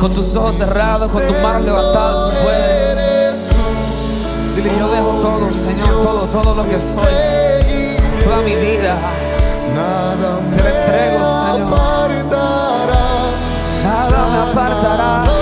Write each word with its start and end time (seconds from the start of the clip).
Con 0.00 0.14
tus 0.14 0.34
ojos 0.34 0.56
cerrados, 0.56 1.10
con 1.10 1.26
tus 1.26 1.38
manos 1.42 1.62
levantadas, 1.62 2.30
si 2.30 2.42
puedes. 2.42 3.46
Dile, 4.56 4.70
yo 4.78 4.88
dejo 4.88 5.20
todo, 5.20 5.52
Señor, 5.52 6.00
todo, 6.00 6.26
todo 6.28 6.54
lo 6.54 6.64
que 6.64 6.80
soy. 6.80 8.24
Toda 8.24 8.38
mi 8.38 8.56
vida. 8.56 8.96
Nada 9.74 10.38
Te 10.56 10.62
la 10.62 10.70
entrego, 10.70 11.52
Señor. 11.52 11.70
Nada 13.84 14.26
me 14.26 14.50
apartará. 14.50 15.39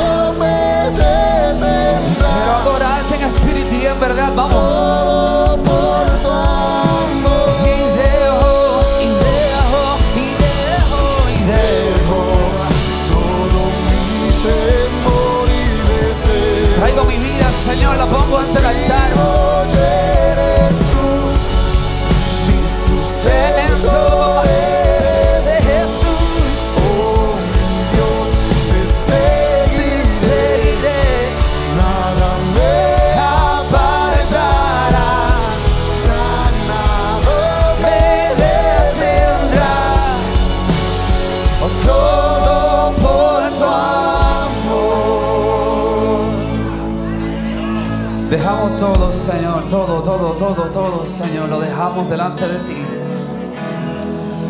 Todo, 50.73 50.87
todo, 50.87 50.99
todo, 50.99 51.07
Señor, 51.07 51.49
lo 51.49 51.61
dejamos 51.61 52.09
delante 52.11 52.47
de 52.47 52.59
ti. 52.61 52.77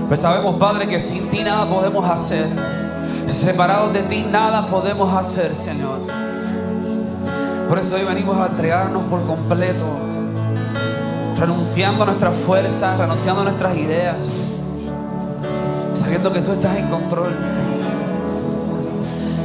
Pues 0.08 0.20
sabemos, 0.20 0.56
Padre, 0.56 0.88
que 0.88 1.00
sin 1.00 1.28
ti 1.28 1.42
nada 1.42 1.68
podemos 1.68 2.08
hacer. 2.08 2.46
Separados 3.26 3.92
de 3.92 4.00
ti 4.02 4.26
nada 4.30 4.68
podemos 4.68 5.12
hacer, 5.14 5.54
Señor. 5.54 6.00
Por 7.68 7.78
eso 7.78 7.96
hoy 7.96 8.04
venimos 8.04 8.36
a 8.38 8.46
entregarnos 8.46 9.02
por 9.04 9.24
completo, 9.24 9.84
renunciando 11.38 12.04
a 12.04 12.06
nuestras 12.06 12.34
fuerzas, 12.34 12.98
renunciando 12.98 13.42
a 13.42 13.44
nuestras 13.44 13.76
ideas, 13.76 14.32
sabiendo 15.92 16.32
que 16.32 16.40
tú 16.40 16.52
estás 16.52 16.76
en 16.78 16.88
control. 16.88 17.36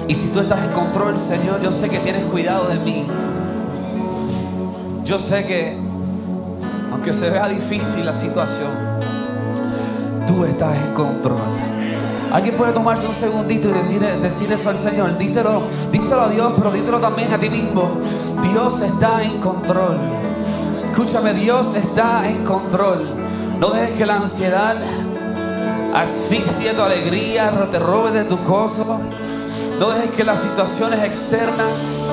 Y 0.07 0.15
si 0.15 0.31
tú 0.31 0.39
estás 0.39 0.63
en 0.63 0.71
control, 0.71 1.17
Señor, 1.17 1.61
yo 1.61 1.71
sé 1.71 1.89
que 1.89 1.99
tienes 1.99 2.23
cuidado 2.25 2.67
de 2.67 2.79
mí. 2.79 3.05
Yo 5.03 5.19
sé 5.19 5.45
que, 5.45 5.82
aunque 7.03 7.19
se 7.19 7.29
vea 7.31 7.49
difícil 7.49 8.05
la 8.05 8.13
situación, 8.13 8.71
tú 10.25 10.45
estás 10.45 10.73
en 10.77 10.93
control. 10.93 11.41
Alguien 12.31 12.55
puede 12.55 12.71
tomarse 12.71 13.05
un 13.05 13.13
segundito 13.13 13.67
y 13.67 13.73
decir, 13.73 13.99
decir 13.99 14.49
eso 14.53 14.69
al 14.69 14.77
Señor. 14.77 15.17
Díselo, 15.17 15.63
díselo 15.91 16.21
a 16.21 16.29
Dios, 16.29 16.53
pero 16.55 16.71
díselo 16.71 17.01
también 17.01 17.33
a 17.33 17.37
ti 17.37 17.49
mismo. 17.49 17.97
Dios 18.41 18.81
está 18.81 19.21
en 19.21 19.41
control. 19.41 19.97
Escúchame, 20.85 21.33
Dios 21.33 21.75
está 21.75 22.25
en 22.25 22.45
control. 22.45 23.03
No 23.59 23.71
dejes 23.71 23.91
que 23.97 24.05
la 24.05 24.15
ansiedad 24.15 24.77
asfixie 25.93 26.71
tu 26.73 26.83
alegría, 26.83 27.51
te 27.69 27.79
robe 27.79 28.11
de 28.11 28.23
tu 28.23 28.37
gozo. 28.37 28.97
No 29.77 29.89
dejes 29.89 30.11
que 30.11 30.23
las 30.23 30.39
situaciones 30.39 31.03
externas 31.03 32.05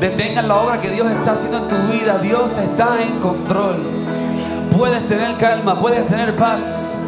detengan 0.00 0.48
la 0.48 0.56
obra 0.56 0.80
que 0.80 0.90
Dios 0.90 1.10
está 1.10 1.32
haciendo 1.32 1.58
en 1.58 1.68
tu 1.68 1.76
vida. 1.92 2.18
Dios 2.18 2.56
está 2.58 3.02
en 3.02 3.18
control. 3.20 3.76
Puedes 4.76 5.06
tener 5.06 5.36
calma, 5.36 5.78
puedes 5.78 6.06
tener 6.06 6.36
paz 6.36 6.98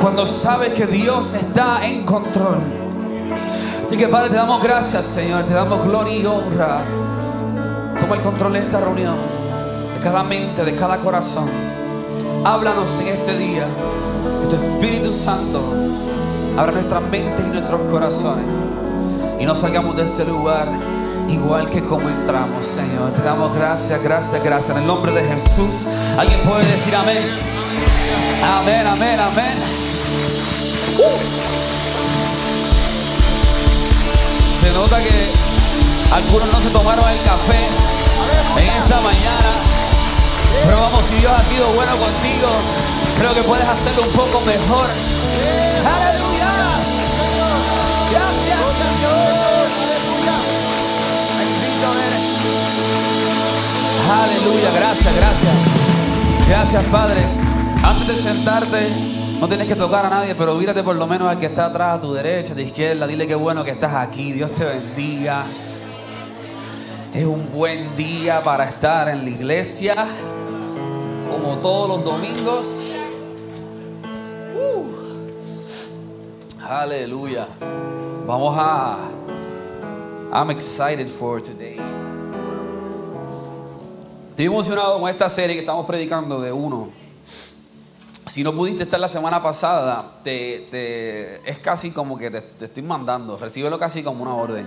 cuando 0.00 0.26
sabes 0.26 0.70
que 0.70 0.86
Dios 0.86 1.34
está 1.34 1.86
en 1.86 2.04
control. 2.04 2.58
Así 3.80 3.96
que 3.96 4.08
Padre, 4.08 4.30
te 4.30 4.36
damos 4.36 4.62
gracias, 4.62 5.04
Señor, 5.04 5.44
te 5.44 5.54
damos 5.54 5.84
gloria 5.84 6.16
y 6.16 6.26
honra. 6.26 6.80
Toma 8.00 8.16
el 8.16 8.20
control 8.20 8.52
de 8.52 8.58
esta 8.60 8.80
reunión, 8.80 9.16
de 9.94 10.00
cada 10.02 10.22
mente, 10.22 10.64
de 10.64 10.74
cada 10.74 10.98
corazón. 10.98 11.48
Háblanos 12.44 12.90
en 13.00 13.08
este 13.08 13.36
día, 13.38 13.66
que 14.42 14.48
tu 14.48 14.56
Espíritu 14.56 15.12
Santo 15.12 15.60
abra 16.56 16.72
nuestras 16.72 17.02
mentes 17.02 17.44
y 17.46 17.50
nuestros 17.50 17.80
corazones 17.82 18.44
y 19.38 19.46
no 19.46 19.54
salgamos 19.54 19.96
de 19.96 20.02
este 20.02 20.24
lugar 20.24 20.68
igual 21.28 21.68
que 21.70 21.82
como 21.82 22.08
entramos, 22.08 22.64
Señor. 22.64 23.12
Te 23.12 23.22
damos 23.22 23.54
gracias, 23.54 24.02
gracias, 24.02 24.42
gracias. 24.42 24.76
En 24.76 24.82
el 24.82 24.86
nombre 24.86 25.12
de 25.12 25.22
Jesús, 25.24 25.74
alguien 26.18 26.40
puede 26.42 26.64
decir 26.64 26.94
amén. 26.94 27.22
Amén, 28.42 28.86
amén, 28.86 29.20
amén. 29.20 29.58
Se 34.62 34.70
nota 34.72 35.02
que 35.02 35.30
algunos 36.12 36.52
no 36.52 36.60
se 36.60 36.70
tomaron 36.70 37.08
el 37.08 37.22
café 37.22 37.68
en 38.56 38.82
esta 38.82 39.00
mañana. 39.00 39.50
Pero 40.64 40.80
vamos, 40.80 41.06
si 41.06 41.14
Dios 41.16 41.32
ha 41.32 41.44
sido 41.44 41.66
bueno 41.72 41.92
contigo, 41.96 42.48
creo 43.18 43.34
que 43.34 43.42
puedes 43.42 43.68
hacerlo 43.68 44.02
un 44.02 44.12
poco 44.12 44.40
mejor. 44.40 44.88
Aleluya, 54.10 54.70
gracias, 54.74 55.14
gracias. 55.14 55.54
Gracias, 56.48 56.84
Padre. 56.86 57.20
Antes 57.84 58.06
de 58.06 58.16
sentarte, 58.16 58.88
no 59.40 59.46
tienes 59.48 59.66
que 59.66 59.76
tocar 59.76 60.06
a 60.06 60.10
nadie, 60.10 60.34
pero 60.34 60.54
mírate 60.54 60.82
por 60.82 60.96
lo 60.96 61.06
menos 61.06 61.28
al 61.28 61.38
que 61.38 61.46
está 61.46 61.66
atrás, 61.66 61.98
a 61.98 62.00
tu 62.00 62.12
derecha, 62.12 62.52
a 62.52 62.56
tu 62.56 62.62
izquierda. 62.62 63.06
Dile 63.06 63.26
qué 63.26 63.34
bueno 63.34 63.64
que 63.64 63.70
estás 63.70 63.94
aquí. 63.94 64.32
Dios 64.32 64.52
te 64.52 64.64
bendiga. 64.64 65.44
Es 67.12 67.24
un 67.24 67.52
buen 67.52 67.96
día 67.96 68.42
para 68.42 68.64
estar 68.64 69.08
en 69.08 69.24
la 69.24 69.30
iglesia, 69.30 69.94
como 71.30 71.58
todos 71.58 71.88
los 71.88 72.04
domingos. 72.04 72.88
Uh. 74.56 74.84
Aleluya. 76.66 77.46
Vamos 78.26 78.56
a. 78.58 78.96
I'm 80.30 80.50
excited 80.50 81.08
for 81.08 81.40
today. 81.40 81.78
Estoy 84.30 84.44
emocionado 84.44 85.00
con 85.00 85.08
esta 85.08 85.26
serie 85.30 85.54
que 85.54 85.60
estamos 85.60 85.86
predicando 85.86 86.38
de 86.42 86.52
uno. 86.52 86.90
Si 88.26 88.44
no 88.44 88.52
pudiste 88.52 88.82
estar 88.82 89.00
la 89.00 89.08
semana 89.08 89.42
pasada, 89.42 90.20
te, 90.22 91.40
es 91.48 91.58
casi 91.58 91.92
como 91.92 92.18
que 92.18 92.30
te, 92.30 92.66
estoy 92.66 92.82
mandando. 92.82 93.38
Recíbelo 93.38 93.78
casi 93.78 94.02
como 94.02 94.22
una 94.22 94.34
orden. 94.34 94.66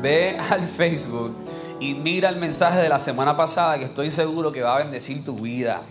Ve 0.00 0.38
al 0.50 0.62
Facebook 0.62 1.36
y 1.78 1.92
mira 1.92 2.30
el 2.30 2.36
mensaje 2.36 2.78
de 2.78 2.88
la 2.88 2.98
semana 2.98 3.36
pasada 3.36 3.78
que 3.78 3.84
estoy 3.84 4.10
seguro 4.10 4.50
que 4.50 4.62
va 4.62 4.76
a 4.76 4.78
bendecir 4.78 5.22
tu 5.22 5.36
vida. 5.36 5.82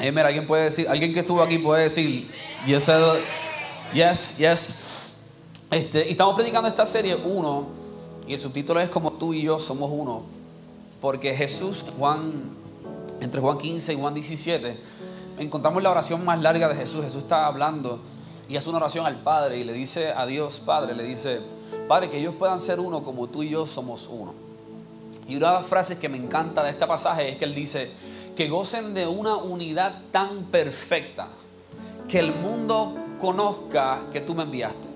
Eh, 0.00 0.10
mira, 0.10 0.26
alguien 0.26 0.46
puede 0.46 0.64
decir, 0.64 0.88
alguien 0.88 1.14
que 1.14 1.20
estuvo 1.20 1.40
aquí 1.40 1.58
puede 1.58 1.84
decir, 1.84 2.28
yes, 2.66 4.38
yes. 4.38 5.14
Este, 5.70 6.08
y 6.08 6.10
estamos 6.10 6.34
predicando 6.34 6.68
esta 6.68 6.84
serie 6.84 7.14
uno 7.14 7.87
y 8.28 8.34
el 8.34 8.40
subtítulo 8.40 8.78
es 8.80 8.90
como 8.90 9.14
tú 9.14 9.32
y 9.32 9.42
yo 9.42 9.58
somos 9.58 9.90
uno. 9.90 10.22
Porque 11.00 11.34
Jesús, 11.34 11.84
Juan, 11.98 12.32
entre 13.20 13.40
Juan 13.40 13.56
15 13.56 13.94
y 13.94 13.96
Juan 13.96 14.12
17, 14.12 14.78
encontramos 15.38 15.82
la 15.82 15.90
oración 15.90 16.24
más 16.24 16.40
larga 16.42 16.68
de 16.68 16.74
Jesús. 16.74 17.02
Jesús 17.02 17.22
está 17.22 17.46
hablando 17.46 17.98
y 18.46 18.56
hace 18.56 18.68
una 18.68 18.78
oración 18.78 19.06
al 19.06 19.16
Padre 19.16 19.58
y 19.58 19.64
le 19.64 19.72
dice 19.72 20.12
a 20.12 20.26
Dios, 20.26 20.60
Padre, 20.60 20.94
le 20.94 21.04
dice, 21.04 21.40
Padre, 21.88 22.10
que 22.10 22.18
ellos 22.18 22.34
puedan 22.38 22.60
ser 22.60 22.80
uno 22.80 23.02
como 23.02 23.28
tú 23.28 23.42
y 23.42 23.48
yo 23.48 23.64
somos 23.64 24.08
uno. 24.12 24.34
Y 25.26 25.36
una 25.36 25.48
de 25.48 25.54
las 25.54 25.66
frases 25.66 25.98
que 25.98 26.10
me 26.10 26.18
encanta 26.18 26.62
de 26.62 26.70
este 26.70 26.86
pasaje 26.86 27.30
es 27.30 27.36
que 27.38 27.46
él 27.46 27.54
dice, 27.54 27.90
que 28.36 28.48
gocen 28.48 28.92
de 28.92 29.06
una 29.06 29.36
unidad 29.36 30.02
tan 30.12 30.44
perfecta 30.44 31.28
que 32.08 32.18
el 32.18 32.32
mundo 32.34 32.94
conozca 33.18 34.04
que 34.12 34.20
tú 34.20 34.34
me 34.34 34.42
enviaste. 34.42 34.87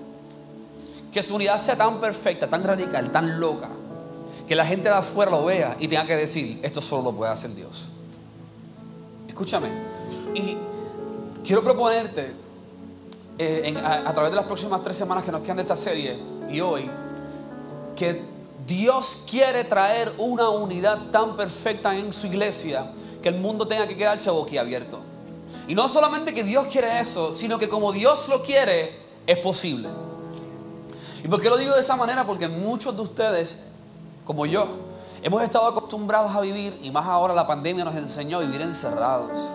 Que 1.13 1.21
su 1.21 1.35
unidad 1.35 1.59
sea 1.59 1.77
tan 1.77 2.01
perfecta, 2.01 2.49
tan 2.49 2.63
radical, 2.63 3.11
tan 3.11 3.39
loca, 3.39 3.69
que 4.47 4.55
la 4.55 4.65
gente 4.65 4.89
de 4.89 4.95
afuera 4.95 5.31
lo 5.31 5.45
vea 5.45 5.75
y 5.79 5.87
tenga 5.87 6.05
que 6.05 6.15
decir, 6.15 6.59
esto 6.63 6.81
solo 6.81 7.03
lo 7.03 7.11
puede 7.13 7.31
hacer 7.31 7.53
Dios. 7.53 7.89
Escúchame. 9.27 9.69
Y 10.33 10.57
quiero 11.45 11.63
proponerte, 11.63 12.33
eh, 13.37 13.75
a, 13.83 14.09
a 14.09 14.13
través 14.13 14.31
de 14.31 14.35
las 14.35 14.45
próximas 14.45 14.81
tres 14.83 14.97
semanas 14.97 15.23
que 15.23 15.31
nos 15.31 15.41
quedan 15.41 15.57
de 15.57 15.63
esta 15.63 15.77
serie 15.77 16.19
y 16.49 16.59
hoy, 16.59 16.89
que 17.95 18.21
Dios 18.65 19.25
quiere 19.29 19.63
traer 19.63 20.11
una 20.17 20.49
unidad 20.49 21.11
tan 21.11 21.35
perfecta 21.37 21.95
en 21.95 22.11
su 22.11 22.27
iglesia 22.27 22.91
que 23.21 23.29
el 23.29 23.35
mundo 23.35 23.67
tenga 23.67 23.87
que 23.87 23.95
quedarse 23.95 24.29
boquiabierto. 24.29 24.99
Y 25.67 25.75
no 25.75 25.87
solamente 25.87 26.33
que 26.33 26.43
Dios 26.43 26.65
quiere 26.67 26.99
eso, 26.99 27.33
sino 27.33 27.57
que 27.57 27.69
como 27.69 27.91
Dios 27.91 28.27
lo 28.29 28.43
quiere, 28.43 28.97
es 29.25 29.37
posible. 29.37 29.87
¿Y 31.23 31.27
por 31.27 31.41
qué 31.41 31.49
lo 31.49 31.57
digo 31.57 31.73
de 31.73 31.79
esa 31.79 31.95
manera? 31.95 32.25
Porque 32.25 32.49
muchos 32.49 32.95
de 32.95 33.01
ustedes, 33.01 33.67
como 34.25 34.45
yo, 34.45 34.67
hemos 35.21 35.41
estado 35.41 35.67
acostumbrados 35.67 36.35
a 36.35 36.41
vivir, 36.41 36.77
y 36.83 36.91
más 36.91 37.05
ahora 37.05 37.33
la 37.33 37.47
pandemia 37.47 37.85
nos 37.85 37.95
enseñó 37.95 38.37
a 38.37 38.41
vivir 38.41 38.61
encerrados, 38.61 39.51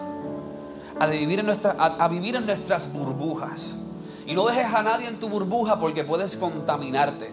a 0.98 1.06
vivir 1.06 1.40
en, 1.40 1.50
a 1.50 2.08
vivir 2.08 2.36
en 2.36 2.46
nuestras 2.46 2.90
burbujas. 2.92 3.80
Y 4.26 4.34
no 4.34 4.46
dejes 4.46 4.72
a 4.72 4.82
nadie 4.82 5.08
en 5.08 5.20
tu 5.20 5.28
burbuja 5.28 5.78
porque 5.78 6.04
puedes 6.04 6.36
contaminarte. 6.36 7.30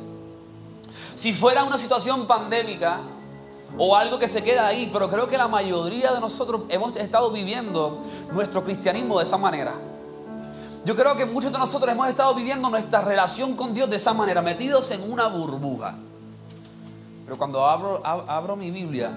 Si 1.16 1.34
fuera 1.34 1.64
una 1.64 1.78
situación 1.78 2.28
pandémica 2.28 3.00
o 3.78 3.96
algo 3.96 4.20
que 4.20 4.28
se 4.28 4.44
queda 4.44 4.68
ahí, 4.68 4.90
pero 4.92 5.10
creo 5.10 5.28
que 5.28 5.38
la 5.38 5.48
mayoría 5.48 6.12
de 6.12 6.20
nosotros 6.20 6.64
hemos 6.70 6.96
estado 6.98 7.32
viviendo 7.32 8.02
nuestro 8.34 8.64
cristianismo 8.64 9.18
de 9.18 9.24
esa 9.24 9.38
manera. 9.38 9.74
Yo 10.86 10.96
creo 10.96 11.16
que 11.16 11.26
muchos 11.26 11.52
de 11.52 11.58
nosotros 11.58 11.92
hemos 11.92 12.08
estado 12.08 12.36
viviendo 12.36 12.70
nuestra 12.70 13.02
relación 13.02 13.56
con 13.56 13.74
Dios 13.74 13.90
de 13.90 13.96
esa 13.96 14.14
manera, 14.14 14.42
metidos 14.44 14.92
en 14.92 15.12
una 15.12 15.28
burbuja. 15.28 15.96
Pero 17.26 17.38
cuando 17.40 17.66
abro, 17.66 18.04
ab- 18.04 18.26
abro 18.28 18.56
mi 18.56 18.70
Biblia, 18.70 19.10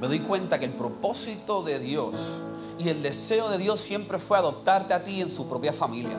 me 0.00 0.08
doy 0.08 0.18
cuenta 0.18 0.58
que 0.58 0.64
el 0.64 0.72
propósito 0.72 1.62
de 1.62 1.78
Dios 1.78 2.16
y 2.76 2.88
el 2.88 3.02
deseo 3.02 3.48
de 3.50 3.58
Dios 3.58 3.80
siempre 3.80 4.18
fue 4.18 4.36
adoptarte 4.36 4.94
a 4.94 5.04
ti 5.04 5.20
en 5.20 5.28
su 5.30 5.48
propia 5.48 5.72
familia. 5.72 6.16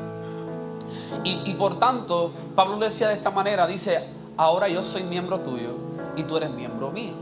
Y, 1.26 1.52
y 1.52 1.54
por 1.56 1.80
tanto, 1.80 2.32
Pablo 2.56 2.78
lo 2.78 2.86
decía 2.86 3.10
de 3.10 3.16
esta 3.16 3.30
manera, 3.30 3.68
dice, 3.68 4.08
ahora 4.38 4.70
yo 4.70 4.82
soy 4.84 5.04
miembro 5.04 5.42
tuyo 5.42 5.76
y 6.16 6.24
tú 6.24 6.38
eres 6.38 6.50
miembro 6.52 6.92
mío. 6.92 7.14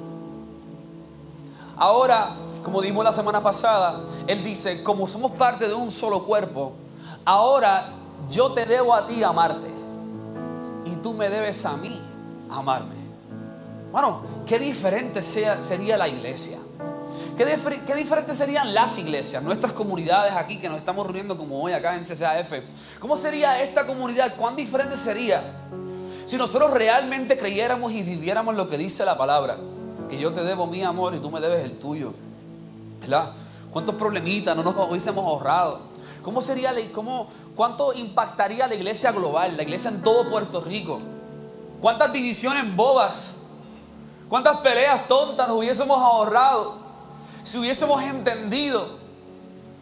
Ahora, 1.77 2.29
como 2.63 2.79
dijimos 2.79 3.03
la 3.03 3.11
semana 3.11 3.41
pasada, 3.41 4.01
él 4.27 4.43
dice, 4.43 4.83
como 4.83 5.07
somos 5.07 5.31
parte 5.31 5.67
de 5.67 5.73
un 5.73 5.91
solo 5.91 6.23
cuerpo, 6.23 6.73
ahora 7.25 7.85
yo 8.29 8.51
te 8.51 8.65
debo 8.65 8.93
a 8.93 9.05
ti 9.07 9.23
amarte 9.23 9.69
y 10.85 10.95
tú 10.97 11.13
me 11.13 11.29
debes 11.29 11.65
a 11.65 11.75
mí 11.77 12.01
amarme. 12.49 12.95
Bueno, 13.91 14.21
qué 14.45 14.57
diferente 14.59 15.21
sea- 15.21 15.61
sería 15.61 15.97
la 15.97 16.07
iglesia. 16.07 16.59
Qué, 17.37 17.45
difer- 17.45 17.83
qué 17.85 17.95
diferentes 17.95 18.37
serían 18.37 18.73
las 18.73 18.97
iglesias, 18.97 19.41
nuestras 19.43 19.73
comunidades 19.73 20.33
aquí 20.33 20.57
que 20.57 20.69
nos 20.69 20.77
estamos 20.77 21.05
reuniendo 21.05 21.37
como 21.37 21.61
hoy 21.61 21.73
acá 21.73 21.95
en 21.95 22.03
CCAF. 22.03 22.51
¿Cómo 22.99 23.17
sería 23.17 23.61
esta 23.61 23.85
comunidad? 23.87 24.35
¿Cuán 24.35 24.55
diferente 24.55 24.95
sería 24.95 25.41
si 26.25 26.37
nosotros 26.37 26.71
realmente 26.71 27.37
creyéramos 27.37 27.91
y 27.93 28.03
viviéramos 28.03 28.55
lo 28.55 28.69
que 28.69 28.77
dice 28.77 29.03
la 29.05 29.17
palabra? 29.17 29.57
Que 30.09 30.17
yo 30.17 30.31
te 30.33 30.43
debo 30.43 30.67
mi 30.67 30.83
amor 30.83 31.15
y 31.15 31.19
tú 31.19 31.31
me 31.31 31.39
debes 31.39 31.63
el 31.63 31.79
tuyo. 31.79 32.13
¿Cuántos 33.71 33.95
problemitas 33.95 34.55
no 34.55 34.63
nos 34.63 34.75
hubiésemos 34.89 35.25
ahorrado? 35.25 35.79
¿Cómo 36.23 36.41
sería, 36.41 36.73
cómo, 36.93 37.27
¿Cuánto 37.55 37.93
impactaría 37.93 38.67
la 38.67 38.75
iglesia 38.75 39.11
global, 39.11 39.57
la 39.57 39.63
iglesia 39.63 39.89
en 39.89 40.03
todo 40.03 40.29
Puerto 40.29 40.61
Rico? 40.61 40.99
¿Cuántas 41.81 42.13
divisiones 42.13 42.75
bobas? 42.75 43.37
¿Cuántas 44.29 44.57
peleas 44.61 45.07
tontas 45.07 45.47
nos 45.47 45.57
hubiésemos 45.57 45.97
ahorrado 45.97 46.75
si 47.43 47.57
hubiésemos 47.57 48.01
entendido 48.03 48.85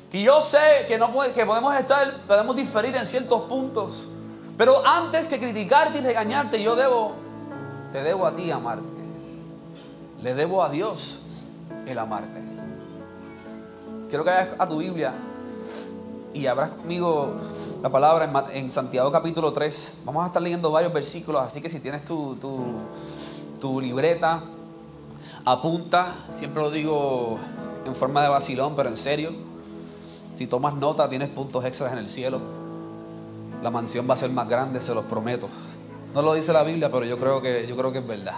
que 0.10 0.22
yo 0.22 0.42
sé 0.42 0.86
que, 0.88 0.98
no 0.98 1.12
que 1.36 1.46
podemos 1.46 1.76
estar, 1.76 2.12
podemos 2.28 2.56
diferir 2.56 2.96
en 2.96 3.06
ciertos 3.06 3.42
puntos, 3.42 4.08
pero 4.58 4.86
antes 4.86 5.28
que 5.28 5.40
criticarte 5.40 6.00
y 6.00 6.02
regañarte, 6.02 6.62
yo 6.62 6.76
debo, 6.76 7.14
te 7.92 8.02
debo 8.02 8.26
a 8.26 8.36
ti 8.36 8.50
amarte. 8.50 8.92
Le 10.22 10.34
debo 10.34 10.64
a 10.64 10.70
Dios 10.70 11.20
el 11.86 12.00
amarte. 12.00 12.40
Quiero 14.10 14.24
que 14.24 14.32
vayas 14.32 14.56
a 14.58 14.68
tu 14.68 14.78
Biblia 14.78 15.14
y 16.34 16.48
abras 16.48 16.70
conmigo 16.70 17.36
la 17.81 17.90
palabra 17.90 18.31
en, 18.54 18.72
Santiago 18.72 19.12
capítulo 19.12 19.54
3. 19.54 20.02
Vamos 20.06 20.24
a 20.24 20.28
estar 20.28 20.42
leyendo 20.42 20.72
varios 20.72 20.94
versículos, 20.94 21.42
así 21.42 21.62
que 21.62 21.70
si 21.70 21.80
tienes 21.80 22.06
tu, 22.06 22.36
tu, 22.36 22.60
tu 23.60 23.81
libreta, 23.81 24.44
apunta. 25.46 26.14
Siempre 26.31 26.62
lo 26.62 26.72
digo 26.72 27.38
en 27.86 27.96
forma 27.96 28.22
de 28.22 28.30
vacilón, 28.30 28.76
pero 28.76 28.90
en 28.90 28.98
serio. 28.98 29.31
Si 30.36 30.48
tomas 30.48 30.74
nota, 30.76 31.10
tienes 31.10 31.30
puntos 31.30 31.66
extras 31.66 31.92
en 31.94 32.00
el 32.00 32.08
cielo. 32.08 32.40
La 33.62 33.72
mansión 33.72 34.08
va 34.10 34.14
a 34.14 34.18
ser 34.18 34.30
más 34.30 34.48
grande, 34.48 34.80
se 34.80 34.94
los 34.94 35.06
prometo. 35.06 35.50
No 36.14 36.22
lo 36.22 36.34
dice 36.34 36.54
la 36.54 36.64
Biblia, 36.64 36.90
pero 36.90 37.06
yo 37.06 37.18
creo 37.18 37.42
que, 37.42 37.68
yo 37.68 37.76
creo 37.76 37.92
que 37.92 38.00
es 38.00 38.08
verdad. 38.08 38.38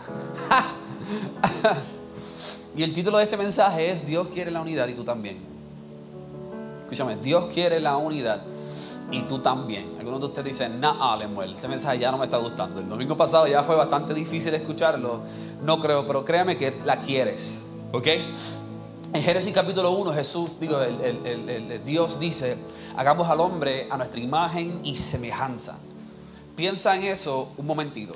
y 2.76 2.84
el 2.84 2.94
título 2.94 3.18
de 3.18 3.26
este 3.26 3.38
mensaje 3.38 3.92
es 3.92 4.06
Dios 4.06 4.28
quiere 4.34 4.50
la 4.50 4.62
unidad 4.62 4.88
y 4.88 4.94
tú 4.94 5.04
también. 5.04 5.51
Escúchame, 6.92 7.16
Dios 7.24 7.46
quiere 7.54 7.80
la 7.80 7.96
unidad 7.96 8.42
y 9.12 9.22
tú 9.22 9.40
también. 9.40 9.96
Algunos 9.98 10.20
de 10.20 10.26
ustedes 10.26 10.58
dicen, 10.58 10.82
nah, 10.82 11.16
Lemuel, 11.16 11.54
este 11.54 11.70
mensaje 11.70 12.00
ya 12.00 12.12
no 12.12 12.18
me 12.18 12.26
está 12.26 12.36
gustando. 12.36 12.82
El 12.82 12.90
domingo 12.90 13.16
pasado 13.16 13.48
ya 13.48 13.64
fue 13.64 13.78
bastante 13.78 14.14
difícil 14.14 14.54
escucharlo. 14.54 15.22
No 15.64 15.80
creo, 15.80 16.06
pero 16.06 16.26
créame 16.26 16.58
que 16.58 16.74
la 16.84 16.98
quieres. 16.98 17.68
¿Ok? 17.94 18.08
En 19.14 19.24
Génesis 19.24 19.54
capítulo 19.54 19.92
1, 19.92 20.12
Jesús, 20.12 20.60
digo, 20.60 20.82
el, 20.82 21.82
Dios 21.86 22.20
dice, 22.20 22.58
hagamos 22.98 23.30
al 23.30 23.40
hombre 23.40 23.88
a 23.90 23.96
nuestra 23.96 24.20
imagen 24.20 24.82
y 24.84 24.98
semejanza. 24.98 25.80
Piensa 26.58 26.98
en 26.98 27.04
eso 27.04 27.54
un 27.56 27.68
momentito. 27.68 28.16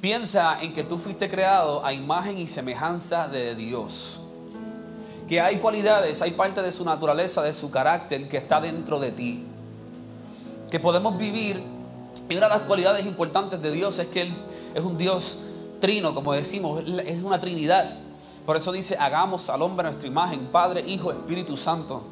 Piensa 0.00 0.62
en 0.62 0.72
que 0.72 0.84
tú 0.84 0.98
fuiste 0.98 1.28
creado 1.28 1.84
a 1.84 1.92
imagen 1.92 2.38
y 2.38 2.46
semejanza 2.46 3.26
de 3.26 3.56
Dios 3.56 4.27
que 5.28 5.40
hay 5.40 5.58
cualidades, 5.58 6.22
hay 6.22 6.30
parte 6.30 6.62
de 6.62 6.72
su 6.72 6.84
naturaleza, 6.84 7.42
de 7.42 7.52
su 7.52 7.70
carácter 7.70 8.28
que 8.28 8.38
está 8.38 8.60
dentro 8.60 8.98
de 8.98 9.10
ti. 9.10 9.44
Que 10.70 10.80
podemos 10.80 11.18
vivir. 11.18 11.62
Y 12.28 12.36
una 12.36 12.48
de 12.48 12.54
las 12.54 12.62
cualidades 12.62 13.04
importantes 13.04 13.60
de 13.60 13.70
Dios 13.70 13.98
es 13.98 14.06
que 14.08 14.22
Él 14.22 14.34
es 14.74 14.82
un 14.82 14.96
Dios 14.96 15.40
trino, 15.80 16.14
como 16.14 16.32
decimos, 16.32 16.82
es 17.06 17.22
una 17.22 17.40
trinidad. 17.40 17.94
Por 18.46 18.56
eso 18.56 18.72
dice, 18.72 18.96
hagamos 18.98 19.50
al 19.50 19.60
hombre 19.60 19.84
nuestra 19.84 20.08
imagen, 20.08 20.46
Padre, 20.46 20.82
Hijo, 20.86 21.12
Espíritu 21.12 21.56
Santo. 21.56 22.02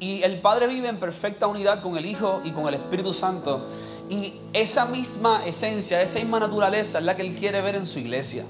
Y 0.00 0.22
el 0.22 0.40
Padre 0.40 0.66
vive 0.66 0.88
en 0.88 0.98
perfecta 0.98 1.46
unidad 1.46 1.80
con 1.80 1.96
el 1.96 2.06
Hijo 2.06 2.40
y 2.44 2.50
con 2.50 2.66
el 2.66 2.74
Espíritu 2.74 3.12
Santo. 3.12 3.64
Y 4.08 4.34
esa 4.52 4.86
misma 4.86 5.46
esencia, 5.46 6.02
esa 6.02 6.18
misma 6.18 6.40
naturaleza 6.40 6.98
es 6.98 7.04
la 7.04 7.14
que 7.14 7.22
Él 7.22 7.36
quiere 7.36 7.60
ver 7.60 7.76
en 7.76 7.86
su 7.86 8.00
iglesia 8.00 8.44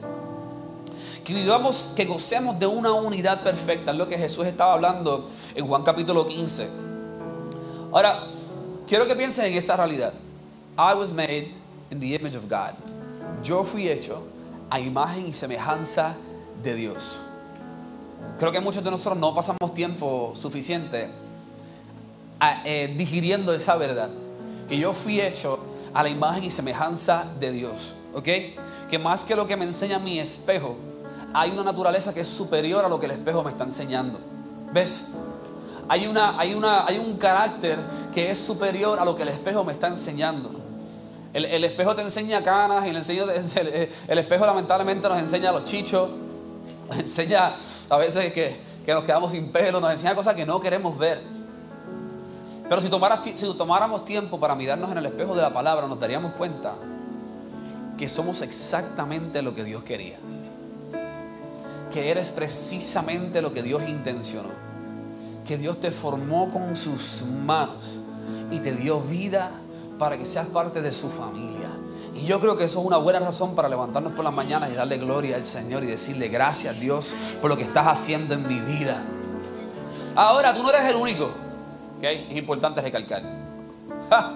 que 1.29 1.35
vivamos, 1.35 1.93
que 1.95 2.07
gocemos 2.07 2.59
de 2.59 2.67
una 2.67 2.93
unidad 2.93 3.43
perfecta, 3.43 3.91
es 3.91 3.97
lo 3.99 4.09
que 4.09 4.17
Jesús 4.17 4.47
estaba 4.47 4.73
hablando 4.73 5.29
en 5.55 5.67
Juan 5.67 5.83
capítulo 5.83 6.27
15. 6.27 6.69
Ahora, 7.93 8.19
quiero 8.87 9.07
que 9.07 9.15
piensen 9.15 9.45
en 9.47 9.55
esa 9.59 9.77
realidad. 9.77 10.15
I 10.79 10.95
was 10.95 11.13
made 11.13 11.53
in 11.91 12.01
the 12.01 12.15
image 12.15 12.35
of 12.35 12.45
God. 12.49 12.73
Yo 13.45 13.63
fui 13.63 13.89
hecho 13.89 14.27
a 14.71 14.81
imagen 14.81 15.27
y 15.27 15.33
semejanza 15.35 16.15
de 16.63 16.75
Dios. 16.75 17.21
Creo 18.39 18.51
que 18.51 18.61
muchos 18.61 18.83
de 18.83 18.91
nosotros 18.91 19.19
no 19.19 19.35
pasamos 19.35 19.75
tiempo 19.75 20.33
suficiente 20.35 21.11
a- 22.41 22.63
eh, 22.65 22.95
digiriendo 22.97 23.53
esa 23.53 23.77
verdad. 23.77 24.09
Que 24.67 24.79
yo 24.79 24.95
fui 24.95 25.21
hecho 25.21 25.59
a 25.93 26.03
la 26.03 26.09
imagen 26.09 26.45
y 26.45 26.51
semejanza 26.51 27.27
de 27.39 27.51
Dios. 27.53 27.95
¿Ok? 28.15 28.29
Que 28.89 28.99
más 28.99 29.25
que 29.25 29.37
lo 29.37 29.47
que 29.47 29.57
me 29.57 29.67
enseña 29.67 29.99
mi 29.99 30.19
espejo, 30.19 30.77
hay 31.35 31.51
una 31.51 31.63
naturaleza 31.63 32.13
que 32.15 32.21
es 32.21 32.29
superior 32.29 32.85
a 32.85 32.89
lo 32.89 32.99
que 32.99 33.07
el 33.07 33.13
espejo 33.13 33.43
me 33.43 33.51
está 33.51 33.65
enseñando. 33.65 34.19
¿Ves? 34.73 35.13
Hay, 35.89 36.07
una, 36.07 36.39
hay, 36.39 36.55
una, 36.55 36.87
hay 36.87 36.99
un 36.99 37.17
carácter 37.17 37.79
que 38.13 38.31
es 38.31 38.39
superior 38.39 38.99
a 38.99 39.05
lo 39.05 39.17
que 39.17 39.23
el 39.23 39.29
espejo 39.29 39.65
me 39.65 39.73
está 39.73 39.87
enseñando. 39.89 40.51
El, 41.33 41.45
el 41.45 41.65
espejo 41.65 41.95
te 41.95 42.03
enseña 42.03 42.43
canas 42.43 42.87
y 42.87 42.89
el, 42.91 42.97
el- 44.09 44.19
espejo 44.19 44.47
lamentablemente 44.47 45.09
nos 45.09 45.19
enseña 45.19 45.53
los 45.53 45.65
chichos, 45.65 46.09
nos 46.89 46.99
enseña 46.99 47.53
a 47.91 47.97
veces 47.97 48.33
que, 48.33 48.57
que 48.85 48.93
nos 48.95 49.05
quedamos 49.05 49.33
sin 49.33 49.51
pelo, 49.51 49.81
nos 49.81 49.93
enseña 49.93 50.15
cosas 50.15 50.35
que 50.35 50.45
no 50.47 50.61
queremos 50.61 50.97
ver. 50.99 51.21
Pero 52.69 52.83
si, 52.83 52.91
si 53.37 53.55
tomáramos 53.55 54.05
tiempo 54.05 54.39
para 54.39 54.55
mirarnos 54.55 54.91
en 54.91 54.99
el 54.99 55.07
espejo 55.07 55.35
de 55.35 55.41
la 55.43 55.53
palabra, 55.53 55.87
nos 55.87 55.99
daríamos 55.99 56.33
cuenta 56.33 56.75
que 57.97 58.09
somos 58.09 58.43
exactamente 58.43 59.41
lo 59.43 59.55
que 59.55 59.65
Dios 59.65 59.83
quería. 59.85 60.19
Que 61.93 62.11
eres 62.11 62.31
precisamente 62.31 63.41
lo 63.43 63.53
que 63.53 63.63
Dios 63.63 63.83
intencionó. 63.89 64.51
Que 65.47 65.57
Dios 65.57 65.81
te 65.81 65.91
formó 65.91 66.51
con 66.51 66.77
sus 66.77 67.23
manos 67.45 68.03
y 68.51 68.59
te 68.61 68.73
dio 68.73 69.01
vida 69.01 69.51
para 69.99 70.17
que 70.17 70.27
seas 70.27 70.47
parte 70.47 70.81
de 70.83 70.93
su 70.93 71.09
familia. 71.09 71.69
Y 72.15 72.25
yo 72.25 72.41
creo 72.41 72.57
que 72.57 72.65
eso 72.65 72.81
es 72.81 72.87
una 72.87 72.97
buena 72.97 73.21
razón 73.21 73.55
para 73.55 73.69
levantarnos 73.69 74.13
por 74.13 74.25
las 74.25 74.35
mañanas 74.35 74.71
y 74.71 74.75
darle 74.75 74.99
gloria 74.99 75.37
al 75.37 75.45
Señor 75.45 75.85
y 75.85 75.87
decirle 75.87 76.29
gracias 76.29 76.79
Dios 76.81 77.15
por 77.41 77.51
lo 77.51 77.57
que 77.57 77.63
estás 77.63 77.87
haciendo 77.87 78.35
en 78.35 78.47
mi 78.47 78.61
vida. 78.61 79.03
Ahora, 80.17 80.53
tú 80.53 80.63
no 80.63 80.71
eres 80.71 80.85
el 80.87 80.97
único. 80.97 81.25
¿ok? 81.25 82.05
Es 82.05 82.37
importante 82.37 82.81
recalcar. 82.81 83.23
¡Ja! 84.11 84.33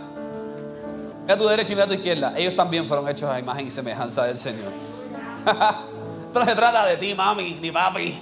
Mira 1.23 1.35
a 1.35 1.39
tu 1.39 1.47
derecha 1.47 1.73
y 1.73 1.75
mira 1.75 1.85
a 1.85 1.89
tu 1.89 1.95
izquierda. 1.95 2.35
Ellos 2.37 2.57
también 2.57 2.87
fueron 2.87 3.09
hechos 3.09 3.29
a 3.29 3.39
imagen 3.39 3.67
y 3.67 3.71
semejanza 3.71 4.25
del 4.25 4.39
Señor. 4.39 4.73
no 6.33 6.45
se 6.45 6.55
trata 6.55 6.87
de 6.87 6.97
ti, 6.97 7.15
mami, 7.15 7.59
ni 7.61 7.71
papi. 7.71 8.19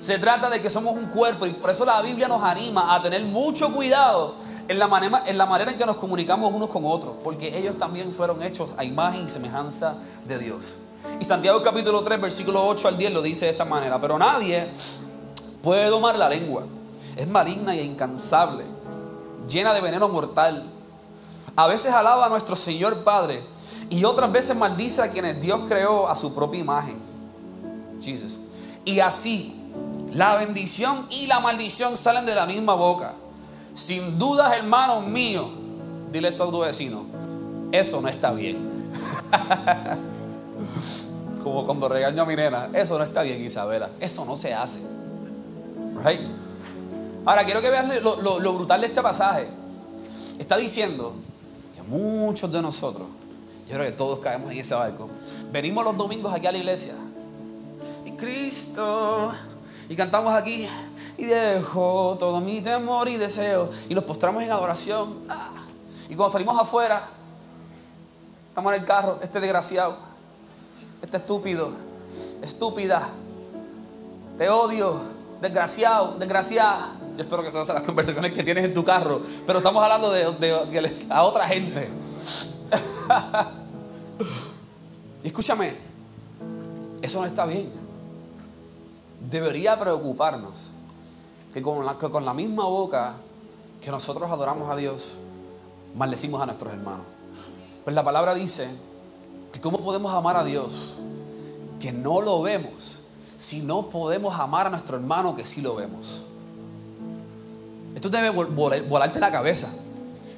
Se 0.00 0.18
trata 0.18 0.48
de 0.48 0.60
que 0.60 0.70
somos 0.70 0.94
un 0.94 1.06
cuerpo 1.06 1.46
y 1.46 1.50
por 1.50 1.70
eso 1.70 1.84
la 1.84 2.00
Biblia 2.00 2.26
nos 2.26 2.42
anima 2.42 2.94
a 2.94 3.02
tener 3.02 3.22
mucho 3.22 3.72
cuidado 3.72 4.34
en 4.66 4.78
la, 4.78 4.88
manera, 4.88 5.24
en 5.26 5.36
la 5.36 5.46
manera 5.46 5.72
en 5.72 5.78
que 5.78 5.84
nos 5.84 5.96
comunicamos 5.96 6.52
unos 6.52 6.70
con 6.70 6.84
otros, 6.86 7.16
porque 7.22 7.58
ellos 7.58 7.76
también 7.76 8.12
fueron 8.12 8.42
hechos 8.42 8.70
a 8.76 8.84
imagen 8.84 9.26
y 9.26 9.28
semejanza 9.28 9.96
de 10.26 10.38
Dios. 10.38 10.76
Y 11.18 11.24
Santiago 11.24 11.62
capítulo 11.62 12.02
3, 12.02 12.20
versículo 12.20 12.64
8 12.66 12.88
al 12.88 12.96
10 12.96 13.12
lo 13.12 13.20
dice 13.20 13.46
de 13.46 13.50
esta 13.50 13.64
manera, 13.64 14.00
pero 14.00 14.18
nadie 14.18 14.66
puede 15.62 15.86
domar 15.86 16.16
la 16.16 16.28
lengua, 16.28 16.64
es 17.16 17.28
maligna 17.28 17.74
e 17.74 17.84
incansable, 17.84 18.64
llena 19.48 19.74
de 19.74 19.80
veneno 19.80 20.08
mortal. 20.08 20.64
A 21.56 21.66
veces 21.66 21.92
alaba 21.92 22.26
a 22.26 22.28
nuestro 22.28 22.54
Señor 22.54 23.02
Padre 23.02 23.42
y 23.90 24.04
otras 24.04 24.30
veces 24.30 24.56
maldice 24.56 25.02
a 25.02 25.10
quienes 25.10 25.40
Dios 25.40 25.62
creó 25.68 26.08
a 26.08 26.14
su 26.14 26.34
propia 26.34 26.60
imagen. 26.60 27.09
Y 28.84 29.00
así, 29.00 29.54
la 30.12 30.36
bendición 30.36 31.06
y 31.10 31.26
la 31.26 31.40
maldición 31.40 31.96
salen 31.96 32.26
de 32.26 32.34
la 32.34 32.46
misma 32.46 32.74
boca. 32.74 33.12
Sin 33.74 34.18
dudas, 34.18 34.56
hermanos 34.56 35.06
míos, 35.06 35.46
dile 36.10 36.28
esto 36.28 36.44
a 36.44 36.50
tu 36.50 36.60
vecino, 36.60 37.04
eso 37.72 38.00
no 38.00 38.08
está 38.08 38.32
bien. 38.32 38.58
Como 41.42 41.64
cuando 41.64 41.88
regaño 41.88 42.22
a 42.22 42.26
mi 42.26 42.36
nena, 42.36 42.70
eso 42.72 42.98
no 42.98 43.04
está 43.04 43.22
bien, 43.22 43.42
Isabela, 43.44 43.90
eso 44.00 44.24
no 44.24 44.36
se 44.36 44.52
hace. 44.52 44.80
Right? 46.04 46.20
Ahora, 47.24 47.44
quiero 47.44 47.60
que 47.60 47.70
veas 47.70 48.02
lo, 48.02 48.52
brutal 48.52 48.80
de 48.80 48.88
este 48.88 49.02
pasaje. 49.02 49.46
Está 50.38 50.56
diciendo 50.56 51.14
que 51.74 51.82
muchos 51.82 52.50
de 52.50 52.62
nosotros, 52.62 53.06
yo 53.68 53.74
creo 53.74 53.86
que 53.86 53.92
todos 53.92 54.18
caemos 54.18 54.50
en 54.50 54.58
ese 54.58 54.74
barco, 54.74 55.08
venimos 55.52 55.84
los 55.84 55.96
domingos 55.96 56.34
aquí 56.34 56.46
a 56.46 56.52
la 56.52 56.58
iglesia 56.58 56.94
Cristo. 58.20 59.32
Y 59.88 59.96
cantamos 59.96 60.32
aquí 60.34 60.68
y 61.18 61.24
dejo 61.24 62.16
todo 62.20 62.40
mi 62.40 62.60
temor 62.60 63.08
y 63.08 63.16
deseo. 63.16 63.70
Y 63.88 63.94
nos 63.94 64.04
postramos 64.04 64.42
en 64.42 64.52
adoración. 64.52 65.18
Ah. 65.28 65.48
Y 66.08 66.14
cuando 66.14 66.32
salimos 66.32 66.60
afuera, 66.60 67.02
estamos 68.48 68.72
en 68.72 68.80
el 68.80 68.86
carro, 68.86 69.18
este 69.22 69.40
desgraciado, 69.40 69.96
este 71.02 71.16
estúpido, 71.16 71.70
estúpida, 72.42 73.08
te 74.38 74.48
odio, 74.48 75.00
desgraciado, 75.40 76.16
desgraciada. 76.18 76.92
Yo 77.16 77.22
espero 77.22 77.42
que 77.42 77.50
sean 77.50 77.66
las 77.66 77.82
conversaciones 77.82 78.32
que 78.32 78.42
tienes 78.42 78.64
en 78.64 78.74
tu 78.74 78.84
carro, 78.84 79.20
pero 79.46 79.58
estamos 79.58 79.82
hablando 79.82 80.10
de, 80.10 81.06
a 81.08 81.22
otra 81.22 81.46
gente. 81.46 81.88
escúchame, 85.22 85.74
eso 87.02 87.20
no 87.20 87.26
está 87.26 87.44
bien 87.44 87.79
debería 89.28 89.78
preocuparnos 89.78 90.72
que 91.52 91.60
con, 91.62 91.84
la, 92.24 92.34
misma 92.34 92.64
boca 92.64 93.14
que 93.80 93.90
nosotros 93.90 94.30
adoramos 94.30 94.70
a 94.70 94.76
Dios, 94.76 95.18
maldecimos 95.96 96.40
a 96.40 96.46
nuestros 96.46 96.72
hermanos. 96.72 97.06
Pues 97.84 97.94
la 97.94 98.04
palabra 98.04 98.34
dice 98.34 98.68
que 99.52 99.60
cómo 99.60 99.80
podemos 99.80 100.12
amar 100.12 100.36
a 100.36 100.44
Dios 100.44 101.00
que 101.80 101.92
no 101.92 102.20
lo 102.20 102.42
vemos 102.42 103.00
si 103.36 103.62
no 103.62 103.88
podemos 103.88 104.38
amar 104.38 104.66
a 104.66 104.70
nuestro 104.70 104.96
hermano 104.96 105.34
que 105.34 105.44
sí 105.44 105.62
lo 105.62 105.74
vemos. 105.74 106.26
Esto 107.94 108.08
debe 108.10 108.30
vol- 108.30 108.54
vol- 108.54 108.88
volarte 108.88 109.18
la 109.18 109.32
cabeza. 109.32 109.68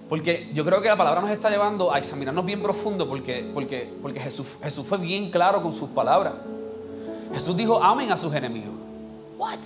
Porque 0.08 0.50
yo 0.52 0.64
creo 0.64 0.82
que 0.82 0.88
la 0.88 0.96
palabra 0.96 1.20
nos 1.22 1.30
está 1.30 1.48
llevando 1.48 1.92
a 1.92 1.98
examinarnos 1.98 2.44
bien 2.44 2.62
profundo 2.62 3.08
porque, 3.08 3.50
porque, 3.54 3.92
porque 4.02 4.20
Jesús, 4.20 4.58
Jesús 4.62 4.86
fue 4.86 4.98
bien 4.98 5.30
claro 5.30 5.62
con 5.62 5.72
sus 5.72 5.88
palabras. 5.90 6.34
Jesús 7.32 7.56
dijo, 7.56 7.82
amen 7.82 8.12
a 8.12 8.16
sus 8.16 8.34
enemigos. 8.34 8.72
What? 9.42 9.58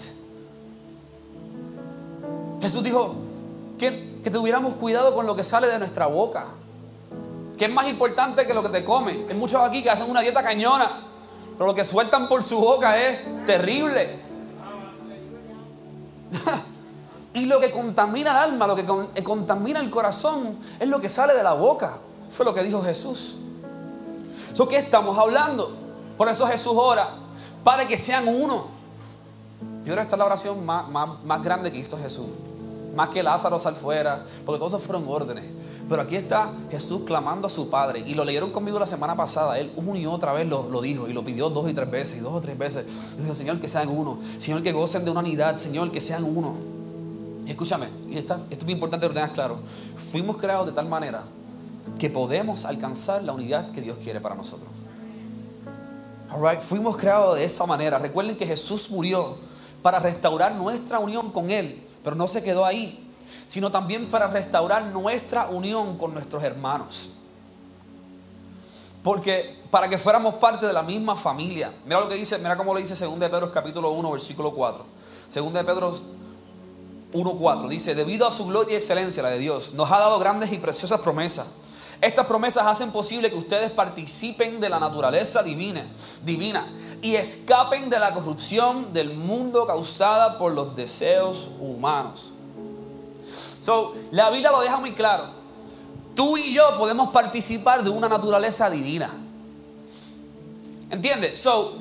Jesús 2.62 2.82
dijo 2.82 3.14
que, 3.78 4.22
que 4.24 4.30
tuviéramos 4.30 4.72
cuidado 4.76 5.14
con 5.14 5.26
lo 5.26 5.36
que 5.36 5.44
sale 5.44 5.66
de 5.66 5.78
nuestra 5.78 6.06
boca. 6.06 6.46
Que 7.58 7.66
es 7.66 7.72
más 7.74 7.86
importante 7.86 8.46
que 8.46 8.54
lo 8.54 8.62
que 8.62 8.70
te 8.70 8.82
come. 8.82 9.26
Hay 9.28 9.34
muchos 9.34 9.60
aquí 9.60 9.82
que 9.82 9.90
hacen 9.90 10.08
una 10.08 10.22
dieta 10.22 10.42
cañona, 10.42 10.88
pero 11.58 11.66
lo 11.66 11.74
que 11.74 11.84
sueltan 11.84 12.26
por 12.26 12.42
su 12.42 12.58
boca 12.58 12.98
es 12.98 13.18
terrible. 13.44 14.18
y 17.34 17.44
lo 17.44 17.60
que 17.60 17.70
contamina 17.70 18.30
el 18.30 18.36
alma, 18.52 18.66
lo 18.66 18.76
que 18.76 18.86
eh, 19.14 19.22
contamina 19.22 19.80
el 19.80 19.90
corazón, 19.90 20.58
es 20.80 20.88
lo 20.88 21.02
que 21.02 21.10
sale 21.10 21.34
de 21.34 21.42
la 21.42 21.52
boca. 21.52 21.98
Fue 22.30 22.46
lo 22.46 22.54
que 22.54 22.62
dijo 22.62 22.82
Jesús. 22.82 23.40
¿So 24.54 24.66
qué 24.66 24.78
estamos 24.78 25.18
hablando? 25.18 25.70
Por 26.16 26.30
eso 26.30 26.46
Jesús 26.46 26.72
ora 26.76 27.06
para 27.62 27.86
que 27.86 27.98
sean 27.98 28.26
uno. 28.26 28.75
Yo 29.86 29.92
creo 29.92 29.96
que 29.96 30.02
esta 30.02 30.16
es 30.16 30.18
la 30.18 30.26
oración 30.26 30.66
más, 30.66 30.88
más- 30.90 31.22
más 31.24 31.42
grande 31.42 31.70
que 31.72 31.78
hizo 31.78 31.96
Jesús. 31.96 32.26
Más 32.94 33.08
que 33.10 33.22
Lázaro 33.22 33.58
sal 33.58 33.74
fuera, 33.74 34.24
porque 34.44 34.58
todos 34.58 34.72
esos 34.72 34.82
fueron 34.82 35.06
órdenes. 35.08 35.44
Pero 35.88 36.02
aquí 36.02 36.16
está 36.16 36.50
Jesús 36.70 37.02
clamando 37.06 37.46
a 37.46 37.50
su 37.50 37.70
Padre. 37.70 38.02
Y 38.04 38.14
lo 38.14 38.24
leyeron 38.24 38.50
conmigo 38.50 38.78
la 38.80 38.86
semana 38.88 39.14
pasada. 39.14 39.58
Él 39.60 39.72
una 39.76 39.96
y 39.98 40.06
otra 40.06 40.32
vez 40.32 40.48
lo, 40.48 40.68
lo 40.68 40.80
dijo 40.80 41.06
y 41.06 41.12
lo 41.12 41.22
pidió 41.22 41.48
dos 41.50 41.70
y 41.70 41.74
tres 41.74 41.88
veces 41.90 42.18
y 42.18 42.20
dos 42.22 42.32
o 42.32 42.40
tres 42.40 42.58
veces. 42.58 42.86
Y 43.18 43.22
dijo, 43.22 43.34
Señor, 43.36 43.60
que 43.60 43.68
sean 43.68 43.88
uno. 43.88 44.18
Señor, 44.38 44.62
que 44.64 44.72
gocen 44.72 45.04
de 45.04 45.10
una 45.12 45.20
unidad. 45.20 45.56
Señor, 45.58 45.92
que 45.92 46.00
sean 46.00 46.24
uno. 46.24 46.54
Escúchame, 47.46 47.86
y 48.08 48.18
esta- 48.18 48.34
esto 48.50 48.56
es 48.58 48.64
muy 48.64 48.72
importante 48.72 49.04
que 49.06 49.08
lo 49.08 49.14
tengas 49.14 49.30
claro. 49.30 49.60
Fuimos 50.10 50.36
creados 50.38 50.66
de 50.66 50.72
tal 50.72 50.88
manera 50.88 51.22
que 52.00 52.10
podemos 52.10 52.64
alcanzar 52.64 53.22
la 53.22 53.32
unidad 53.32 53.70
que 53.70 53.80
Dios 53.80 53.98
quiere 54.02 54.20
para 54.20 54.34
nosotros. 54.34 54.68
Alright, 56.30 56.60
Fuimos 56.60 56.96
creados 56.96 57.36
de 57.36 57.44
esa 57.44 57.64
manera. 57.66 57.98
Recuerden 58.00 58.36
que 58.36 58.44
Jesús 58.46 58.90
murió 58.90 59.36
para 59.86 60.00
restaurar 60.00 60.52
nuestra 60.56 60.98
unión 60.98 61.30
con 61.30 61.48
Él, 61.48 61.80
pero 62.02 62.16
no 62.16 62.26
se 62.26 62.42
quedó 62.42 62.64
ahí, 62.64 63.08
sino 63.46 63.70
también 63.70 64.06
para 64.06 64.26
restaurar 64.26 64.82
nuestra 64.86 65.46
unión 65.46 65.96
con 65.96 66.12
nuestros 66.12 66.42
hermanos. 66.42 67.18
Porque 69.04 69.62
para 69.70 69.88
que 69.88 69.96
fuéramos 69.96 70.34
parte 70.34 70.66
de 70.66 70.72
la 70.72 70.82
misma 70.82 71.14
familia. 71.14 71.72
Mira 71.84 72.00
lo 72.00 72.08
que 72.08 72.16
dice, 72.16 72.36
mira 72.38 72.56
cómo 72.56 72.74
lo 72.74 72.80
dice 72.80 72.96
2 72.96 73.20
de 73.20 73.28
Pedro 73.28 73.52
capítulo 73.52 73.92
1, 73.92 74.10
versículo 74.10 74.52
4. 74.52 74.84
2 75.32 75.52
de 75.52 75.62
Pedro 75.62 75.94
1.4 77.12 77.68
dice, 77.68 77.94
debido 77.94 78.26
a 78.26 78.32
su 78.32 78.44
gloria 78.46 78.74
y 78.74 78.76
excelencia, 78.78 79.22
la 79.22 79.30
de 79.30 79.38
Dios, 79.38 79.74
nos 79.74 79.88
ha 79.92 80.00
dado 80.00 80.18
grandes 80.18 80.52
y 80.52 80.58
preciosas 80.58 80.98
promesas. 80.98 81.52
Estas 82.00 82.26
promesas 82.26 82.66
hacen 82.66 82.92
posible 82.92 83.30
que 83.30 83.36
ustedes 83.36 83.70
participen 83.70 84.60
de 84.60 84.68
la 84.68 84.78
naturaleza 84.78 85.42
divina, 85.42 85.86
divina 86.24 86.66
y 87.00 87.16
escapen 87.16 87.88
de 87.88 87.98
la 87.98 88.12
corrupción 88.12 88.92
del 88.92 89.14
mundo 89.14 89.66
causada 89.66 90.38
por 90.38 90.52
los 90.52 90.76
deseos 90.76 91.50
humanos. 91.58 92.34
So, 93.62 93.94
la 94.10 94.30
Biblia 94.30 94.50
lo 94.50 94.60
deja 94.60 94.76
muy 94.78 94.92
claro. 94.92 95.24
Tú 96.14 96.36
y 96.36 96.52
yo 96.54 96.62
podemos 96.78 97.10
participar 97.10 97.82
de 97.82 97.90
una 97.90 98.08
naturaleza 98.08 98.70
divina. 98.70 99.10
¿Entiendes? 100.90 101.40
So, 101.40 101.76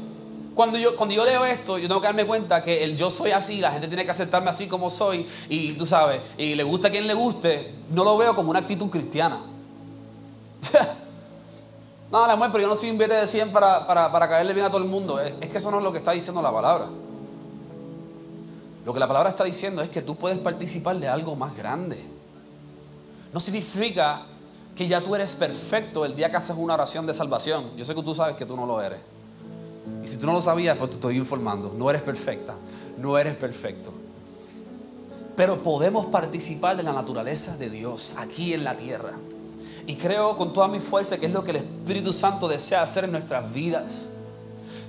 cuando 0.55 0.77
yo, 0.77 0.95
cuando 0.95 1.13
yo 1.13 1.25
leo 1.25 1.45
esto, 1.45 1.77
yo 1.77 1.88
tengo 1.88 2.01
que 2.01 2.07
darme 2.07 2.25
cuenta 2.25 2.63
que 2.63 2.84
el 2.84 2.95
yo 2.95 3.12
soy 3.12 3.31
así, 3.31 3.60
la 3.60 3.72
gente 3.72 3.88
tiene 3.88 4.05
que 4.05 4.12
aceptarme 4.12 4.50
así 4.50 4.67
como 4.67 4.89
soy, 4.89 5.27
y 5.50 5.74
tú 5.74 5.86
sabes, 5.86 6.22
y 6.38 6.55
le 6.55 6.63
gusta 6.63 6.88
a 6.88 6.91
quien 6.91 7.05
le 7.05 7.13
guste, 7.13 7.75
no 7.91 8.03
lo 8.03 8.17
veo 8.17 8.36
como 8.36 8.50
una 8.50 8.60
actitud 8.60 8.89
cristiana. 8.89 9.54
no, 12.12 12.27
la 12.27 12.36
mujer, 12.36 12.51
pero 12.51 12.63
yo 12.63 12.69
no 12.69 12.75
soy 12.75 12.91
un 12.91 12.98
billete 12.98 13.15
de 13.15 13.27
100 13.27 13.51
para, 13.51 13.86
para, 13.86 14.12
para 14.12 14.27
caerle 14.27 14.53
bien 14.53 14.65
a 14.65 14.69
todo 14.69 14.81
el 14.81 14.88
mundo. 14.88 15.19
Es, 15.19 15.34
es 15.41 15.50
que 15.50 15.57
eso 15.57 15.72
no 15.72 15.77
es 15.77 15.84
lo 15.84 15.91
que 15.91 15.98
está 16.00 16.12
diciendo 16.12 16.41
la 16.41 16.51
palabra. 16.51 16.88
Lo 18.86 18.93
que 18.93 19.00
la 19.00 19.07
palabra 19.07 19.29
está 19.29 19.43
diciendo 19.43 19.81
es 19.81 19.89
que 19.89 20.01
tú 20.01 20.15
puedes 20.15 20.38
participar 20.38 21.00
de 21.00 21.07
algo 21.07 21.36
más 21.36 21.55
grande. 21.57 21.98
No 23.34 23.39
significa 23.39 24.22
que 24.75 24.88
ya 24.88 25.01
tú 25.01 25.15
eres 25.15 25.36
perfecto 25.36 26.05
el 26.05 26.15
día 26.15 26.29
que 26.29 26.38
haces 26.38 26.55
una 26.57 26.75
oración 26.75 27.05
de 27.05 27.13
salvación. 27.13 27.75
Yo 27.77 27.86
sé 27.86 27.95
que 27.95 28.03
tú 28.03 28.13
sabes 28.13 28.36
que 28.36 28.45
tú 28.45 28.55
no 28.55 28.65
lo 28.65 28.81
eres. 28.81 29.00
Y 30.03 30.07
si 30.07 30.17
tú 30.17 30.25
no 30.25 30.34
lo 30.34 30.41
sabías, 30.41 30.77
pues 30.77 30.91
te 30.91 30.95
estoy 30.98 31.17
informando. 31.17 31.74
No 31.75 31.89
eres 31.89 32.01
perfecta, 32.01 32.55
no 32.98 33.17
eres 33.17 33.36
perfecto. 33.36 33.91
Pero 35.36 35.63
podemos 35.63 36.05
participar 36.05 36.77
de 36.77 36.84
la 36.84 36.93
naturaleza 36.93 37.57
de 37.57 37.69
Dios 37.69 38.15
aquí 38.17 38.53
en 38.53 38.63
la 38.63 38.77
tierra. 38.77 39.13
Y 39.87 39.95
creo 39.95 40.35
con 40.35 40.53
toda 40.53 40.67
mi 40.67 40.79
fuerza 40.79 41.17
que 41.17 41.27
es 41.27 41.31
lo 41.31 41.43
que 41.43 41.51
el 41.51 41.57
Espíritu 41.57 42.11
Santo 42.11 42.47
desea 42.47 42.81
hacer 42.81 43.03
en 43.03 43.11
nuestras 43.11 43.53
vidas. 43.53 44.13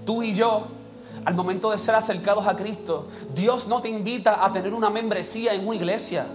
Tú 0.06 0.22
y 0.22 0.34
yo, 0.34 0.68
al 1.24 1.34
momento 1.34 1.70
de 1.70 1.78
ser 1.78 1.94
acercados 1.94 2.46
a 2.46 2.56
Cristo, 2.56 3.06
Dios 3.34 3.66
no 3.66 3.82
te 3.82 3.88
invita 3.88 4.44
a 4.44 4.52
tener 4.52 4.72
una 4.72 4.88
membresía 4.88 5.52
en 5.52 5.66
una 5.66 5.76
iglesia. 5.76 6.26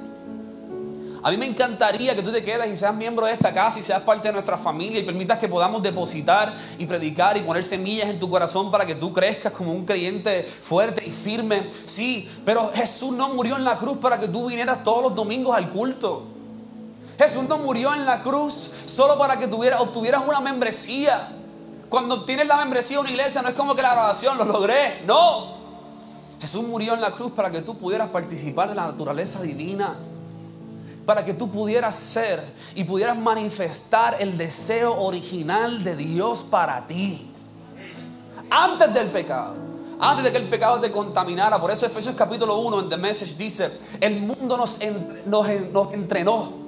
A 1.23 1.29
mí 1.29 1.37
me 1.37 1.45
encantaría 1.45 2.15
que 2.15 2.23
tú 2.23 2.31
te 2.31 2.43
quedes 2.43 2.71
y 2.71 2.75
seas 2.75 2.95
miembro 2.95 3.27
de 3.27 3.33
esta 3.33 3.53
casa 3.53 3.79
y 3.79 3.83
seas 3.83 4.01
parte 4.01 4.27
de 4.27 4.33
nuestra 4.33 4.57
familia 4.57 4.99
y 4.99 5.03
permitas 5.03 5.37
que 5.37 5.47
podamos 5.47 5.83
depositar 5.83 6.51
y 6.79 6.85
predicar 6.87 7.37
y 7.37 7.41
poner 7.41 7.63
semillas 7.63 8.09
en 8.09 8.19
tu 8.19 8.27
corazón 8.27 8.71
para 8.71 8.87
que 8.87 8.95
tú 8.95 9.13
crezcas 9.13 9.51
como 9.51 9.71
un 9.71 9.85
creyente 9.85 10.43
fuerte 10.43 11.03
y 11.05 11.11
firme. 11.11 11.63
Sí, 11.85 12.27
pero 12.43 12.71
Jesús 12.73 13.13
no 13.13 13.29
murió 13.35 13.55
en 13.55 13.63
la 13.63 13.77
cruz 13.77 13.97
para 13.97 14.19
que 14.19 14.27
tú 14.27 14.47
vinieras 14.47 14.83
todos 14.83 15.03
los 15.03 15.15
domingos 15.15 15.55
al 15.55 15.69
culto. 15.69 16.40
Jesús 17.21 17.43
no 17.47 17.59
murió 17.59 17.93
en 17.93 18.03
la 18.03 18.23
cruz 18.23 18.71
solo 18.87 19.15
para 19.15 19.37
que 19.37 19.47
tuviera, 19.47 19.79
obtuvieras 19.79 20.23
una 20.27 20.39
membresía. 20.39 21.29
Cuando 21.87 22.15
obtienes 22.15 22.47
la 22.47 22.57
membresía 22.57 22.97
de 22.97 23.01
una 23.01 23.11
iglesia 23.11 23.43
no 23.43 23.49
es 23.49 23.53
como 23.53 23.75
que 23.75 23.83
la 23.83 23.91
grabación 23.91 24.39
lo 24.39 24.45
logré, 24.45 25.03
no. 25.05 25.61
Jesús 26.39 26.63
murió 26.63 26.95
en 26.95 27.01
la 27.01 27.11
cruz 27.11 27.31
para 27.33 27.51
que 27.51 27.61
tú 27.61 27.77
pudieras 27.77 28.09
participar 28.09 28.71
en 28.71 28.77
la 28.77 28.87
naturaleza 28.87 29.41
divina 29.41 29.97
para 31.05 31.25
que 31.25 31.33
tú 31.33 31.49
pudieras 31.49 31.95
ser 31.95 32.41
y 32.75 32.83
pudieras 32.83 33.17
manifestar 33.17 34.17
el 34.19 34.37
deseo 34.37 34.97
original 34.99 35.83
de 35.83 35.95
Dios 35.95 36.43
para 36.43 36.87
ti. 36.87 37.29
Antes 38.49 38.93
del 38.93 39.07
pecado. 39.07 39.55
Antes 39.99 40.23
de 40.23 40.31
que 40.31 40.37
el 40.37 40.45
pecado 40.45 40.79
te 40.79 40.91
contaminara. 40.91 41.59
Por 41.59 41.71
eso 41.71 41.85
Efesios 41.85 42.15
capítulo 42.15 42.59
1 42.59 42.81
en 42.81 42.89
The 42.89 42.97
Message 42.97 43.35
dice, 43.35 43.71
el 43.99 44.21
mundo 44.21 44.57
nos 44.57 44.79
entrenó. 45.91 46.60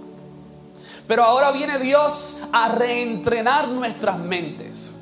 Pero 1.07 1.23
ahora 1.23 1.51
viene 1.51 1.77
Dios 1.79 2.41
a 2.51 2.69
reentrenar 2.69 3.67
nuestras 3.67 4.17
mentes. 4.17 4.99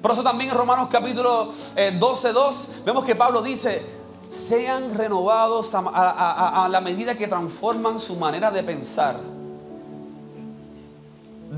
Por 0.00 0.12
eso 0.12 0.22
también 0.22 0.50
en 0.50 0.56
Romanos 0.56 0.88
capítulo 0.90 1.52
12, 1.98 2.28
eh, 2.28 2.32
2 2.32 2.76
vemos 2.84 3.04
que 3.04 3.16
Pablo 3.16 3.42
dice, 3.42 3.82
sean 4.28 4.96
renovados 4.96 5.74
a, 5.74 6.68
la 6.70 6.80
medida 6.80 7.16
que 7.16 7.26
transforman 7.26 7.98
su 7.98 8.16
manera 8.16 8.52
de 8.52 8.62
pensar. 8.62 9.18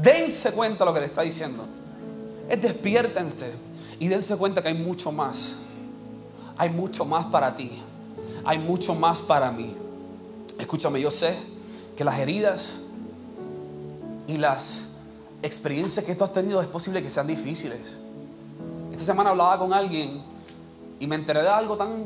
Dense 0.00 0.52
cuenta 0.52 0.84
lo 0.84 0.94
que 0.94 1.00
le 1.00 1.06
está 1.06 1.22
diciendo. 1.22 1.66
Es 2.48 2.62
despiértense 2.62 3.52
y 3.98 4.08
dense 4.08 4.36
cuenta 4.36 4.62
que 4.62 4.68
hay 4.68 4.82
mucho 4.82 5.12
más. 5.12 5.64
Hay 6.56 6.70
mucho 6.70 7.04
más 7.04 7.26
para 7.26 7.54
ti. 7.54 7.82
Hay 8.44 8.58
mucho 8.58 8.94
más 8.94 9.20
para 9.20 9.50
mí. 9.50 9.76
Escúchame, 10.58 11.00
yo 11.00 11.10
sé 11.10 11.36
que 11.96 12.04
las 12.04 12.18
heridas 12.18 12.87
y 14.28 14.36
las 14.36 14.90
experiencias 15.42 16.04
que 16.04 16.14
tú 16.14 16.22
has 16.22 16.32
tenido 16.32 16.60
es 16.60 16.68
posible 16.68 17.02
que 17.02 17.10
sean 17.10 17.26
difíciles. 17.26 17.98
Esta 18.92 19.04
semana 19.04 19.30
hablaba 19.30 19.58
con 19.58 19.72
alguien 19.72 20.22
y 21.00 21.06
me 21.06 21.16
enteré 21.16 21.42
de 21.42 21.48
algo 21.48 21.76
tan 21.76 22.04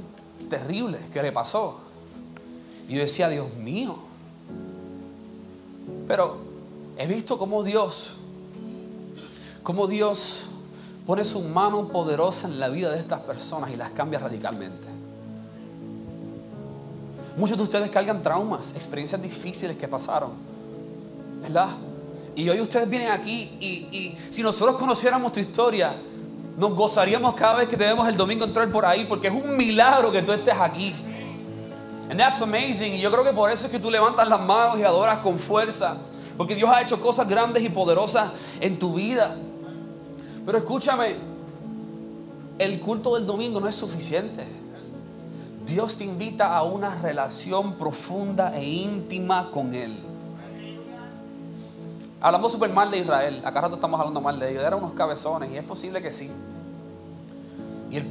terrible 0.48 0.98
que 1.12 1.20
le 1.20 1.32
pasó. 1.32 1.80
Y 2.88 2.94
yo 2.94 3.00
decía, 3.00 3.28
Dios 3.28 3.52
mío. 3.56 3.96
Pero 6.06 6.38
he 6.96 7.06
visto 7.08 7.38
cómo 7.38 7.64
Dios, 7.64 8.18
cómo 9.64 9.88
Dios 9.88 10.46
pone 11.04 11.24
su 11.24 11.40
mano 11.40 11.88
poderosa 11.88 12.46
en 12.46 12.60
la 12.60 12.68
vida 12.68 12.90
de 12.92 12.98
estas 12.98 13.20
personas 13.20 13.70
y 13.70 13.76
las 13.76 13.90
cambia 13.90 14.20
radicalmente. 14.20 14.86
Muchos 17.36 17.56
de 17.56 17.64
ustedes 17.64 17.90
cargan 17.90 18.22
traumas, 18.22 18.74
experiencias 18.76 19.20
difíciles 19.20 19.76
que 19.76 19.88
pasaron, 19.88 20.30
¿verdad? 21.40 21.70
Y 22.34 22.48
hoy 22.48 22.60
ustedes 22.60 22.88
vienen 22.88 23.10
aquí 23.10 23.50
y, 23.60 24.16
si 24.30 24.42
nosotros 24.42 24.76
conociéramos 24.76 25.32
tu 25.32 25.40
historia, 25.40 25.94
nos 26.56 26.74
gozaríamos 26.74 27.34
cada 27.34 27.56
vez 27.56 27.68
que 27.68 27.76
te 27.76 27.84
vemos 27.84 28.08
el 28.08 28.16
domingo 28.16 28.44
entrar 28.44 28.70
por 28.70 28.84
ahí 28.84 29.04
porque 29.04 29.28
es 29.28 29.34
un 29.34 29.56
milagro 29.56 30.10
que 30.10 30.22
tú 30.22 30.32
estés 30.32 30.54
aquí. 30.58 30.94
And 32.08 32.18
that's 32.18 32.42
amazing. 32.42 32.94
Y 32.94 33.00
yo 33.00 33.10
creo 33.10 33.24
que 33.24 33.32
por 33.32 33.50
eso 33.50 33.66
es 33.66 33.72
que 33.72 33.78
tú 33.78 33.90
levantas 33.90 34.28
las 34.28 34.40
manos 34.40 34.78
y 34.78 34.82
adoras 34.82 35.18
con 35.18 35.38
fuerza. 35.38 35.96
Porque 36.36 36.54
Dios 36.54 36.70
ha 36.70 36.80
hecho 36.80 37.00
cosas 37.00 37.28
grandes 37.28 37.62
y 37.62 37.68
poderosas 37.68 38.30
en 38.60 38.78
tu 38.78 38.94
vida. 38.94 39.36
Pero 40.44 40.58
escúchame, 40.58 41.16
el 42.58 42.80
culto 42.80 43.14
del 43.14 43.26
domingo 43.26 43.60
no 43.60 43.68
es 43.68 43.74
suficiente. 43.74 44.44
Dios 45.66 45.96
te 45.96 46.04
invita 46.04 46.56
a 46.56 46.62
una 46.64 46.94
relación 46.96 47.74
profunda 47.74 48.56
e 48.56 48.64
íntima 48.64 49.50
con 49.50 49.74
Él. 49.74 50.11
Hablamos 52.22 52.52
súper 52.52 52.70
mal 52.70 52.88
de 52.88 52.98
Israel. 52.98 53.42
Acá 53.44 53.62
rato 53.62 53.74
estamos 53.74 53.98
hablando 53.98 54.20
mal 54.20 54.38
de 54.38 54.52
ellos. 54.52 54.62
Eran 54.62 54.78
unos 54.78 54.92
cabezones 54.92 55.50
y 55.50 55.56
es 55.56 55.64
posible 55.64 56.00
que 56.00 56.12
sí. 56.12 56.30
Y 57.90 57.96
el, 57.96 58.06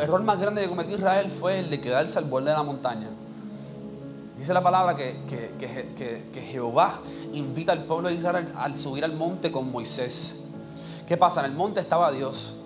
error 0.00 0.22
más 0.22 0.38
grande 0.38 0.60
que 0.60 0.68
cometió 0.68 0.94
Israel 0.94 1.30
fue 1.30 1.58
el 1.58 1.70
de 1.70 1.80
quedarse 1.80 2.18
al 2.18 2.26
borde 2.26 2.50
de 2.50 2.56
la 2.56 2.62
montaña. 2.62 3.08
Dice 4.36 4.52
la 4.52 4.62
palabra 4.62 4.94
que, 4.94 5.16
que, 5.26 6.40
Jehová 6.42 7.00
invita 7.32 7.72
al 7.72 7.84
pueblo 7.84 8.10
de 8.10 8.16
Israel 8.16 8.52
al 8.54 8.76
subir 8.76 9.02
al 9.02 9.14
monte 9.14 9.50
con 9.50 9.72
Moisés. 9.72 10.44
¿Qué 11.06 11.16
pasa? 11.16 11.40
En 11.40 11.46
el 11.46 11.56
monte 11.56 11.80
estaba 11.80 12.12
Dios. 12.12 12.56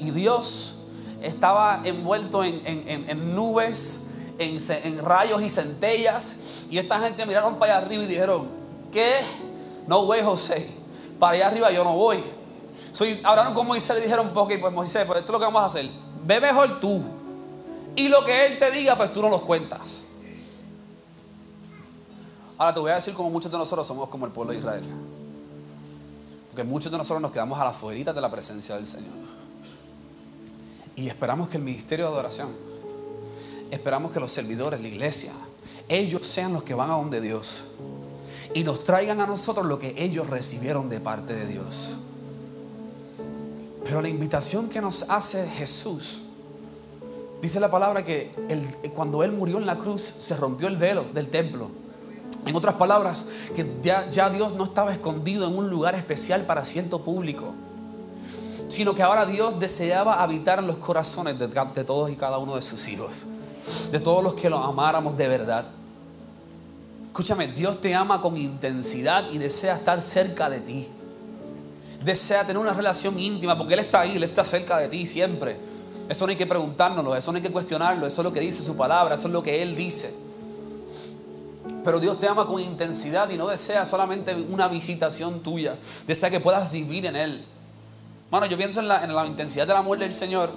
Y 0.00 0.12
Dios 0.12 0.80
estaba 1.20 1.82
envuelto 1.84 2.42
en, 2.42 2.62
en 2.66 3.34
nubes, 3.34 4.06
en, 4.38 4.98
rayos 4.98 5.42
y 5.42 5.50
centellas. 5.50 6.36
Y 6.70 6.78
esta 6.78 6.98
gente 7.00 7.26
miraron 7.26 7.56
para 7.56 7.76
allá 7.76 7.86
arriba 7.86 8.02
y 8.02 8.06
dijeron, 8.06 8.48
¿qué? 8.90 9.12
No 9.86 10.02
way, 10.02 10.22
José. 10.22 10.68
Para 11.18 11.34
allá 11.34 11.46
arriba 11.48 11.70
yo 11.70 11.84
no 11.84 11.94
voy. 11.94 12.22
Soy, 12.92 13.20
hablaron 13.24 13.54
con 13.54 13.66
Moisés 13.66 13.96
le 13.96 14.02
dijeron, 14.02 14.30
ok, 14.34 14.52
pues 14.60 14.72
Moisés, 14.72 15.04
pues 15.06 15.20
esto 15.20 15.32
es 15.32 15.34
lo 15.34 15.38
que 15.38 15.46
vamos 15.46 15.62
a 15.62 15.66
hacer. 15.66 15.88
Ve 16.24 16.40
mejor 16.40 16.80
tú. 16.80 17.02
Y 17.96 18.08
lo 18.08 18.24
que 18.24 18.46
él 18.46 18.58
te 18.58 18.70
diga, 18.70 18.96
pues 18.96 19.12
tú 19.12 19.22
no 19.22 19.28
los 19.28 19.42
cuentas. 19.42 20.08
Ahora 22.58 22.74
te 22.74 22.80
voy 22.80 22.90
a 22.90 22.96
decir 22.96 23.14
como 23.14 23.30
muchos 23.30 23.50
de 23.50 23.58
nosotros 23.58 23.86
somos 23.86 24.08
como 24.08 24.26
el 24.26 24.32
pueblo 24.32 24.52
de 24.52 24.58
Israel. 24.58 24.84
Porque 26.50 26.64
muchos 26.64 26.92
de 26.92 26.98
nosotros 26.98 27.20
nos 27.20 27.32
quedamos 27.32 27.58
a 27.58 27.64
la 27.64 27.72
fuerita 27.72 28.12
de 28.12 28.20
la 28.20 28.30
presencia 28.30 28.74
del 28.74 28.86
Señor. 28.86 29.14
Y 30.94 31.08
esperamos 31.08 31.48
que 31.48 31.56
el 31.56 31.62
ministerio 31.62 32.06
de 32.06 32.12
adoración, 32.12 32.50
esperamos 33.70 34.12
que 34.12 34.20
los 34.20 34.30
servidores, 34.30 34.80
la 34.80 34.88
iglesia, 34.88 35.32
ellos 35.88 36.26
sean 36.26 36.52
los 36.52 36.62
que 36.62 36.74
van 36.74 36.90
a 36.90 36.94
donde 36.94 37.20
Dios 37.20 37.72
y 38.54 38.64
nos 38.64 38.84
traigan 38.84 39.20
a 39.20 39.26
nosotros 39.26 39.66
lo 39.66 39.78
que 39.78 39.94
ellos 39.96 40.28
recibieron 40.28 40.88
de 40.88 41.00
parte 41.00 41.34
de 41.34 41.46
Dios. 41.46 41.98
Pero 43.84 44.02
la 44.02 44.08
invitación 44.08 44.68
que 44.68 44.80
nos 44.80 45.06
hace 45.08 45.46
Jesús, 45.48 46.22
dice 47.40 47.60
la 47.60 47.70
palabra 47.70 48.04
que 48.04 48.30
cuando 48.94 49.22
Él 49.22 49.32
murió 49.32 49.58
en 49.58 49.66
la 49.66 49.78
cruz 49.78 50.02
se 50.02 50.36
rompió 50.36 50.68
el 50.68 50.76
velo 50.76 51.04
del 51.12 51.28
templo. 51.28 51.70
En 52.46 52.56
otras 52.56 52.74
palabras, 52.74 53.26
que 53.54 53.66
ya, 53.82 54.30
Dios 54.30 54.54
no 54.54 54.64
estaba 54.64 54.92
escondido 54.92 55.46
en 55.46 55.56
un 55.56 55.70
lugar 55.70 55.94
especial 55.94 56.44
para 56.44 56.62
asiento 56.62 57.00
público, 57.00 57.52
sino 58.68 58.94
que 58.94 59.02
ahora 59.02 59.26
Dios 59.26 59.60
deseaba 59.60 60.22
habitar 60.22 60.58
en 60.58 60.66
los 60.66 60.78
corazones 60.78 61.38
de, 61.38 61.46
de 61.48 61.84
todos 61.84 62.10
y 62.10 62.16
cada 62.16 62.38
uno 62.38 62.56
de 62.56 62.62
sus 62.62 62.88
hijos, 62.88 63.26
de 63.90 64.00
todos 64.00 64.24
los 64.24 64.34
que 64.34 64.50
lo 64.50 64.58
amáramos 64.58 65.16
de 65.16 65.28
verdad. 65.28 65.66
Escúchame, 67.12 67.46
Dios 67.48 67.78
te 67.78 67.94
ama 67.94 68.22
con 68.22 68.38
intensidad 68.38 69.30
y 69.30 69.36
desea 69.36 69.74
estar 69.74 70.00
cerca 70.00 70.48
de 70.48 70.60
ti. 70.60 70.88
Desea 72.02 72.40
tener 72.40 72.56
una 72.56 72.72
relación 72.72 73.18
íntima 73.18 73.56
porque 73.56 73.74
Él 73.74 73.80
está 73.80 74.00
ahí, 74.00 74.16
Él 74.16 74.24
está 74.24 74.46
cerca 74.46 74.78
de 74.78 74.88
ti 74.88 75.06
siempre. 75.06 75.58
Eso 76.08 76.24
no 76.24 76.30
hay 76.30 76.36
que 76.36 76.46
preguntárnoslo, 76.46 77.14
eso 77.14 77.30
no 77.30 77.36
hay 77.36 77.42
que 77.42 77.52
cuestionarlo, 77.52 78.06
eso 78.06 78.22
es 78.22 78.24
lo 78.24 78.32
que 78.32 78.40
dice 78.40 78.64
su 78.64 78.78
palabra, 78.78 79.16
eso 79.16 79.26
es 79.26 79.32
lo 79.34 79.42
que 79.42 79.60
Él 79.60 79.76
dice. 79.76 80.14
Pero 81.84 82.00
Dios 82.00 82.18
te 82.18 82.26
ama 82.28 82.46
con 82.46 82.58
intensidad 82.58 83.28
y 83.28 83.36
no 83.36 83.46
desea 83.46 83.84
solamente 83.84 84.34
una 84.34 84.66
visitación 84.68 85.40
tuya, 85.40 85.76
desea 86.06 86.30
que 86.30 86.40
puedas 86.40 86.72
vivir 86.72 87.04
en 87.04 87.16
Él. 87.16 87.44
Bueno, 88.30 88.46
yo 88.46 88.56
pienso 88.56 88.80
en 88.80 88.88
la, 88.88 89.04
en 89.04 89.14
la 89.14 89.26
intensidad 89.26 89.66
del 89.66 89.76
amor 89.76 89.98
del 89.98 90.14
Señor 90.14 90.50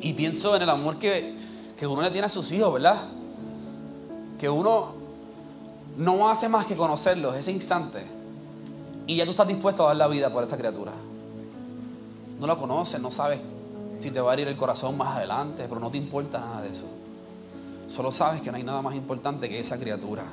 y 0.00 0.14
pienso 0.14 0.56
en 0.56 0.62
el 0.62 0.70
amor 0.70 0.96
que, 0.98 1.34
que 1.76 1.86
uno 1.86 2.00
le 2.00 2.10
tiene 2.10 2.24
a 2.24 2.30
sus 2.30 2.50
hijos, 2.50 2.72
¿verdad? 2.72 2.96
Que 4.38 4.48
uno 4.48 4.99
no 6.00 6.30
hace 6.30 6.48
más 6.48 6.64
que 6.64 6.76
conocerlos 6.76 7.36
ese 7.36 7.52
instante. 7.52 8.02
Y 9.06 9.16
ya 9.16 9.24
tú 9.26 9.32
estás 9.32 9.46
dispuesto 9.46 9.84
a 9.84 9.88
dar 9.88 9.96
la 9.96 10.08
vida 10.08 10.32
por 10.32 10.42
esa 10.42 10.56
criatura. 10.56 10.92
No 12.38 12.46
la 12.46 12.56
conoces, 12.56 13.00
no 13.00 13.10
sabes 13.10 13.40
si 13.98 14.10
te 14.10 14.20
va 14.20 14.30
a 14.30 14.34
herir 14.34 14.48
el 14.48 14.56
corazón 14.56 14.96
más 14.96 15.16
adelante, 15.16 15.66
pero 15.68 15.78
no 15.78 15.90
te 15.90 15.98
importa 15.98 16.40
nada 16.40 16.62
de 16.62 16.70
eso. 16.70 16.86
Solo 17.88 18.10
sabes 18.10 18.40
que 18.40 18.50
no 18.50 18.56
hay 18.56 18.62
nada 18.62 18.80
más 18.80 18.94
importante 18.94 19.48
que 19.48 19.60
esa 19.60 19.78
criatura. 19.78 20.24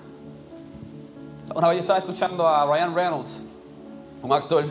Una 1.54 1.68
vez 1.68 1.78
yo 1.78 1.82
estaba 1.82 2.00
escuchando 2.00 2.48
a 2.48 2.66
Ryan 2.66 2.96
Reynolds, 2.96 3.46
un 4.24 4.32
actor, 4.32 4.64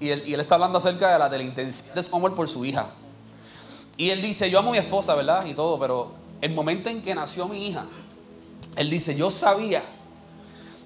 y 0.00 0.10
él, 0.10 0.40
está 0.40 0.54
hablando 0.54 0.78
acerca 0.78 1.12
de 1.12 1.18
la, 1.18 1.28
de 1.28 1.42
intensidad 1.42 1.94
de 1.96 2.02
su 2.04 2.14
amor 2.14 2.36
por 2.36 2.48
su 2.48 2.64
hija. 2.64 2.86
Y 3.96 4.10
él 4.10 4.22
dice, 4.22 4.48
yo 4.48 4.60
amo 4.60 4.68
a 4.68 4.72
mi 4.72 4.78
esposa, 4.78 5.16
¿verdad? 5.16 5.44
Y 5.46 5.54
todo, 5.54 5.76
pero 5.76 6.12
el 6.40 6.54
momento 6.54 6.88
en 6.88 7.02
que 7.02 7.16
nació 7.16 7.48
mi 7.48 7.66
hija, 7.66 7.84
él 8.78 8.90
dice, 8.90 9.16
yo 9.16 9.28
sabía 9.28 9.82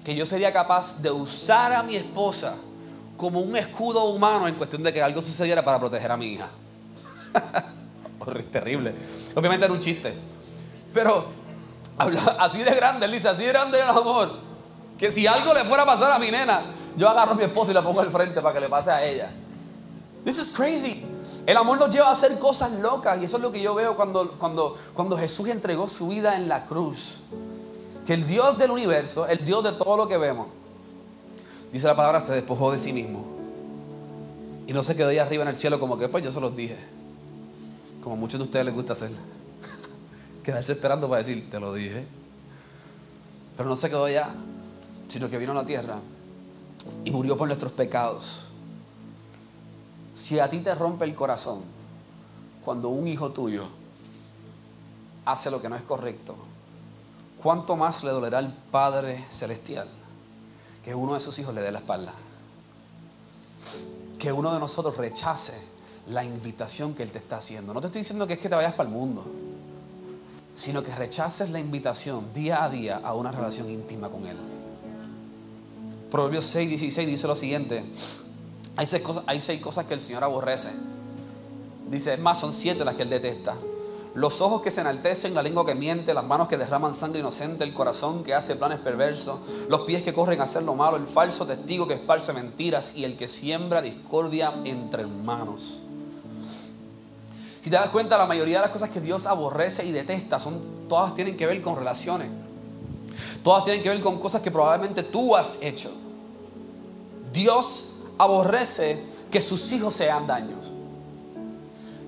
que 0.03 0.15
yo 0.15 0.25
sería 0.25 0.51
capaz 0.51 0.99
de 1.03 1.11
usar 1.11 1.71
a 1.73 1.83
mi 1.83 1.95
esposa 1.95 2.55
como 3.15 3.39
un 3.39 3.55
escudo 3.55 4.05
humano 4.05 4.47
en 4.47 4.55
cuestión 4.55 4.81
de 4.81 4.91
que 4.91 4.99
algo 4.99 5.21
sucediera 5.21 5.63
para 5.63 5.77
proteger 5.77 6.11
a 6.11 6.17
mi 6.17 6.33
hija. 6.33 6.49
Terrible. 8.51 8.95
Obviamente 9.35 9.65
era 9.65 9.73
un 9.73 9.79
chiste. 9.79 10.11
Pero 10.91 11.27
así 12.39 12.63
de 12.63 12.73
grande, 12.73 13.05
él 13.05 13.11
dice, 13.11 13.29
así 13.29 13.43
de 13.43 13.49
grande 13.49 13.79
el 13.79 13.87
amor. 13.87 14.31
Que 14.97 15.11
si 15.11 15.27
algo 15.27 15.53
le 15.53 15.63
fuera 15.63 15.83
a 15.83 15.85
pasar 15.85 16.11
a 16.11 16.17
mi 16.17 16.31
nena, 16.31 16.61
yo 16.97 17.07
agarro 17.07 17.33
a 17.33 17.35
mi 17.35 17.43
esposa 17.43 17.69
y 17.69 17.73
la 17.75 17.83
pongo 17.83 17.99
al 17.99 18.09
frente 18.09 18.41
para 18.41 18.55
que 18.55 18.59
le 18.59 18.69
pase 18.69 18.89
a 18.89 19.05
ella. 19.05 19.31
This 20.25 20.39
is 20.39 20.49
crazy. 20.49 21.05
El 21.45 21.57
amor 21.57 21.77
nos 21.77 21.93
lleva 21.93 22.09
a 22.09 22.13
hacer 22.13 22.39
cosas 22.39 22.71
locas 22.71 23.21
y 23.21 23.25
eso 23.25 23.37
es 23.37 23.43
lo 23.43 23.51
que 23.51 23.61
yo 23.61 23.75
veo 23.75 23.95
cuando, 23.95 24.31
cuando, 24.39 24.75
cuando 24.95 25.15
Jesús 25.15 25.47
entregó 25.49 25.87
su 25.87 26.07
vida 26.07 26.35
en 26.35 26.49
la 26.49 26.65
cruz. 26.65 27.19
Que 28.05 28.13
el 28.13 28.25
Dios 28.25 28.57
del 28.57 28.71
universo, 28.71 29.27
el 29.27 29.45
Dios 29.45 29.63
de 29.63 29.71
todo 29.73 29.95
lo 29.95 30.07
que 30.07 30.17
vemos, 30.17 30.47
dice 31.71 31.87
la 31.87 31.95
palabra, 31.95 32.25
se 32.25 32.33
despojó 32.33 32.71
de 32.71 32.79
sí 32.79 32.91
mismo. 32.91 33.25
Y 34.67 34.73
no 34.73 34.83
se 34.83 34.95
quedó 34.95 35.09
ahí 35.09 35.19
arriba 35.19 35.43
en 35.43 35.49
el 35.49 35.55
cielo 35.55 35.79
como 35.79 35.97
que 35.97 36.09
pues 36.09 36.23
yo 36.23 36.31
se 36.31 36.39
los 36.39 36.55
dije. 36.55 36.77
Como 38.01 38.15
a 38.15 38.17
muchos 38.17 38.39
de 38.39 38.45
ustedes 38.45 38.65
les 38.65 38.73
gusta 38.73 38.93
hacer. 38.93 39.09
Quedarse 40.43 40.73
esperando 40.73 41.07
para 41.07 41.19
decir, 41.19 41.49
te 41.49 41.59
lo 41.59 41.73
dije. 41.73 42.05
Pero 43.55 43.69
no 43.69 43.75
se 43.75 43.89
quedó 43.89 44.05
allá, 44.05 44.29
sino 45.07 45.29
que 45.29 45.37
vino 45.37 45.51
a 45.51 45.55
la 45.55 45.65
tierra 45.65 45.99
y 47.05 47.11
murió 47.11 47.37
por 47.37 47.47
nuestros 47.47 47.71
pecados. 47.71 48.49
Si 50.13 50.39
a 50.39 50.49
ti 50.49 50.59
te 50.59 50.73
rompe 50.75 51.05
el 51.05 51.15
corazón 51.15 51.61
cuando 52.63 52.89
un 52.89 53.07
hijo 53.07 53.31
tuyo 53.31 53.65
hace 55.25 55.49
lo 55.51 55.61
que 55.61 55.69
no 55.69 55.75
es 55.75 55.81
correcto, 55.83 56.35
¿cuánto 57.43 57.75
más 57.75 58.03
le 58.05 58.11
dolerá 58.11 58.39
al 58.39 58.53
Padre 58.71 59.23
Celestial 59.29 59.87
que 60.81 60.95
uno 60.95 61.13
de 61.13 61.19
sus 61.19 61.37
hijos 61.39 61.53
le 61.53 61.61
dé 61.61 61.71
la 61.71 61.79
espalda? 61.79 62.13
Que 64.17 64.31
uno 64.31 64.53
de 64.53 64.59
nosotros 64.59 64.95
rechace 64.95 65.53
la 66.07 66.23
invitación 66.23 66.95
que 66.95 67.03
Él 67.03 67.11
te 67.11 67.17
está 67.17 67.37
haciendo. 67.37 67.73
No 67.73 67.81
te 67.81 67.87
estoy 67.87 68.01
diciendo 68.01 68.25
que 68.25 68.33
es 68.33 68.39
que 68.39 68.47
te 68.47 68.55
vayas 68.55 68.73
para 68.73 68.87
el 68.87 68.95
mundo, 68.95 69.25
sino 70.55 70.81
que 70.81 70.95
rechaces 70.95 71.49
la 71.49 71.59
invitación 71.59 72.33
día 72.33 72.63
a 72.63 72.69
día 72.69 73.01
a 73.03 73.13
una 73.13 73.31
relación 73.31 73.69
íntima 73.69 74.07
con 74.09 74.25
Él. 74.25 74.37
Proverbios 76.09 76.45
6, 76.45 76.69
16 76.69 77.07
dice 77.07 77.27
lo 77.27 77.35
siguiente. 77.35 77.83
Hay 78.77 78.87
seis, 78.87 79.03
cosas, 79.03 79.23
hay 79.27 79.41
seis 79.41 79.61
cosas 79.61 79.85
que 79.85 79.93
el 79.93 80.01
Señor 80.01 80.23
aborrece. 80.23 80.69
Dice, 81.89 82.17
más, 82.17 82.39
son 82.39 82.53
siete 82.53 82.85
las 82.85 82.95
que 82.95 83.03
Él 83.03 83.09
detesta. 83.09 83.53
Los 84.15 84.41
ojos 84.41 84.61
que 84.61 84.69
se 84.69 84.81
enaltecen, 84.81 85.33
la 85.33 85.41
lengua 85.41 85.65
que 85.65 85.73
miente, 85.73 86.13
las 86.13 86.23
manos 86.23 86.47
que 86.47 86.57
derraman 86.57 86.93
sangre 86.93 87.21
inocente, 87.21 87.63
el 87.63 87.73
corazón 87.73 88.23
que 88.23 88.35
hace 88.35 88.55
planes 88.55 88.79
perversos, 88.79 89.39
los 89.69 89.81
pies 89.81 90.03
que 90.03 90.13
corren 90.13 90.39
a 90.39 90.43
hacer 90.43 90.61
lo 90.61 90.75
malo, 90.75 90.97
el 90.97 91.07
falso 91.07 91.47
testigo 91.47 91.87
que 91.87 91.95
esparce 91.95 92.31
mentiras 92.31 92.95
y 92.95 93.05
el 93.05 93.17
que 93.17 93.27
siembra 93.27 93.81
discordia 93.81 94.53
entre 94.65 95.01
hermanos. 95.01 95.81
Si 97.63 97.69
te 97.69 97.75
das 97.75 97.89
cuenta, 97.89 98.17
la 98.17 98.27
mayoría 98.27 98.57
de 98.57 98.63
las 98.63 98.71
cosas 98.71 98.89
que 98.89 99.01
Dios 99.01 99.25
aborrece 99.25 99.83
y 99.85 99.91
detesta 99.91 100.37
son 100.37 100.61
todas 100.87 101.15
tienen 101.15 101.35
que 101.35 101.47
ver 101.47 101.59
con 101.61 101.75
relaciones. 101.75 102.27
Todas 103.43 103.63
tienen 103.63 103.81
que 103.81 103.89
ver 103.89 104.01
con 104.01 104.19
cosas 104.19 104.41
que 104.41 104.51
probablemente 104.51 105.01
tú 105.01 105.35
has 105.35 105.63
hecho. 105.63 105.89
Dios 107.31 107.95
aborrece 108.19 109.03
que 109.31 109.41
sus 109.41 109.71
hijos 109.71 109.95
sean 109.95 110.27
daños. 110.27 110.71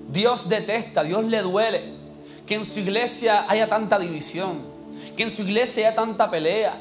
Dios 0.08 0.48
detesta, 0.48 1.02
Dios 1.02 1.24
le 1.24 1.42
duele 1.42 1.94
que 2.46 2.54
en 2.54 2.64
su 2.64 2.80
iglesia 2.80 3.44
haya 3.48 3.68
tanta 3.68 3.98
división, 3.98 4.58
que 5.16 5.24
en 5.24 5.30
su 5.30 5.42
iglesia 5.42 5.88
haya 5.88 5.96
tanta 5.96 6.30
pelea, 6.30 6.76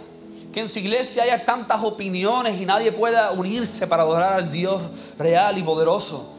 que 0.54 0.62
en 0.62 0.70
su 0.70 0.80
iglesia 0.80 1.24
haya 1.24 1.44
tantas 1.44 1.84
opiniones 1.84 2.62
y 2.62 2.66
nadie 2.66 2.92
pueda 2.92 3.32
unirse 3.32 3.88
para 3.88 4.04
adorar 4.04 4.34
al 4.34 4.52
Dios 4.52 4.82
real 5.18 5.58
y 5.58 5.64
poderoso. 5.64 6.32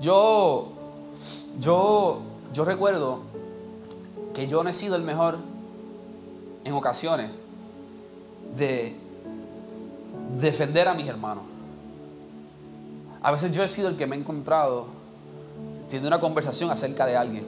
Yo, 0.00 0.68
yo, 1.58 2.20
yo 2.52 2.64
recuerdo 2.64 3.22
que 4.34 4.46
yo 4.46 4.62
no 4.62 4.70
he 4.70 4.74
sido 4.74 4.96
el 4.96 5.02
mejor 5.02 5.38
en 6.64 6.72
ocasiones 6.74 7.30
de 8.56 8.96
defender 10.32 10.88
a 10.88 10.94
mis 10.94 11.08
hermanos. 11.08 11.44
A 13.24 13.30
veces 13.30 13.52
yo 13.52 13.62
he 13.62 13.68
sido 13.68 13.88
el 13.88 13.96
que 13.96 14.06
me 14.06 14.16
he 14.16 14.18
encontrado 14.18 14.84
teniendo 15.88 16.08
una 16.08 16.20
conversación 16.20 16.70
acerca 16.70 17.06
de 17.06 17.16
alguien. 17.16 17.46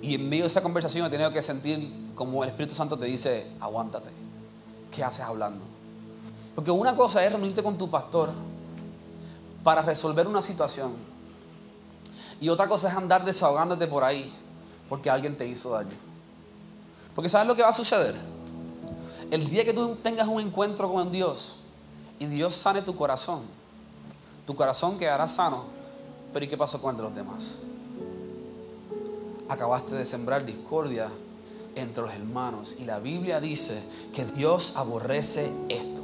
Y 0.00 0.14
en 0.14 0.26
medio 0.26 0.44
de 0.44 0.46
esa 0.46 0.62
conversación 0.62 1.06
he 1.06 1.10
tenido 1.10 1.30
que 1.32 1.42
sentir 1.42 2.12
como 2.14 2.42
el 2.42 2.48
Espíritu 2.48 2.74
Santo 2.74 2.98
te 2.98 3.04
dice, 3.04 3.46
aguántate. 3.60 4.08
¿Qué 4.90 5.04
haces 5.04 5.26
hablando? 5.26 5.62
Porque 6.54 6.70
una 6.70 6.96
cosa 6.96 7.22
es 7.22 7.30
reunirte 7.30 7.62
con 7.62 7.76
tu 7.76 7.90
pastor 7.90 8.30
para 9.62 9.82
resolver 9.82 10.26
una 10.26 10.40
situación. 10.40 10.92
Y 12.40 12.48
otra 12.48 12.66
cosa 12.66 12.88
es 12.88 12.96
andar 12.96 13.22
desahogándote 13.22 13.86
por 13.86 14.02
ahí 14.02 14.32
porque 14.88 15.10
alguien 15.10 15.36
te 15.36 15.46
hizo 15.46 15.72
daño. 15.72 15.90
Porque 17.14 17.28
¿sabes 17.28 17.46
lo 17.46 17.54
que 17.54 17.60
va 17.60 17.68
a 17.68 17.74
suceder? 17.74 18.14
El 19.30 19.46
día 19.46 19.62
que 19.62 19.74
tú 19.74 19.96
tengas 19.96 20.26
un 20.26 20.40
encuentro 20.40 20.90
con 20.90 21.12
Dios 21.12 21.56
y 22.18 22.24
Dios 22.24 22.54
sane 22.54 22.80
tu 22.80 22.96
corazón, 22.96 23.42
tu 24.50 24.56
corazón 24.56 24.98
quedará 24.98 25.28
sano, 25.28 25.62
pero 26.32 26.44
¿y 26.44 26.48
qué 26.48 26.56
pasó 26.56 26.82
con 26.82 26.90
el 26.90 26.96
de 26.96 27.02
los 27.04 27.14
demás? 27.14 27.58
Acabaste 29.48 29.94
de 29.94 30.04
sembrar 30.04 30.44
discordia 30.44 31.08
entre 31.76 32.02
los 32.02 32.12
hermanos 32.12 32.74
y 32.80 32.84
la 32.84 32.98
Biblia 32.98 33.38
dice 33.38 33.80
que 34.12 34.24
Dios 34.24 34.72
aborrece 34.74 35.52
esto. 35.68 36.02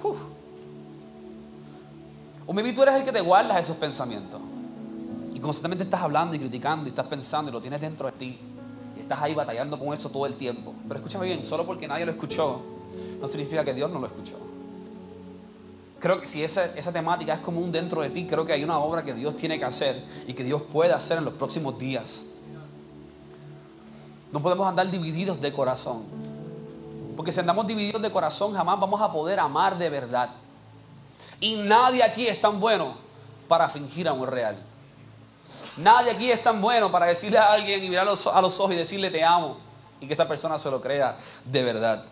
Uf. 0.00 0.16
O 2.46 2.52
maybe 2.52 2.72
tú 2.72 2.84
eres 2.84 2.94
el 2.94 3.04
que 3.04 3.10
te 3.10 3.20
guardas 3.20 3.58
esos 3.58 3.78
pensamientos. 3.78 4.40
Y 5.34 5.40
constantemente 5.40 5.82
estás 5.82 6.02
hablando 6.02 6.36
y 6.36 6.38
criticando 6.38 6.84
y 6.86 6.90
estás 6.90 7.06
pensando 7.06 7.50
y 7.50 7.52
lo 7.52 7.60
tienes 7.60 7.80
dentro 7.80 8.06
de 8.06 8.12
ti. 8.12 8.38
Y 8.96 9.00
estás 9.00 9.20
ahí 9.20 9.34
batallando 9.34 9.76
con 9.76 9.92
eso 9.92 10.08
todo 10.08 10.24
el 10.26 10.36
tiempo. 10.36 10.72
Pero 10.86 11.00
escúchame 11.00 11.26
bien, 11.26 11.42
solo 11.42 11.66
porque 11.66 11.88
nadie 11.88 12.06
lo 12.06 12.12
escuchó, 12.12 12.60
no 13.20 13.26
significa 13.26 13.64
que 13.64 13.74
Dios 13.74 13.90
no 13.90 13.98
lo 13.98 14.06
escuchó. 14.06 14.45
Creo 16.06 16.20
que 16.20 16.26
si 16.28 16.44
esa, 16.44 16.72
temática 16.92 17.32
es 17.32 17.40
común 17.40 17.72
dentro 17.72 18.00
de 18.00 18.10
ti, 18.10 18.28
creo 18.28 18.46
que 18.46 18.52
hay 18.52 18.62
una 18.62 18.78
obra 18.78 19.02
que 19.02 19.12
Dios 19.12 19.34
tiene 19.34 19.58
que 19.58 19.64
hacer 19.64 20.00
y 20.28 20.34
que 20.34 20.44
Dios 20.44 20.62
puede 20.62 20.92
hacer 20.92 21.18
en 21.18 21.24
los 21.24 21.34
próximos 21.34 21.80
días. 21.80 22.34
No 24.30 24.40
podemos 24.40 24.68
andar 24.68 24.88
divididos 24.88 25.40
de 25.40 25.52
corazón. 25.52 26.04
Porque 27.16 27.32
si 27.32 27.40
andamos 27.40 27.66
divididos 27.66 28.00
de 28.00 28.12
corazón, 28.12 28.54
jamás 28.54 28.78
vamos 28.78 29.00
a 29.00 29.10
poder 29.10 29.40
amar 29.40 29.76
de 29.76 29.90
verdad. 29.90 30.30
Y 31.40 31.56
nadie 31.56 32.04
aquí 32.04 32.28
es 32.28 32.40
tan 32.40 32.60
bueno 32.60 32.96
para 33.48 33.68
fingir 33.68 34.08
amor 34.08 34.30
real. 34.30 34.56
Nadie 35.76 36.12
aquí 36.12 36.30
es 36.30 36.40
tan 36.40 36.60
bueno 36.60 36.88
para 36.92 37.06
decirle 37.06 37.38
a 37.38 37.50
alguien 37.50 37.82
y 37.82 37.88
mirar 37.88 38.06
a 38.06 38.40
los 38.40 38.60
ojos 38.60 38.70
y 38.70 38.76
decirle 38.76 39.10
te 39.10 39.24
amo 39.24 39.56
y 40.00 40.06
que 40.06 40.12
esa 40.12 40.28
persona 40.28 40.56
se 40.56 40.70
lo 40.70 40.80
crea 40.80 41.18
de 41.44 41.62
verdad. 41.64 42.04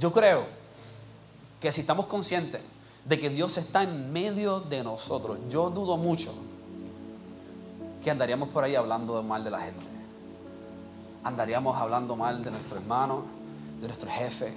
Yo 0.00 0.10
creo 0.10 0.57
que 1.60 1.72
si 1.72 1.80
estamos 1.80 2.06
conscientes 2.06 2.60
de 3.04 3.18
que 3.18 3.30
Dios 3.30 3.56
está 3.56 3.82
en 3.82 4.12
medio 4.12 4.60
de 4.60 4.84
nosotros, 4.84 5.38
yo 5.48 5.70
dudo 5.70 5.96
mucho 5.96 6.32
que 8.02 8.10
andaríamos 8.10 8.50
por 8.50 8.64
ahí 8.64 8.76
hablando 8.76 9.22
mal 9.22 9.42
de 9.42 9.50
la 9.50 9.60
gente. 9.60 9.86
Andaríamos 11.24 11.76
hablando 11.76 12.16
mal 12.16 12.44
de 12.44 12.50
nuestro 12.50 12.78
hermano, 12.78 13.24
de 13.80 13.86
nuestro 13.86 14.08
jefe, 14.10 14.52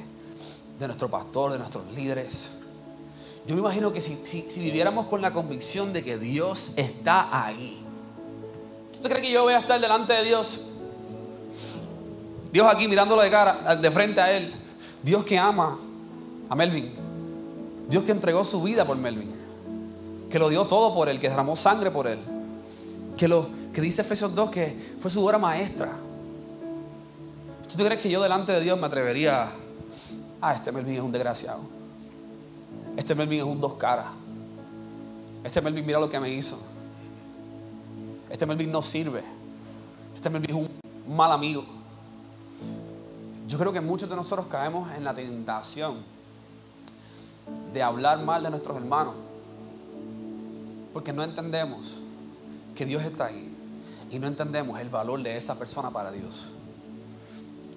de 0.78 0.88
nuestro 0.88 1.10
pastor, 1.10 1.54
de 1.54 1.58
nuestros 1.58 1.86
líderes. 1.94 2.60
Yo 3.48 3.56
me 3.56 3.62
imagino 3.62 3.92
que 3.92 4.02
si, 4.02 4.16
si, 4.16 4.60
viviéramos 4.60 5.08
con 5.08 5.22
la 5.22 5.32
convicción 5.32 5.92
de 5.94 6.04
que 6.04 6.18
Dios 6.18 6.74
está 6.78 7.46
ahí, 7.46 7.84
¿tú 9.02 9.10
crees 9.10 9.26
que 9.26 9.32
yo 9.32 9.44
voy 9.44 9.54
a 9.54 9.60
estar 9.60 9.82
delante 9.82 10.14
de 10.14 10.24
Dios? 10.24 10.68
Dios 12.52 12.68
aquí 12.68 12.88
mirándolo 12.88 13.22
de 13.22 13.32
cara, 13.32 13.76
de 13.76 13.92
frente 13.92 14.22
a 14.22 14.32
Él. 14.32 14.54
Dios 15.02 15.26
que 15.26 15.40
ama 15.40 15.80
a 16.52 16.56
Melvin. 16.56 16.92
Dios 17.90 18.04
que 18.04 18.12
entregó 18.12 18.44
su 18.44 18.62
vida 18.62 18.84
por 18.84 18.98
Melvin. 18.98 19.32
Que 20.30 20.38
lo 20.38 20.50
dio 20.50 20.66
todo 20.66 20.94
por 20.94 21.08
Él, 21.08 21.18
que 21.18 21.30
derramó 21.30 21.56
sangre 21.56 21.92
por 21.92 22.08
Él. 22.08 22.20
Que, 23.16 23.30
lo, 23.30 23.48
que 23.74 23.80
dice 23.80 24.02
Efesios 24.02 24.36
2 24.36 24.50
que 24.50 24.96
fue 25.00 25.10
su 25.10 25.26
obra 25.26 25.38
maestra. 25.38 25.94
¿Tú 27.70 27.78
crees 27.82 28.02
que 28.02 28.10
yo 28.10 28.22
delante 28.22 28.52
de 28.52 28.60
Dios 28.60 28.78
me 28.78 28.86
atrevería 28.86 29.44
a, 29.44 29.50
ah, 30.42 30.54
este 30.54 30.74
Melvin 30.74 30.96
es 30.96 31.02
un 31.02 31.14
desgraciado? 31.14 31.62
Este 32.98 33.16
Melvin 33.16 33.40
es 33.40 33.46
un 33.46 33.62
dos 33.62 33.76
caras. 33.76 34.08
Este 35.46 35.62
Melvin 35.62 35.86
mira 35.86 36.02
lo 36.02 36.10
que 36.10 36.20
me 36.20 36.30
hizo. 36.30 36.62
Este 38.30 38.46
Melvin 38.46 38.70
no 38.74 38.82
sirve. 38.82 39.24
Este 40.14 40.30
Melvin 40.30 40.50
es 40.50 40.56
un 40.58 41.16
mal 41.16 41.32
amigo. 41.32 41.64
Yo 43.48 43.58
creo 43.58 43.72
que 43.72 43.80
muchos 43.80 44.10
de 44.10 44.18
nosotros 44.18 44.48
caemos 44.48 44.92
en 44.92 45.06
la 45.06 45.14
tentación 45.14 46.21
de 47.74 47.84
hablar 47.84 48.20
mal 48.24 48.44
de 48.44 48.50
nuestros 48.50 48.78
hermanos. 48.78 49.14
Porque 50.94 51.14
no 51.14 51.24
entendemos 51.24 52.02
que 52.76 52.86
Dios 52.86 53.04
está 53.04 53.26
ahí. 53.26 53.48
Y 54.10 54.20
no 54.20 54.28
entendemos 54.28 54.80
el 54.80 54.90
valor 54.90 55.24
de 55.24 55.38
esa 55.38 55.56
persona 55.56 55.90
para 55.90 56.12
Dios. 56.12 56.54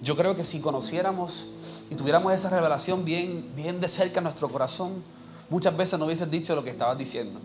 Yo 0.03 0.17
creo 0.17 0.35
que 0.35 0.45
si 0.45 0.61
conociéramos 0.61 1.87
y 1.91 1.95
tuviéramos 1.95 2.33
esa 2.33 2.51
revelación 2.51 3.05
bien, 3.05 3.51
bien 3.55 3.81
de 3.81 3.89
cerca 3.89 4.19
en 4.19 4.25
nuestro 4.25 4.49
corazón, 4.49 5.03
muchas 5.49 5.77
veces 5.77 5.99
no 5.99 6.07
hubieses 6.07 6.31
dicho 6.31 6.55
lo 6.55 6.65
que 6.65 6.71
estabas 6.71 6.99
diciendo. 6.99 7.41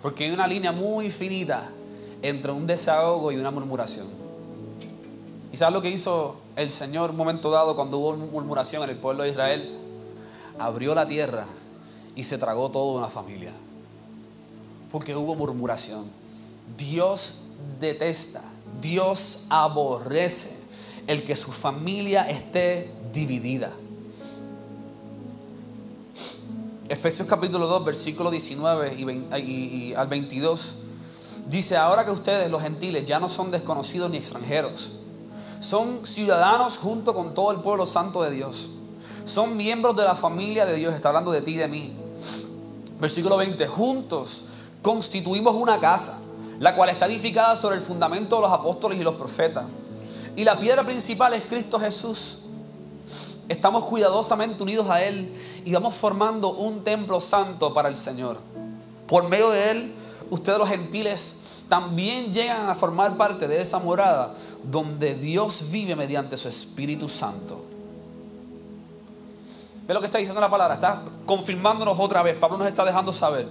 Porque 0.00 0.24
hay 0.24 0.30
una 0.30 0.46
línea 0.46 0.70
muy 0.70 1.10
finita 1.10 1.68
entre 2.22 2.52
un 2.52 2.66
desahogo 2.66 3.32
y 3.32 3.36
una 3.36 3.50
murmuración. 3.50 4.06
¿Y 5.52 5.56
sabes 5.56 5.74
lo 5.74 5.82
que 5.82 5.90
hizo 5.90 6.36
el 6.56 6.70
Señor 6.70 7.10
un 7.10 7.16
momento 7.16 7.50
dado 7.50 7.74
cuando 7.74 7.98
hubo 7.98 8.16
murmuración 8.16 8.82
en 8.84 8.90
el 8.90 8.96
pueblo 8.96 9.24
de 9.24 9.30
Israel? 9.30 9.78
Abrió 10.58 10.94
la 10.94 11.06
tierra 11.06 11.44
y 12.16 12.24
se 12.24 12.38
tragó 12.38 12.70
toda 12.70 12.98
una 12.98 13.08
familia. 13.08 13.52
Porque 14.90 15.14
hubo 15.14 15.34
murmuración. 15.34 16.04
Dios 16.76 17.42
detesta, 17.80 18.42
Dios 18.80 19.46
aborrece 19.50 20.58
el 21.06 21.24
que 21.24 21.36
su 21.36 21.52
familia 21.52 22.28
esté 22.28 22.92
dividida. 23.12 23.70
Efesios 26.88 27.28
capítulo 27.28 27.66
2, 27.66 27.84
versículo 27.84 28.30
19 28.30 28.94
y, 28.96 29.04
20 29.04 29.38
y- 29.40 29.42
y 29.90 29.94
al 29.94 30.06
22. 30.08 30.74
Dice, 31.48 31.76
ahora 31.76 32.04
que 32.04 32.10
ustedes, 32.10 32.50
los 32.50 32.62
gentiles, 32.62 33.04
ya 33.04 33.18
no 33.20 33.28
son 33.28 33.50
desconocidos 33.50 34.10
ni 34.10 34.16
extranjeros, 34.18 34.92
son 35.60 36.06
ciudadanos 36.06 36.76
junto 36.78 37.14
con 37.14 37.34
todo 37.34 37.52
el 37.52 37.60
pueblo 37.60 37.84
santo 37.86 38.22
de 38.22 38.30
Dios. 38.30 38.70
Son 39.28 39.58
miembros 39.58 39.94
de 39.94 40.04
la 40.04 40.16
familia 40.16 40.64
de 40.64 40.74
Dios. 40.74 40.94
Está 40.94 41.08
hablando 41.08 41.30
de 41.30 41.42
ti 41.42 41.50
y 41.50 41.56
de 41.56 41.68
mí. 41.68 41.94
Versículo 42.98 43.36
20. 43.36 43.66
Juntos 43.66 44.44
constituimos 44.80 45.54
una 45.54 45.78
casa, 45.78 46.22
la 46.58 46.74
cual 46.74 46.88
está 46.88 47.06
edificada 47.06 47.54
sobre 47.54 47.76
el 47.76 47.82
fundamento 47.82 48.36
de 48.36 48.42
los 48.42 48.52
apóstoles 48.52 48.98
y 48.98 49.02
los 49.02 49.16
profetas. 49.16 49.66
Y 50.34 50.44
la 50.44 50.58
piedra 50.58 50.82
principal 50.82 51.34
es 51.34 51.42
Cristo 51.42 51.78
Jesús. 51.78 52.44
Estamos 53.50 53.84
cuidadosamente 53.84 54.62
unidos 54.62 54.88
a 54.88 55.02
Él 55.02 55.30
y 55.62 55.72
vamos 55.72 55.94
formando 55.94 56.54
un 56.54 56.82
templo 56.82 57.20
santo 57.20 57.74
para 57.74 57.90
el 57.90 57.96
Señor. 57.96 58.38
Por 59.06 59.28
medio 59.28 59.50
de 59.50 59.70
Él, 59.70 59.94
ustedes 60.30 60.58
los 60.58 60.70
gentiles 60.70 61.40
también 61.68 62.32
llegan 62.32 62.70
a 62.70 62.74
formar 62.74 63.18
parte 63.18 63.46
de 63.46 63.60
esa 63.60 63.78
morada 63.78 64.34
donde 64.64 65.12
Dios 65.12 65.70
vive 65.70 65.96
mediante 65.96 66.38
su 66.38 66.48
Espíritu 66.48 67.10
Santo. 67.10 67.67
¿Ve 69.88 69.94
lo 69.94 70.00
que 70.00 70.06
está 70.06 70.18
diciendo 70.18 70.38
la 70.38 70.50
palabra? 70.50 70.74
Está 70.74 71.02
confirmándonos 71.24 71.98
otra 71.98 72.22
vez. 72.22 72.36
Pablo 72.36 72.58
nos 72.58 72.66
está 72.66 72.84
dejando 72.84 73.10
saber. 73.10 73.48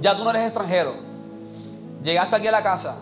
Ya 0.00 0.16
tú 0.16 0.24
no 0.24 0.30
eres 0.30 0.42
extranjero. 0.42 0.92
Llegaste 2.02 2.34
aquí 2.34 2.48
a 2.48 2.50
la 2.50 2.62
casa. 2.64 2.98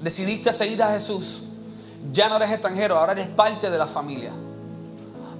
Decidiste 0.00 0.52
seguir 0.52 0.80
a 0.80 0.92
Jesús. 0.92 1.48
Ya 2.12 2.28
no 2.28 2.36
eres 2.36 2.52
extranjero, 2.52 2.96
ahora 2.96 3.10
eres 3.10 3.26
parte 3.26 3.70
de 3.70 3.76
la 3.76 3.88
familia. 3.88 4.32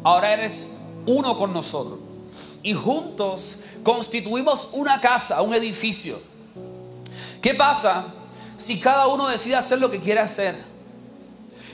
Ahora 0.02 0.32
eres 0.32 0.78
uno 1.06 1.38
con 1.38 1.52
nosotros. 1.52 2.00
Y 2.64 2.74
juntos 2.74 3.60
constituimos 3.84 4.70
una 4.72 5.00
casa, 5.00 5.40
un 5.42 5.54
edificio. 5.54 6.18
¿Qué 7.40 7.54
pasa 7.54 8.06
si 8.56 8.80
cada 8.80 9.06
uno 9.06 9.28
decide 9.28 9.54
hacer 9.54 9.78
lo 9.78 9.88
que 9.88 10.00
quiere 10.00 10.18
hacer? 10.18 10.60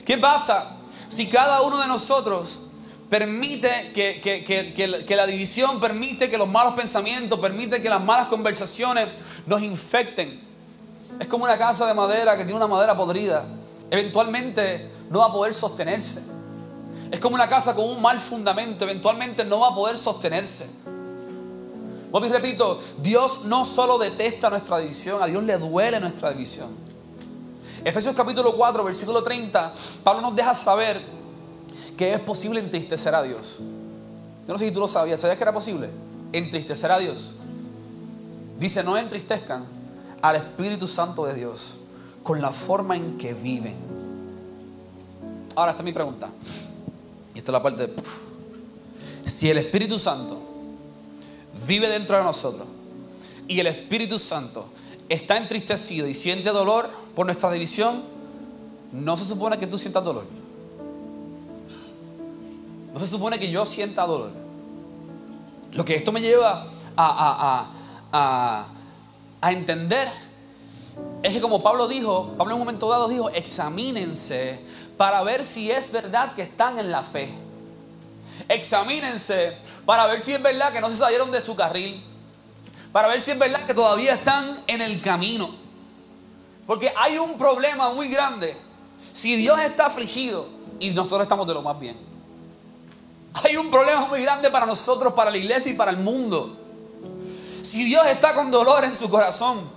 ¿Qué 0.05 0.19
pasa 0.19 0.77
si 1.09 1.29
cada 1.29 1.63
uno 1.63 1.79
de 1.79 1.89
nosotros 1.89 2.68
permite 3.09 3.93
que, 3.95 4.21
que- 4.21 4.45
que- 4.45 5.05
que 5.07 5.17
la- 5.17 5.27
división, 5.27 5.81
permite 5.81 6.29
que 6.31 6.37
los 6.39 6.49
malos 6.49 6.75
pensamientos, 6.75 7.39
permite 7.41 7.81
que 7.81 7.89
las 7.89 8.03
malas 8.03 8.27
conversaciones 8.29 9.09
nos 9.47 9.63
infecten? 9.63 10.41
Es 11.19 11.27
como 11.27 11.45
una 11.45 11.57
casa 11.59 11.87
de 11.87 11.95
madera 11.95 12.37
que 12.37 12.45
tiene 12.45 12.57
una 12.57 12.69
madera 12.69 12.97
podrida. 12.97 13.45
Eventualmente 13.91 14.91
no 15.11 15.21
va 15.21 15.27
a 15.27 15.33
poder 15.33 15.55
sostenerse. 15.55 16.23
Es 17.11 17.19
como 17.21 17.35
una 17.35 17.49
casa 17.49 17.75
con 17.75 17.87
un 17.89 18.03
mal 18.03 18.19
fundamento. 18.19 18.85
Eventualmente 18.85 19.45
no 19.45 19.61
va 19.61 19.69
a 19.69 19.75
poder 19.75 19.97
sostenerse. 19.97 20.71
Vuelvo 22.11 22.27
y 22.29 22.31
repito, 22.31 22.81
Dios 23.03 23.47
no 23.47 23.65
solo 23.65 23.99
detesta 23.99 24.49
nuestra 24.51 24.79
división, 24.79 25.23
a 25.23 25.27
Dios 25.27 25.43
le 25.43 25.59
duele 25.59 25.99
nuestra 26.01 26.31
división. 26.33 26.75
Efesios 27.85 28.15
capítulo 28.15 28.55
4, 28.55 28.83
versículo 28.85 29.23
30, 29.23 29.73
Pablo 30.05 30.23
nos 30.23 30.35
deja 30.37 30.55
saber 30.55 30.99
que 31.97 32.13
es 32.13 32.21
posible 32.21 32.61
entristecer 32.61 33.15
a 33.15 33.23
Dios. 33.23 33.59
Yo 33.59 34.53
no 34.53 34.59
sé 34.59 34.69
si 34.69 34.73
tú 34.73 34.81
lo 34.81 34.89
sabías, 34.89 35.21
¿sabías 35.21 35.37
que 35.37 35.45
era 35.45 35.53
posible? 35.53 35.91
Entristecer 36.33 36.91
a 36.91 36.99
Dios. 36.99 37.37
Dice, 38.59 38.83
no 38.83 38.97
entristezcan 38.97 39.65
al 40.23 40.37
Espíritu 40.37 40.89
Santo 40.89 41.27
de 41.27 41.35
Dios 41.35 41.81
con 42.23 42.41
la 42.41 42.51
forma 42.51 42.97
en 42.97 43.19
que 43.19 43.35
viven. 43.35 43.77
Ahora, 45.55 45.73
esta 45.73 45.83
es 45.83 45.85
mi 45.85 45.93
pregunta. 45.93 46.29
Y 47.35 47.39
esta 47.39 47.51
es 47.51 47.53
la 47.53 47.63
parte 47.63 47.87
de... 47.87 47.95
Si 49.25 49.51
el 49.51 49.59
Espíritu 49.59 49.99
Santo 49.99 50.41
vive 51.67 51.89
dentro 51.89 52.17
de 52.17 52.23
nosotros 52.23 52.67
y 53.47 53.61
el 53.61 53.67
Espíritu 53.67 54.19
Santo 54.19 54.69
está 55.09 55.37
entristecido 55.37 56.07
y 56.09 56.15
siente 56.15 56.51
dolor 56.51 56.89
por 57.15 57.27
nuestra 57.27 57.51
división, 57.51 58.03
no 58.93 59.17
se 59.17 59.25
supone 59.25 59.59
que 59.59 59.67
tú 59.67 59.79
sientas 59.79 60.05
dolor. 60.05 60.25
No 62.99 63.05
se 63.05 63.11
supone 63.13 63.39
que 63.39 63.49
yo 63.49 63.65
sienta 63.65 64.05
dolor. 64.05 64.33
Lo 65.73 65.85
que 65.85 65.95
esto 65.95 66.11
me 66.11 66.21
lleva 66.21 66.67
a, 66.97 67.65
a- 68.13 68.67
entender 69.53 70.09
es 71.23 71.33
que 71.33 71.41
como 71.41 71.63
Pablo 71.63 71.87
dijo, 71.87 72.35
Pablo 72.37 72.55
en 72.55 72.61
un 72.61 72.67
momento 72.67 72.89
dado 72.89 73.07
dijo, 73.07 73.31
examínense 73.31 74.59
para 74.97 75.23
ver 75.23 75.45
si 75.45 75.71
es 75.71 75.93
verdad 75.93 76.33
que 76.35 76.43
están 76.43 76.81
en 76.81 76.91
la 76.91 77.05
fe. 77.05 77.29
Examínense 78.49 79.57
para 79.87 80.07
ver 80.07 80.21
si 80.21 80.33
es 80.33 80.43
verdad 80.43 80.73
que 80.73 80.81
no 80.81 80.91
se 80.91 80.97
salieron 80.97 81.31
de 81.31 81.41
su 81.41 81.55
carril. 81.55 82.03
Para 82.91 83.07
ver 83.07 83.21
si 83.21 83.31
es 83.31 83.39
verdad 83.39 83.65
que 83.65 83.75
todavía 83.75 84.15
están 84.15 84.57
en 84.67 84.81
el 84.81 85.01
camino. 85.01 85.49
Porque 86.67 86.93
hay 86.99 87.17
un 87.19 87.39
problema 87.39 87.91
muy 87.91 88.09
grande. 88.09 88.57
Si 89.13 89.37
Dios 89.37 89.57
está 89.61 89.87
afligido 89.87 90.49
y 90.81 90.91
nosotros 90.91 91.23
estamos 91.23 91.47
de 91.47 91.55
lo 91.55 91.63
más 91.63 91.79
bien. 91.79 92.08
Hay 93.45 93.57
un 93.57 93.71
problema 93.71 94.07
muy 94.07 94.23
grande 94.23 94.51
para 94.51 94.67
nosotros, 94.67 95.13
para 95.15 95.31
la 95.31 95.37
iglesia 95.37 95.71
y 95.71 95.75
para 95.75 95.91
el 95.91 95.99
mundo. 95.99 96.57
Si 97.63 97.85
Dios 97.85 98.07
está 98.07 98.35
con 98.35 98.51
dolor 98.51 98.85
en 98.85 98.95
su 98.95 99.09
corazón, 99.09 99.69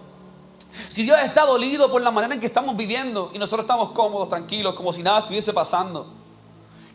si 0.90 1.04
Dios 1.04 1.20
está 1.20 1.46
dolido 1.46 1.92
por 1.92 2.02
la 2.02 2.12
manera 2.12 2.34
en 2.34 2.40
que 2.40 2.46
estamos 2.46 2.76
viviendo 2.78 3.32
y 3.34 3.40
nosotros 3.40 3.66
estamos 3.66 3.92
cómodos, 3.92 4.30
tranquilos, 4.30 4.74
como 4.76 4.94
si 4.94 5.04
nada 5.04 5.20
estuviese 5.20 5.54
pasando. 5.54 6.08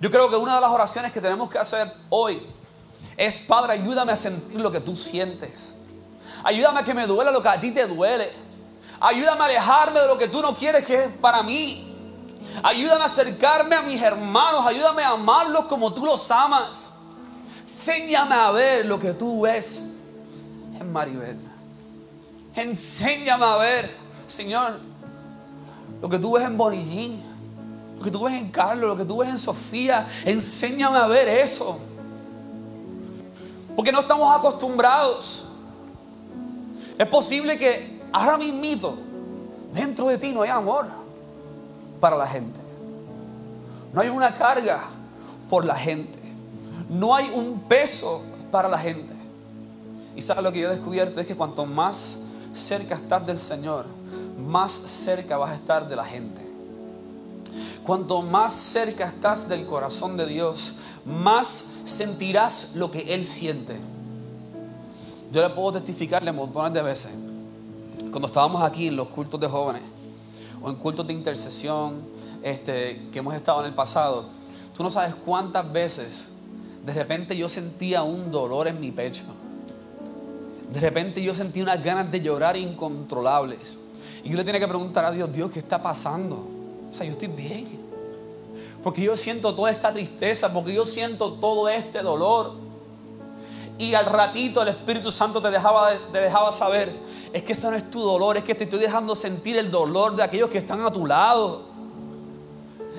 Yo 0.00 0.10
creo 0.10 0.28
que 0.28 0.36
una 0.36 0.56
de 0.56 0.60
las 0.60 0.70
oraciones 0.70 1.12
que 1.12 1.20
tenemos 1.20 1.50
que 1.50 1.58
hacer 1.58 1.92
hoy 2.10 2.42
es, 3.16 3.40
Padre, 3.40 3.74
ayúdame 3.74 4.12
a 4.12 4.16
sentir 4.16 4.60
lo 4.60 4.70
que 4.70 4.80
tú 4.80 4.96
sientes. 4.96 5.82
Ayúdame 6.44 6.80
a 6.80 6.84
que 6.84 6.94
me 6.94 7.06
duela 7.06 7.30
lo 7.30 7.42
que 7.42 7.48
a 7.48 7.60
ti 7.60 7.70
te 7.72 7.86
duele. 7.86 8.30
Ayúdame 9.00 9.42
a 9.42 9.44
alejarme 9.44 10.00
de 10.00 10.06
lo 10.06 10.18
que 10.18 10.28
tú 10.28 10.42
no 10.42 10.54
quieres 10.54 10.86
que 10.86 11.04
es 11.04 11.08
para 11.18 11.42
mí. 11.42 11.95
Ayúdame 12.62 13.02
a 13.02 13.06
acercarme 13.06 13.76
a 13.76 13.82
mis 13.82 14.00
hermanos. 14.00 14.64
Ayúdame 14.66 15.02
a 15.02 15.10
amarlos 15.10 15.66
como 15.66 15.92
tú 15.92 16.04
los 16.04 16.30
amas. 16.30 16.98
Enséñame 17.60 18.34
a 18.34 18.50
ver 18.50 18.86
lo 18.86 18.98
que 18.98 19.12
tú 19.12 19.42
ves 19.42 19.94
en 20.80 20.92
Maribel. 20.92 21.38
Enséñame 22.54 23.44
a 23.44 23.56
ver, 23.56 23.90
Señor, 24.26 24.78
lo 26.00 26.08
que 26.08 26.18
tú 26.18 26.32
ves 26.32 26.44
en 26.44 26.56
Bonillín, 26.56 27.22
lo 27.98 28.02
que 28.02 28.10
tú 28.10 28.24
ves 28.24 28.34
en 28.34 28.50
Carlos, 28.50 28.88
lo 28.88 28.96
que 28.96 29.04
tú 29.04 29.18
ves 29.18 29.28
en 29.28 29.38
Sofía. 29.38 30.06
Enséñame 30.24 30.98
a 30.98 31.06
ver 31.06 31.28
eso. 31.28 31.78
Porque 33.74 33.92
no 33.92 34.00
estamos 34.00 34.34
acostumbrados. 34.34 35.48
Es 36.98 37.06
posible 37.08 37.58
que 37.58 38.00
ahora 38.12 38.38
mismito, 38.38 38.96
dentro 39.74 40.08
de 40.08 40.16
ti 40.16 40.32
no 40.32 40.42
hay 40.42 40.50
amor 40.50 41.05
para 42.00 42.16
la 42.16 42.26
gente. 42.26 42.60
No 43.92 44.00
hay 44.00 44.08
una 44.08 44.36
carga 44.36 44.80
por 45.48 45.64
la 45.64 45.74
gente. 45.74 46.18
No 46.88 47.14
hay 47.14 47.28
un 47.34 47.60
peso 47.60 48.22
para 48.50 48.68
la 48.68 48.78
gente. 48.78 49.14
Y 50.14 50.22
sabes 50.22 50.42
lo 50.42 50.52
que 50.52 50.60
yo 50.60 50.68
he 50.68 50.74
descubierto 50.74 51.20
es 51.20 51.26
que 51.26 51.34
cuanto 51.34 51.66
más 51.66 52.18
cerca 52.54 52.94
estás 52.94 53.26
del 53.26 53.38
Señor, 53.38 53.86
más 54.46 54.72
cerca 54.72 55.36
vas 55.36 55.50
a 55.50 55.54
estar 55.54 55.88
de 55.88 55.96
la 55.96 56.04
gente. 56.04 56.42
Cuanto 57.84 58.22
más 58.22 58.52
cerca 58.52 59.06
estás 59.06 59.48
del 59.48 59.66
corazón 59.66 60.16
de 60.16 60.26
Dios, 60.26 60.76
más 61.04 61.46
sentirás 61.84 62.74
lo 62.74 62.90
que 62.90 63.14
Él 63.14 63.24
siente. 63.24 63.76
Yo 65.32 65.42
le 65.42 65.50
puedo 65.50 65.72
testificarle 65.72 66.32
montones 66.32 66.72
de 66.72 66.82
veces. 66.82 67.14
Cuando 68.10 68.26
estábamos 68.28 68.62
aquí 68.62 68.88
en 68.88 68.96
los 68.96 69.08
cultos 69.08 69.40
de 69.40 69.48
jóvenes 69.48 69.82
o 70.66 70.70
en 70.70 70.74
cultos 70.74 71.06
de 71.06 71.12
intercesión 71.12 72.02
este, 72.42 73.08
que 73.12 73.20
hemos 73.20 73.32
estado 73.36 73.60
en 73.60 73.66
el 73.66 73.74
pasado, 73.74 74.24
tú 74.74 74.82
no 74.82 74.90
sabes 74.90 75.14
cuántas 75.14 75.70
veces 75.72 76.32
de 76.84 76.92
repente 76.92 77.36
yo 77.36 77.48
sentía 77.48 78.02
un 78.02 78.32
dolor 78.32 78.66
en 78.66 78.80
mi 78.80 78.90
pecho. 78.90 79.22
De 80.72 80.80
repente 80.80 81.22
yo 81.22 81.34
sentí 81.34 81.62
unas 81.62 81.80
ganas 81.84 82.10
de 82.10 82.20
llorar 82.20 82.56
incontrolables. 82.56 83.78
Y 84.24 84.30
yo 84.30 84.36
le 84.36 84.42
tenía 84.42 84.60
que 84.60 84.66
preguntar 84.66 85.04
a 85.04 85.12
Dios, 85.12 85.32
Dios, 85.32 85.52
¿qué 85.52 85.60
está 85.60 85.80
pasando? 85.80 86.44
O 86.90 86.92
sea, 86.92 87.06
yo 87.06 87.12
estoy 87.12 87.28
bien. 87.28 87.78
Porque 88.82 89.02
yo 89.02 89.16
siento 89.16 89.54
toda 89.54 89.70
esta 89.70 89.92
tristeza, 89.92 90.52
porque 90.52 90.74
yo 90.74 90.84
siento 90.84 91.34
todo 91.34 91.68
este 91.68 92.02
dolor. 92.02 92.54
Y 93.78 93.94
al 93.94 94.06
ratito 94.06 94.62
el 94.62 94.68
Espíritu 94.68 95.12
Santo 95.12 95.40
te 95.40 95.52
dejaba, 95.52 95.90
te 96.10 96.18
dejaba 96.18 96.50
saber, 96.50 96.92
es 97.32 97.42
que 97.42 97.52
ese 97.52 97.70
no 97.70 97.76
es 97.76 97.90
tu 97.90 98.00
dolor, 98.00 98.36
es 98.36 98.44
que 98.44 98.54
te 98.54 98.64
estoy 98.64 98.80
dejando 98.80 99.14
sentir 99.14 99.56
el 99.56 99.70
dolor 99.70 100.16
de 100.16 100.22
aquellos 100.22 100.50
que 100.50 100.58
están 100.58 100.80
a 100.82 100.90
tu 100.90 101.06
lado. 101.06 101.64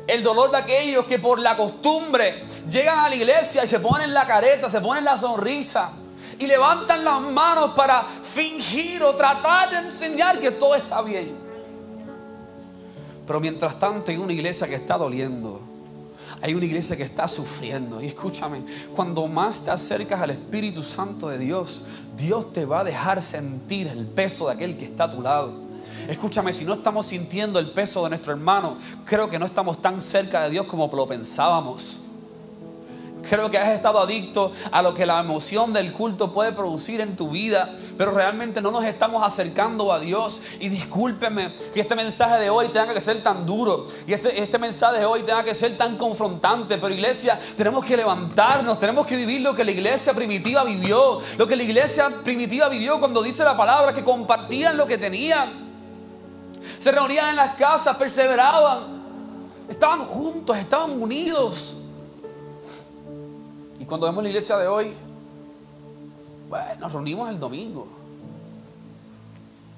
El 0.05 0.23
dolor 0.23 0.51
de 0.51 0.57
aquellos 0.57 1.05
que 1.05 1.19
por 1.19 1.39
la 1.39 1.57
costumbre 1.57 2.43
llegan 2.69 2.99
a 2.99 3.09
la 3.09 3.15
iglesia 3.15 3.63
y 3.63 3.67
se 3.67 3.79
ponen 3.79 4.13
la 4.13 4.25
careta, 4.25 4.69
se 4.69 4.79
ponen 4.79 5.03
la 5.03 5.17
sonrisa 5.17 5.91
y 6.39 6.47
levantan 6.47 7.03
las 7.03 7.21
manos 7.21 7.71
para 7.71 8.03
fingir 8.03 9.01
o 9.03 9.15
tratar 9.15 9.69
de 9.69 9.77
enseñar 9.77 10.39
que 10.39 10.51
todo 10.51 10.75
está 10.75 11.01
bien. 11.01 11.35
Pero 13.25 13.39
mientras 13.41 13.77
tanto 13.77 14.11
hay 14.11 14.17
una 14.17 14.33
iglesia 14.33 14.67
que 14.67 14.75
está 14.75 14.97
doliendo. 14.97 15.66
Hay 16.41 16.53
una 16.53 16.65
iglesia 16.65 16.95
que 16.95 17.03
está 17.03 17.27
sufriendo. 17.27 18.01
Y 18.01 18.05
escúchame, 18.05 18.61
cuando 18.95 19.27
más 19.27 19.61
te 19.61 19.71
acercas 19.71 20.21
al 20.21 20.31
Espíritu 20.31 20.83
Santo 20.83 21.29
de 21.29 21.39
Dios, 21.39 21.83
Dios 22.15 22.53
te 22.53 22.65
va 22.65 22.81
a 22.81 22.83
dejar 22.83 23.21
sentir 23.21 23.87
el 23.87 24.05
peso 24.05 24.47
de 24.47 24.53
aquel 24.53 24.77
que 24.77 24.85
está 24.85 25.05
a 25.05 25.09
tu 25.09 25.21
lado. 25.21 25.53
Escúchame, 26.07 26.53
si 26.53 26.63
no 26.63 26.75
estamos 26.75 27.07
sintiendo 27.07 27.59
el 27.59 27.71
peso 27.71 28.03
de 28.03 28.09
nuestro 28.09 28.31
hermano, 28.31 28.77
creo 29.05 29.29
que 29.29 29.39
no 29.39 29.45
estamos 29.45 29.81
tan 29.81 30.01
cerca 30.01 30.43
de 30.43 30.51
Dios 30.51 30.65
como 30.67 30.89
lo 30.93 31.07
pensábamos. 31.07 32.06
Creo 33.29 33.51
que 33.51 33.57
has 33.57 33.69
estado 33.69 33.99
adicto 33.99 34.51
a 34.71 34.81
lo 34.81 34.93
que 34.93 35.05
la 35.05 35.19
emoción 35.19 35.73
del 35.73 35.91
culto 35.91 36.31
puede 36.31 36.53
producir 36.53 37.01
en 37.01 37.15
tu 37.17 37.31
vida, 37.31 37.69
pero 37.97 38.11
realmente 38.11 38.61
no 38.61 38.71
nos 38.71 38.85
estamos 38.85 39.25
acercando 39.25 39.91
a 39.91 39.99
Dios. 39.99 40.41
Y 40.59 40.69
discúlpeme 40.69 41.53
que 41.73 41.81
este 41.81 41.95
mensaje 41.95 42.39
de 42.39 42.49
hoy 42.49 42.67
tenga 42.69 42.93
que 42.93 43.01
ser 43.01 43.21
tan 43.21 43.45
duro 43.45 43.87
y 44.05 44.13
este, 44.13 44.41
este 44.41 44.57
mensaje 44.59 44.99
de 44.99 45.05
hoy 45.05 45.23
tenga 45.23 45.43
que 45.43 45.53
ser 45.53 45.77
tan 45.77 45.97
confrontante. 45.97 46.77
Pero 46.77 46.93
iglesia, 46.93 47.39
tenemos 47.57 47.83
que 47.83 47.97
levantarnos, 47.97 48.79
tenemos 48.79 49.05
que 49.05 49.17
vivir 49.17 49.41
lo 49.41 49.53
que 49.53 49.65
la 49.65 49.71
iglesia 49.71 50.13
primitiva 50.13 50.63
vivió, 50.63 51.19
lo 51.37 51.47
que 51.47 51.55
la 51.55 51.63
iglesia 51.63 52.09
primitiva 52.23 52.69
vivió 52.69 52.99
cuando 52.99 53.21
dice 53.21 53.43
la 53.43 53.57
palabra 53.57 53.93
que 53.93 54.03
compartían 54.03 54.77
lo 54.77 54.85
que 54.85 54.97
tenían. 54.97 55.67
Se 56.79 56.91
reunían 56.91 57.29
en 57.29 57.35
las 57.35 57.55
casas, 57.55 57.97
perseveraban, 57.97 58.79
estaban 59.67 59.99
juntos, 59.99 60.55
estaban 60.55 61.01
unidos 61.01 61.76
cuando 63.87 64.05
vemos 64.05 64.21
la 64.21 64.29
iglesia 64.29 64.57
de 64.57 64.67
hoy, 64.67 64.93
bueno, 66.49 66.75
nos 66.79 66.91
reunimos 66.91 67.29
el 67.29 67.39
domingo. 67.39 67.87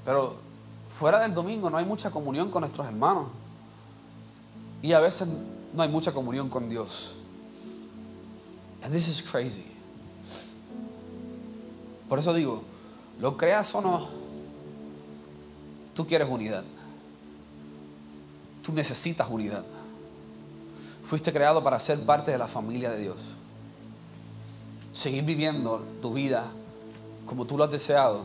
Pero 0.04 0.36
fuera 0.90 1.20
del 1.20 1.34
domingo 1.34 1.70
no 1.70 1.78
hay 1.78 1.86
mucha 1.86 2.10
comunión 2.10 2.50
con 2.50 2.62
nuestros 2.62 2.88
hermanos. 2.88 3.28
Y 4.82 4.94
a 4.94 5.00
veces 5.00 5.30
no 5.74 5.84
hay 5.84 5.90
mucha 5.90 6.12
comunión 6.12 6.50
con 6.50 6.68
Dios. 6.70 7.18
And 8.82 8.92
this 8.92 9.08
is 9.08 9.22
crazy. 9.22 9.66
Por 12.08 12.18
eso 12.18 12.34
digo, 12.34 12.64
lo 13.20 13.38
creas 13.38 13.76
o 13.76 13.82
no, 13.82 14.08
tú 15.94 16.08
quieres 16.08 16.28
unidad. 16.28 16.64
Tú 18.64 18.74
necesitas 18.74 19.30
unidad. 19.30 19.64
Fuiste 21.04 21.32
creado 21.32 21.64
para 21.64 21.80
ser 21.80 22.00
parte 22.06 22.32
de 22.32 22.40
la 22.40 22.48
familia 22.48 22.90
de 22.90 23.00
Dios 23.00 23.39
seguir 24.92 25.24
viviendo 25.24 25.82
tu 26.02 26.14
vida 26.14 26.44
como 27.30 27.46
tú 27.46 27.58
lo 27.58 27.64
has 27.64 27.72
deseado, 27.72 28.22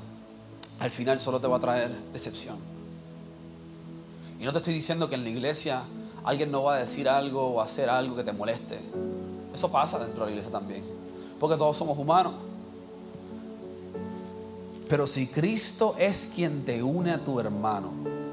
al 0.80 0.90
final 0.90 1.18
solo 1.18 1.38
te 1.38 1.46
va 1.46 1.58
a 1.58 1.60
traer 1.60 1.90
decepción. 2.12 2.56
Y 4.40 4.44
no 4.44 4.50
te 4.50 4.58
estoy 4.58 4.72
diciendo 4.72 5.08
que 5.08 5.14
en 5.14 5.24
la 5.24 5.30
iglesia 5.30 5.82
alguien 6.24 6.50
no 6.50 6.62
va 6.62 6.76
a 6.76 6.78
decir 6.78 7.08
algo 7.08 7.54
o 7.54 7.60
hacer 7.60 7.90
algo 7.90 8.16
que 8.16 8.24
te 8.24 8.32
moleste. 8.32 8.80
Eso 9.52 9.70
pasa 9.70 9.98
dentro 9.98 10.24
de 10.24 10.30
la 10.30 10.30
iglesia 10.32 10.50
también. 10.50 10.82
Porque 11.38 11.56
todos 11.56 11.76
somos 11.76 11.98
humanos. 11.98 12.34
Pero 14.88 15.06
si 15.06 15.26
Cristo 15.26 15.94
es 15.98 16.32
quien 16.34 16.64
te 16.64 16.82
une 16.82 17.12
a 17.12 17.22
tu 17.22 17.38
hermano, 17.38 17.92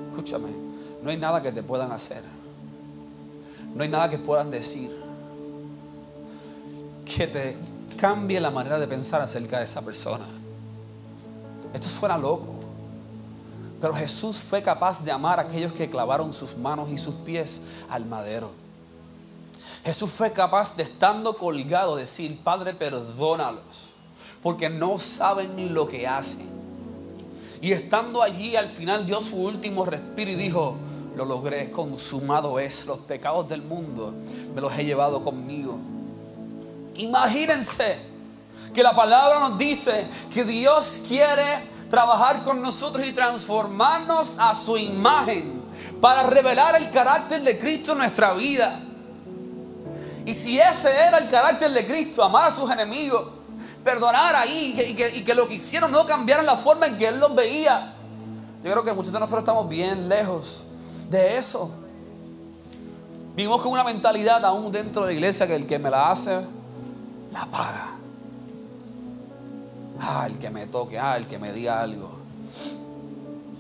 escúchame, 0.10 0.50
no 1.04 1.10
hay 1.10 1.18
nada 1.18 1.42
que 1.42 1.52
te 1.52 1.64
puedan 1.64 1.92
hacer. 1.92 2.24
No 3.76 3.84
hay 3.84 3.90
nada 3.90 4.10
que 4.10 4.18
puedan 4.18 4.52
decir 4.52 4.90
que 7.06 7.28
te 7.28 7.58
cambie 7.98 8.40
la 8.40 8.52
manera 8.52 8.80
de 8.80 8.88
pensar 8.88 9.22
acerca 9.22 9.60
de 9.60 9.66
esa 9.66 9.82
persona. 9.82 10.26
Esto 11.74 11.88
suena 11.88 12.18
loco, 12.18 12.56
pero 13.80 13.94
Jesús 13.94 14.38
fue 14.40 14.62
capaz 14.62 15.04
de 15.04 15.12
amar 15.12 15.40
a 15.40 15.44
aquellos 15.44 15.74
que 15.74 15.90
clavaron 15.90 16.34
sus 16.34 16.58
manos 16.58 16.90
y 16.90 16.98
sus 16.98 17.16
pies 17.16 17.68
al 17.90 18.06
madero. 18.06 18.52
Jesús 19.84 20.12
fue 20.12 20.32
capaz 20.32 20.76
de 20.76 20.84
estando 20.84 21.36
colgado 21.38 21.96
decir, 21.96 22.40
Padre, 22.44 22.74
perdónalos, 22.74 23.90
porque 24.44 24.70
no 24.70 25.00
saben 25.00 25.74
lo 25.74 25.88
que 25.88 26.08
hacen. 26.08 26.48
Y 27.62 27.72
estando 27.72 28.22
allí 28.22 28.56
al 28.56 28.70
final 28.70 29.06
dio 29.06 29.22
su 29.22 29.38
último 29.38 29.86
respiro 29.86 30.32
y 30.32 30.36
dijo, 30.36 30.76
lo 31.16 31.26
logré, 31.26 31.72
consumado 31.72 32.60
es, 32.60 32.86
los 32.86 33.00
pecados 33.00 33.48
del 33.50 33.62
mundo 33.62 34.14
me 34.54 34.62
los 34.62 34.78
he 34.78 34.86
llevado 34.86 35.24
conmigo. 35.24 35.78
Imagínense 37.02 37.98
que 38.76 38.84
la 38.84 38.96
palabra 38.96 39.40
nos 39.40 39.58
dice 39.58 40.06
que 40.32 40.44
Dios 40.44 41.02
quiere 41.08 41.44
trabajar 41.90 42.44
con 42.44 42.62
nosotros 42.62 43.06
y 43.06 43.12
transformarnos 43.12 44.34
a 44.38 44.54
su 44.54 44.78
imagen 44.78 45.64
para 46.00 46.24
revelar 46.24 46.76
el 46.76 46.92
carácter 46.92 47.42
de 47.42 47.58
Cristo 47.58 47.94
en 47.94 47.98
nuestra 47.98 48.34
vida. 48.34 48.80
Y 50.28 50.34
si 50.34 50.60
ese 50.60 50.96
era 50.96 51.18
el 51.18 51.30
carácter 51.32 51.72
de 51.72 51.88
Cristo, 51.88 52.24
amar 52.24 52.50
a 52.50 52.52
sus 52.52 52.70
enemigos, 52.70 53.30
perdonar 53.84 54.36
ahí 54.36 54.76
y 54.88 54.94
que, 54.94 55.10
y 55.18 55.24
que 55.24 55.34
lo 55.34 55.48
que 55.48 55.56
hicieron 55.56 55.92
no 55.92 56.06
cambiaran 56.06 56.46
la 56.46 56.56
forma 56.56 56.86
en 56.86 57.00
que 57.00 57.08
Él 57.08 57.20
los 57.20 57.34
veía, 57.34 57.96
yo 58.64 58.72
creo 58.72 58.84
que 58.84 58.94
muchos 58.94 59.12
de 59.12 59.20
nosotros 59.20 59.40
estamos 59.40 59.68
bien 59.68 60.08
lejos 60.08 60.68
de 61.10 61.40
eso. 61.40 61.74
Vivimos 63.36 63.60
con 63.64 63.72
una 63.72 63.84
mentalidad 63.84 64.46
aún 64.46 64.72
dentro 64.72 65.02
de 65.02 65.08
la 65.08 65.14
iglesia 65.14 65.48
que 65.48 65.56
el 65.56 65.66
que 65.66 65.80
me 65.80 65.90
la 65.90 66.12
hace 66.12 66.61
la 67.32 67.46
paga. 67.46 67.92
Ah, 70.00 70.26
el 70.28 70.38
que 70.40 70.50
me 70.50 70.68
toque, 70.68 70.98
ah, 71.00 71.18
el 71.18 71.28
que 71.28 71.38
me 71.38 71.54
diga 71.54 71.82
algo. 71.82 72.10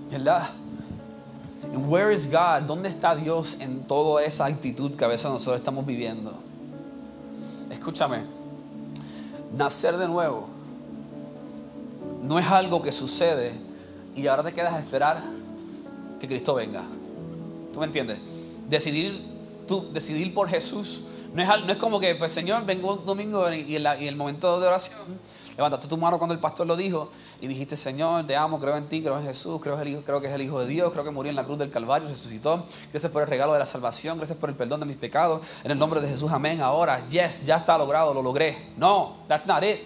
¿Verdad? 0.09 0.49
where 1.87 2.11
is 2.11 2.29
God? 2.29 2.63
¿Dónde 2.63 2.89
está 2.89 3.15
Dios 3.15 3.57
en 3.59 3.83
toda 3.83 4.23
esa 4.23 4.45
actitud 4.45 4.95
que 4.95 5.05
a 5.05 5.07
veces 5.07 5.29
nosotros 5.29 5.57
estamos 5.57 5.85
viviendo? 5.85 6.33
Escúchame, 7.69 8.25
nacer 9.53 9.95
de 9.97 10.07
nuevo 10.07 10.47
no 12.21 12.37
es 12.39 12.45
algo 12.47 12.81
que 12.81 12.91
sucede 12.91 13.51
y 14.15 14.27
ahora 14.27 14.43
te 14.43 14.53
quedas 14.53 14.73
a 14.73 14.79
esperar 14.79 15.21
que 16.19 16.27
Cristo 16.27 16.53
venga. 16.53 16.83
¿Tú 17.73 17.79
me 17.79 17.85
entiendes? 17.85 18.19
Decidir, 18.69 19.23
tú, 19.67 19.91
decidir 19.91 20.33
por 20.33 20.47
Jesús 20.47 21.01
no 21.33 21.71
es, 21.71 21.77
como 21.77 21.99
que, 21.99 22.15
pues 22.15 22.31
Señor, 22.31 22.65
vengo 22.65 22.93
un 22.93 23.05
domingo 23.05 23.51
y 23.51 23.75
en, 23.75 23.85
el 23.85 24.15
momento 24.15 24.59
de 24.59 24.67
oración, 24.67 24.99
levantaste 25.55 25.87
tu 25.87 25.97
mano 25.97 26.17
cuando 26.17 26.33
el 26.33 26.39
pastor 26.39 26.67
lo 26.67 26.75
dijo 26.75 27.09
y 27.39 27.47
dijiste, 27.47 27.77
Señor, 27.77 28.27
te 28.27 28.35
amo, 28.35 28.59
creo 28.59 28.75
en 28.75 28.89
ti, 28.89 29.01
creo 29.01 29.17
en 29.17 29.25
Jesús, 29.25 29.61
creo, 29.61 29.77
creo 30.03 30.21
que 30.21 30.27
es 30.27 30.33
el 30.33 30.41
Hijo 30.41 30.59
de 30.59 30.67
Dios, 30.67 30.91
creo 30.91 31.03
que 31.05 31.11
murió 31.11 31.29
en 31.29 31.35
la 31.35 31.43
cruz 31.43 31.57
del 31.57 31.69
Calvario, 31.71 32.09
resucitó. 32.09 32.65
Gracias 32.91 33.11
por 33.11 33.21
el 33.21 33.29
regalo 33.29 33.53
de 33.53 33.59
la 33.59 33.65
salvación, 33.65 34.17
gracias 34.17 34.37
por 34.37 34.49
el 34.49 34.55
perdón 34.55 34.81
de 34.81 34.85
mis 34.85 34.97
pecados. 34.97 35.41
En 35.63 35.71
el 35.71 35.79
nombre 35.79 36.01
de 36.01 36.07
Jesús, 36.07 36.31
amén. 36.31 36.61
Ahora, 36.61 37.01
yes, 37.07 37.45
ya 37.45 37.57
está 37.57 37.77
logrado, 37.77 38.13
lo 38.13 38.21
logré. 38.21 38.73
No, 38.77 39.17
that's 39.27 39.45
not 39.45 39.63
it. 39.63 39.79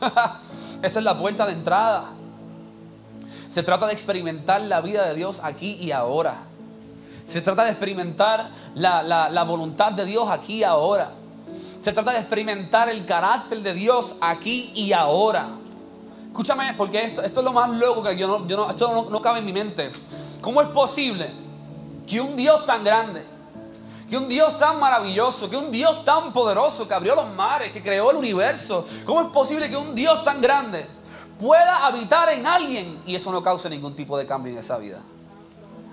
Esa 0.82 0.98
es 0.98 1.04
la 1.04 1.16
puerta 1.16 1.46
de 1.46 1.52
entrada. 1.52 2.14
Se 3.48 3.62
trata 3.62 3.86
de 3.86 3.92
experimentar 3.92 4.60
la 4.62 4.80
vida 4.80 5.06
de 5.06 5.14
Dios 5.14 5.40
aquí 5.44 5.76
y 5.80 5.92
ahora. 5.92 6.48
Se 7.24 7.40
trata 7.40 7.64
de 7.64 7.70
experimentar 7.70 8.50
la, 8.74 9.44
voluntad 9.44 9.92
de 9.92 10.04
Dios 10.04 10.28
aquí 10.28 10.58
y 10.58 10.64
ahora. 10.64 11.10
Se 11.80 11.92
trata 11.92 12.12
de 12.12 12.18
experimentar 12.18 12.88
el 12.88 13.04
carácter 13.06 13.62
de 13.62 13.72
Dios 13.72 14.16
aquí 14.20 14.70
y 14.74 14.92
ahora. 14.92 15.46
Escúchame, 16.26 16.74
porque 16.76 17.02
esto, 17.02 17.22
esto 17.22 17.40
es 17.40 17.44
lo 17.44 17.52
más 17.52 17.70
loco 17.70 18.02
que 18.02 18.16
yo 18.16 18.26
no, 18.26 18.46
yo 18.46 18.56
no 18.56 18.70
esto 18.70 18.92
no, 18.92 19.10
no 19.10 19.22
cabe 19.22 19.38
en 19.38 19.46
mi 19.46 19.52
mente. 19.52 19.90
¿Cómo 20.40 20.60
es 20.60 20.68
posible 20.68 21.30
que 22.06 22.20
un 22.20 22.36
Dios 22.36 22.66
tan 22.66 22.84
grande, 22.84 23.24
que 24.10 24.16
un 24.18 24.28
Dios 24.28 24.58
tan 24.58 24.78
maravilloso, 24.78 25.48
que 25.48 25.56
un 25.56 25.70
Dios 25.70 26.04
tan 26.04 26.32
poderoso, 26.32 26.86
que 26.86 26.94
abrió 26.94 27.14
los 27.14 27.32
mares, 27.34 27.72
que 27.72 27.82
creó 27.82 28.10
el 28.10 28.18
universo, 28.18 28.86
¿cómo 29.06 29.22
es 29.22 29.28
posible 29.28 29.70
que 29.70 29.76
un 29.76 29.94
Dios 29.94 30.22
tan 30.24 30.42
grande 30.42 30.86
pueda 31.38 31.86
habitar 31.86 32.28
en 32.30 32.46
alguien 32.46 33.02
y 33.06 33.14
eso 33.14 33.32
no 33.32 33.42
cause 33.42 33.70
ningún 33.70 33.94
tipo 33.94 34.18
de 34.18 34.26
cambio 34.26 34.52
en 34.52 34.58
esa 34.58 34.76
vida? 34.78 35.00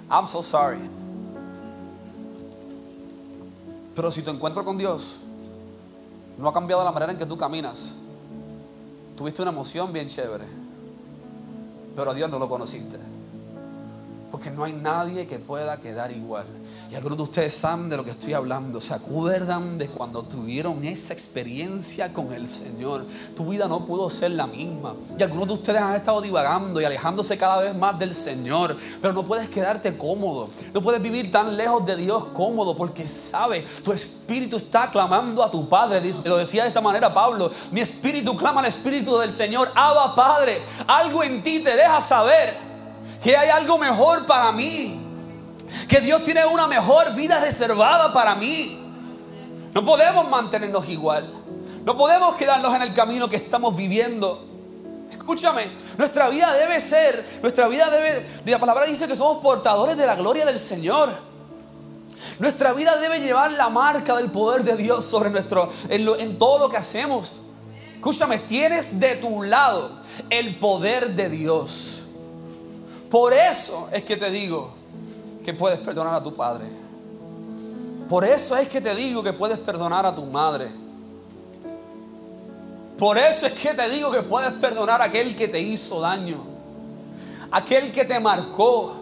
I'm 0.09 0.27
so 0.27 0.43
sorry. 0.43 1.00
Pero 3.95 4.11
si 4.11 4.21
tu 4.21 4.31
encuentro 4.31 4.63
con 4.63 4.77
Dios 4.77 5.19
no 6.37 6.47
ha 6.47 6.53
cambiado 6.53 6.83
la 6.83 6.91
manera 6.91 7.11
en 7.11 7.17
que 7.17 7.25
tú 7.25 7.37
caminas, 7.37 7.95
tuviste 9.15 9.41
una 9.41 9.51
emoción 9.51 9.91
bien 9.91 10.07
chévere, 10.07 10.45
pero 11.95 12.11
a 12.11 12.13
Dios 12.13 12.29
no 12.29 12.39
lo 12.39 12.47
conociste. 12.47 12.97
Porque 14.31 14.49
no 14.49 14.63
hay 14.63 14.73
nadie 14.73 15.27
que 15.27 15.39
pueda 15.39 15.77
quedar 15.77 16.11
igual. 16.11 16.45
Y 16.91 16.95
algunos 16.95 17.17
de 17.19 17.23
ustedes 17.23 17.53
saben 17.53 17.87
de 17.87 17.95
lo 17.95 18.03
que 18.03 18.09
estoy 18.11 18.33
hablando. 18.33 18.81
¿Se 18.81 18.93
acuerdan 18.93 19.77
de 19.77 19.87
cuando 19.87 20.23
tuvieron 20.23 20.83
esa 20.83 21.13
experiencia 21.13 22.11
con 22.11 22.33
el 22.33 22.49
Señor? 22.49 23.05
Tu 23.33 23.45
vida 23.45 23.69
no 23.69 23.85
pudo 23.85 24.09
ser 24.09 24.31
la 24.31 24.45
misma. 24.45 24.97
Y 25.17 25.23
algunos 25.23 25.47
de 25.47 25.53
ustedes 25.53 25.81
han 25.81 25.95
estado 25.95 26.19
divagando 26.19 26.81
y 26.81 26.83
alejándose 26.83 27.37
cada 27.37 27.61
vez 27.61 27.73
más 27.73 27.97
del 27.97 28.13
Señor. 28.13 28.75
Pero 29.01 29.13
no 29.13 29.23
puedes 29.23 29.47
quedarte 29.47 29.97
cómodo. 29.97 30.49
No 30.73 30.81
puedes 30.81 31.01
vivir 31.01 31.31
tan 31.31 31.55
lejos 31.55 31.85
de 31.85 31.95
Dios 31.95 32.25
cómodo. 32.33 32.75
Porque 32.75 33.07
sabe, 33.07 33.65
tu 33.85 33.93
espíritu 33.93 34.57
está 34.57 34.91
clamando 34.91 35.41
a 35.43 35.49
tu 35.49 35.69
Padre. 35.69 36.01
Lo 36.25 36.35
decía 36.35 36.63
de 36.63 36.67
esta 36.67 36.81
manera 36.81 37.13
Pablo. 37.13 37.49
Mi 37.71 37.79
espíritu 37.79 38.35
clama 38.35 38.59
al 38.59 38.67
espíritu 38.67 39.17
del 39.17 39.31
Señor. 39.31 39.71
Abba 39.75 40.13
Padre. 40.13 40.61
Algo 40.87 41.23
en 41.23 41.41
ti 41.41 41.63
te 41.63 41.73
deja 41.73 42.01
saber 42.01 42.53
que 43.23 43.37
hay 43.37 43.47
algo 43.47 43.77
mejor 43.77 44.25
para 44.27 44.51
mí. 44.51 45.10
Que 45.87 46.01
Dios 46.01 46.23
tiene 46.23 46.45
una 46.45 46.67
mejor 46.67 47.13
vida 47.15 47.39
reservada 47.39 48.13
para 48.13 48.35
mí. 48.35 48.79
No 49.73 49.85
podemos 49.85 50.29
mantenernos 50.29 50.87
igual. 50.89 51.29
No 51.85 51.97
podemos 51.97 52.35
quedarnos 52.35 52.73
en 52.75 52.81
el 52.81 52.93
camino 52.93 53.29
que 53.29 53.37
estamos 53.37 53.75
viviendo. 53.75 54.47
Escúchame, 55.11 55.67
nuestra 55.97 56.29
vida 56.29 56.51
debe 56.53 56.79
ser, 56.79 57.39
nuestra 57.41 57.67
vida 57.67 57.89
debe, 57.89 58.25
la 58.45 58.59
palabra 58.59 58.85
dice 58.85 59.07
que 59.07 59.15
somos 59.15 59.41
portadores 59.41 59.97
de 59.97 60.05
la 60.05 60.15
gloria 60.15 60.45
del 60.45 60.59
Señor. 60.59 61.11
Nuestra 62.39 62.73
vida 62.73 62.95
debe 62.97 63.19
llevar 63.19 63.51
la 63.51 63.69
marca 63.69 64.15
del 64.15 64.31
poder 64.31 64.63
de 64.63 64.75
Dios 64.75 65.05
sobre 65.05 65.29
nuestro, 65.29 65.71
en, 65.89 66.07
en 66.19 66.39
todo 66.39 66.59
lo 66.59 66.69
que 66.69 66.77
hacemos. 66.77 67.41
Escúchame, 67.95 68.39
tienes 68.39 68.99
de 68.99 69.15
tu 69.15 69.43
lado 69.43 70.01
el 70.29 70.55
poder 70.55 71.11
de 71.11 71.29
Dios. 71.29 72.03
Por 73.09 73.33
eso 73.33 73.89
es 73.91 74.03
que 74.03 74.17
te 74.17 74.31
digo 74.31 74.80
que 75.43 75.53
puedes 75.53 75.79
perdonar 75.79 76.15
a 76.15 76.23
tu 76.23 76.33
padre. 76.33 76.65
Por 78.07 78.25
eso 78.25 78.57
es 78.57 78.67
que 78.67 78.81
te 78.81 78.93
digo 78.93 79.23
que 79.23 79.33
puedes 79.33 79.57
perdonar 79.57 80.05
a 80.05 80.13
tu 80.13 80.25
madre. 80.25 80.69
Por 82.97 83.17
eso 83.17 83.47
es 83.47 83.53
que 83.53 83.73
te 83.73 83.89
digo 83.89 84.11
que 84.11 84.21
puedes 84.21 84.51
perdonar 84.53 85.01
a 85.01 85.05
aquel 85.05 85.35
que 85.35 85.47
te 85.47 85.59
hizo 85.59 86.01
daño. 86.01 86.43
Aquel 87.49 87.91
que 87.91 88.05
te 88.05 88.19
marcó. 88.19 88.95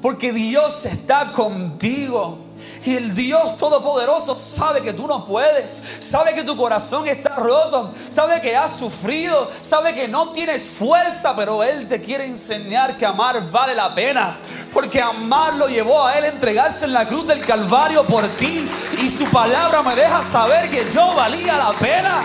Porque 0.00 0.32
Dios 0.32 0.84
está 0.84 1.32
contigo. 1.32 2.38
Y 2.84 2.96
el 2.96 3.14
Dios 3.14 3.56
Todopoderoso 3.56 4.38
sabe 4.38 4.82
que 4.82 4.92
tú 4.92 5.06
no 5.06 5.24
puedes. 5.24 5.82
Sabe 6.00 6.34
que 6.34 6.44
tu 6.44 6.56
corazón 6.56 7.06
está 7.08 7.36
roto. 7.36 7.92
Sabe 8.08 8.40
que 8.40 8.56
has 8.56 8.72
sufrido. 8.78 9.50
Sabe 9.60 9.94
que 9.94 10.08
no 10.08 10.32
tienes 10.32 10.62
fuerza. 10.62 11.34
Pero 11.34 11.62
Él 11.62 11.88
te 11.88 12.00
quiere 12.00 12.24
enseñar 12.24 12.96
que 12.96 13.06
amar 13.06 13.50
vale 13.50 13.74
la 13.74 13.94
pena. 13.94 14.38
Porque 14.72 15.00
amar 15.00 15.54
lo 15.54 15.68
llevó 15.68 16.04
a 16.04 16.14
Él 16.18 16.24
a 16.24 16.28
entregarse 16.28 16.84
en 16.84 16.92
la 16.92 17.06
cruz 17.06 17.26
del 17.26 17.44
Calvario 17.44 18.04
por 18.04 18.26
ti. 18.36 18.70
Y 19.02 19.10
su 19.10 19.24
palabra 19.30 19.82
me 19.82 19.94
deja 19.94 20.22
saber 20.22 20.70
que 20.70 20.86
yo 20.92 21.14
valía 21.14 21.56
la 21.56 21.72
pena. 21.72 22.24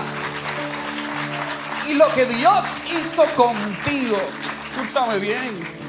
Y 1.88 1.94
lo 1.94 2.08
que 2.14 2.24
Dios 2.26 2.64
hizo 2.86 3.24
contigo. 3.34 4.16
Escúchame 4.70 5.18
bien. 5.18 5.81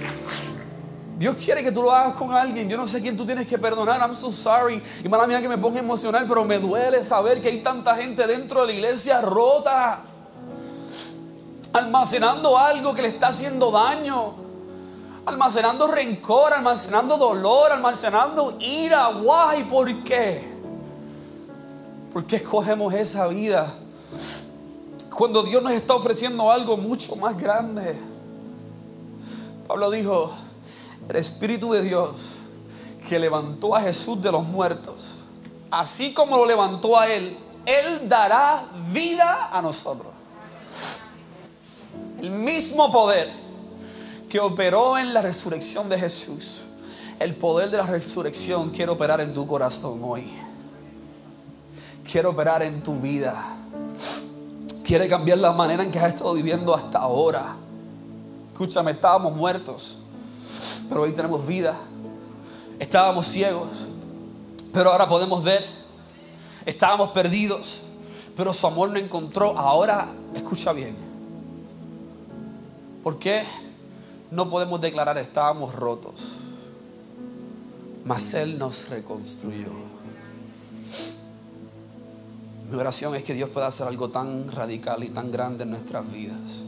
Dios 1.18 1.36
quiere 1.38 1.64
que 1.64 1.72
tú 1.72 1.84
lo 1.84 1.91
hagas 1.91 2.16
con 2.16 2.34
alguien. 2.34 2.68
Yo 2.68 2.78
no 2.78 2.88
sé 2.88 3.01
quién 3.01 3.16
tú 3.16 3.26
tienes 3.26 3.47
que 3.47 3.57
perdonar. 3.57 4.01
I'm 4.01 4.16
so 4.16 4.32
sorry. 4.32 4.82
Y 5.03 5.09
mala 5.09 5.28
mía 5.28 5.41
que 5.41 5.49
me 5.49 5.57
ponga 5.57 5.80
emocional, 5.80 6.26
pero 6.28 6.43
me 6.43 6.57
duele 6.57 7.03
saber 7.03 7.41
que 7.41 7.49
hay 7.49 7.61
tanta 7.61 7.95
gente 7.95 8.26
dentro 8.26 8.61
de 8.61 8.68
la 8.68 8.74
iglesia 8.74 9.22
rota. 9.22 9.99
Almacenando 11.74 12.57
algo 12.57 12.93
que 12.93 13.03
le 13.03 13.09
está 13.09 13.28
haciendo 13.28 13.72
daño. 13.72 14.36
Almacenando 15.26 15.88
rencor, 15.88 16.53
almacenando 16.53 17.18
dolor, 17.18 17.72
almacenando 17.72 18.57
ira. 18.59 19.07
Guay, 19.22 19.64
¿por 19.66 20.03
qué? 20.03 20.51
¿Por 22.11 22.26
qué 22.26 22.38
escogemos 22.38 22.93
esa 22.93 23.28
vida? 23.28 23.72
Cuando 25.16 25.43
Dios 25.43 25.61
nos 25.61 25.74
está 25.74 25.93
ofreciendo 25.93 26.51
algo 26.51 26.76
mucho 26.76 27.16
más 27.16 27.38
grande. 27.38 27.97
Pablo 29.68 29.89
dijo, 29.91 30.32
el 31.10 31.16
Espíritu 31.16 31.72
de 31.72 31.82
Dios 31.82 32.39
que 33.08 33.20
levantó 33.20 33.76
a 33.76 33.82
Jesús 33.82 34.22
de 34.22 34.32
los 34.32 34.43
muertos, 34.43 35.26
así 35.70 36.14
como 36.14 36.38
lo 36.38 36.45
levantó 36.45 36.97
a 36.97 37.08
Él, 37.08 37.38
Él 37.66 38.08
dará 38.08 38.64
vida 38.91 39.49
a 39.51 39.62
nosotros. 39.62 40.12
El 42.22 42.32
mismo 42.32 42.91
poder 42.91 43.30
que 44.30 44.39
operó 44.39 44.97
en 44.97 45.14
la 45.14 45.22
resurrección 45.22 45.89
de 45.89 45.99
Jesús, 45.99 46.68
el 47.20 47.36
poder 47.36 47.70
de 47.70 47.78
la 47.78 47.86
resurrección 47.86 48.70
quiere 48.72 48.91
operar 48.91 49.22
en 49.22 49.34
tu 49.34 49.45
corazón 49.45 49.99
hoy. 50.04 50.32
Quiere 52.10 52.28
operar 52.28 52.64
en 52.64 52.82
tu 52.82 52.99
vida. 52.99 53.36
Quiere 54.84 55.08
cambiar 55.08 55.38
la 55.38 55.51
manera 55.51 55.84
en 55.84 55.91
que 55.91 55.99
has 55.99 56.14
estado 56.14 56.34
viviendo 56.34 56.74
hasta 56.74 56.99
ahora. 56.99 57.56
Escúchame, 58.51 58.91
estábamos 58.91 59.36
muertos, 59.36 60.03
pero 60.94 61.06
hoy 61.06 61.12
tenemos 61.14 61.48
vida. 61.48 61.76
Estábamos 62.78 63.26
ciegos, 63.26 63.89
pero 64.72 64.91
ahora 64.91 65.10
podemos 65.10 65.44
ver. 65.44 65.66
Estábamos 66.68 67.10
perdidos, 67.10 67.82
pero 68.38 68.54
su 68.54 68.68
amor 68.68 68.91
nos 68.91 69.02
encontró. 69.02 69.58
Ahora, 69.58 70.08
escucha 70.36 70.72
bien. 70.72 70.96
¿Por 73.02 73.18
qué 73.18 73.41
no 74.30 74.48
podemos 74.52 74.80
declarar 74.82 75.18
estábamos 75.18 75.74
rotos? 75.74 76.60
Mas 78.06 78.36
Él 78.36 78.60
nos 78.60 78.88
reconstruyó. 78.89 79.72
Mi 82.70 82.78
oración 82.78 83.16
es 83.16 83.24
que 83.24 83.34
Dios 83.34 83.50
pueda 83.50 83.66
hacer 83.66 83.88
algo 83.88 84.12
tan 84.12 84.48
radical 84.52 85.04
y 85.04 85.10
tan 85.10 85.32
grande 85.32 85.64
en 85.64 85.72
nuestras 85.72 86.10
vidas. 86.12 86.66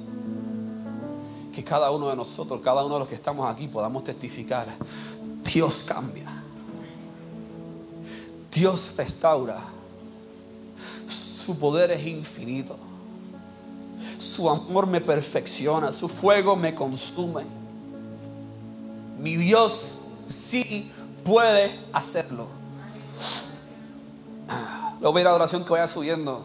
Que 1.55 1.63
cada 1.63 1.89
uno 1.89 2.09
de 2.09 2.17
nosotros, 2.17 2.59
cada 2.61 2.83
uno 2.83 2.95
de 2.95 2.99
los 2.99 3.07
que 3.07 3.15
estamos 3.15 3.49
aquí 3.49 3.69
podamos 3.69 4.03
testificar. 4.03 4.67
Dios 5.41 5.85
cambia. 5.87 6.29
Dios 8.51 8.93
restaura. 8.97 9.57
Su 11.07 11.57
poder 11.57 11.91
es 11.91 12.05
infinito. 12.05 12.75
Su 14.17 14.49
amor 14.49 14.85
me 14.85 14.99
perfecciona. 14.99 15.93
Su 15.93 16.09
fuego 16.09 16.57
me 16.57 16.75
consume. 16.75 17.45
Mi 19.17 19.37
Dios 19.37 20.07
sí 20.27 20.91
puede 21.23 21.71
hacerlo. 21.93 22.47
Luego 24.99 25.13
voy 25.13 25.21
a 25.21 25.25
la 25.25 25.35
oración 25.35 25.63
que 25.63 25.71
vaya 25.71 25.87
subiendo. 25.87 26.43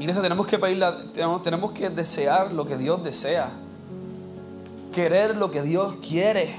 Iglesia, 0.00 0.22
tenemos 0.22 0.44
que 0.46 0.58
pedirle, 0.58 0.86
tenemos, 1.12 1.42
tenemos 1.42 1.70
que 1.70 1.88
desear 1.88 2.52
lo 2.52 2.66
que 2.66 2.76
Dios 2.76 3.04
desea. 3.04 3.50
Querer 4.98 5.36
lo 5.36 5.48
que 5.48 5.62
Dios 5.62 5.94
quiere. 6.02 6.56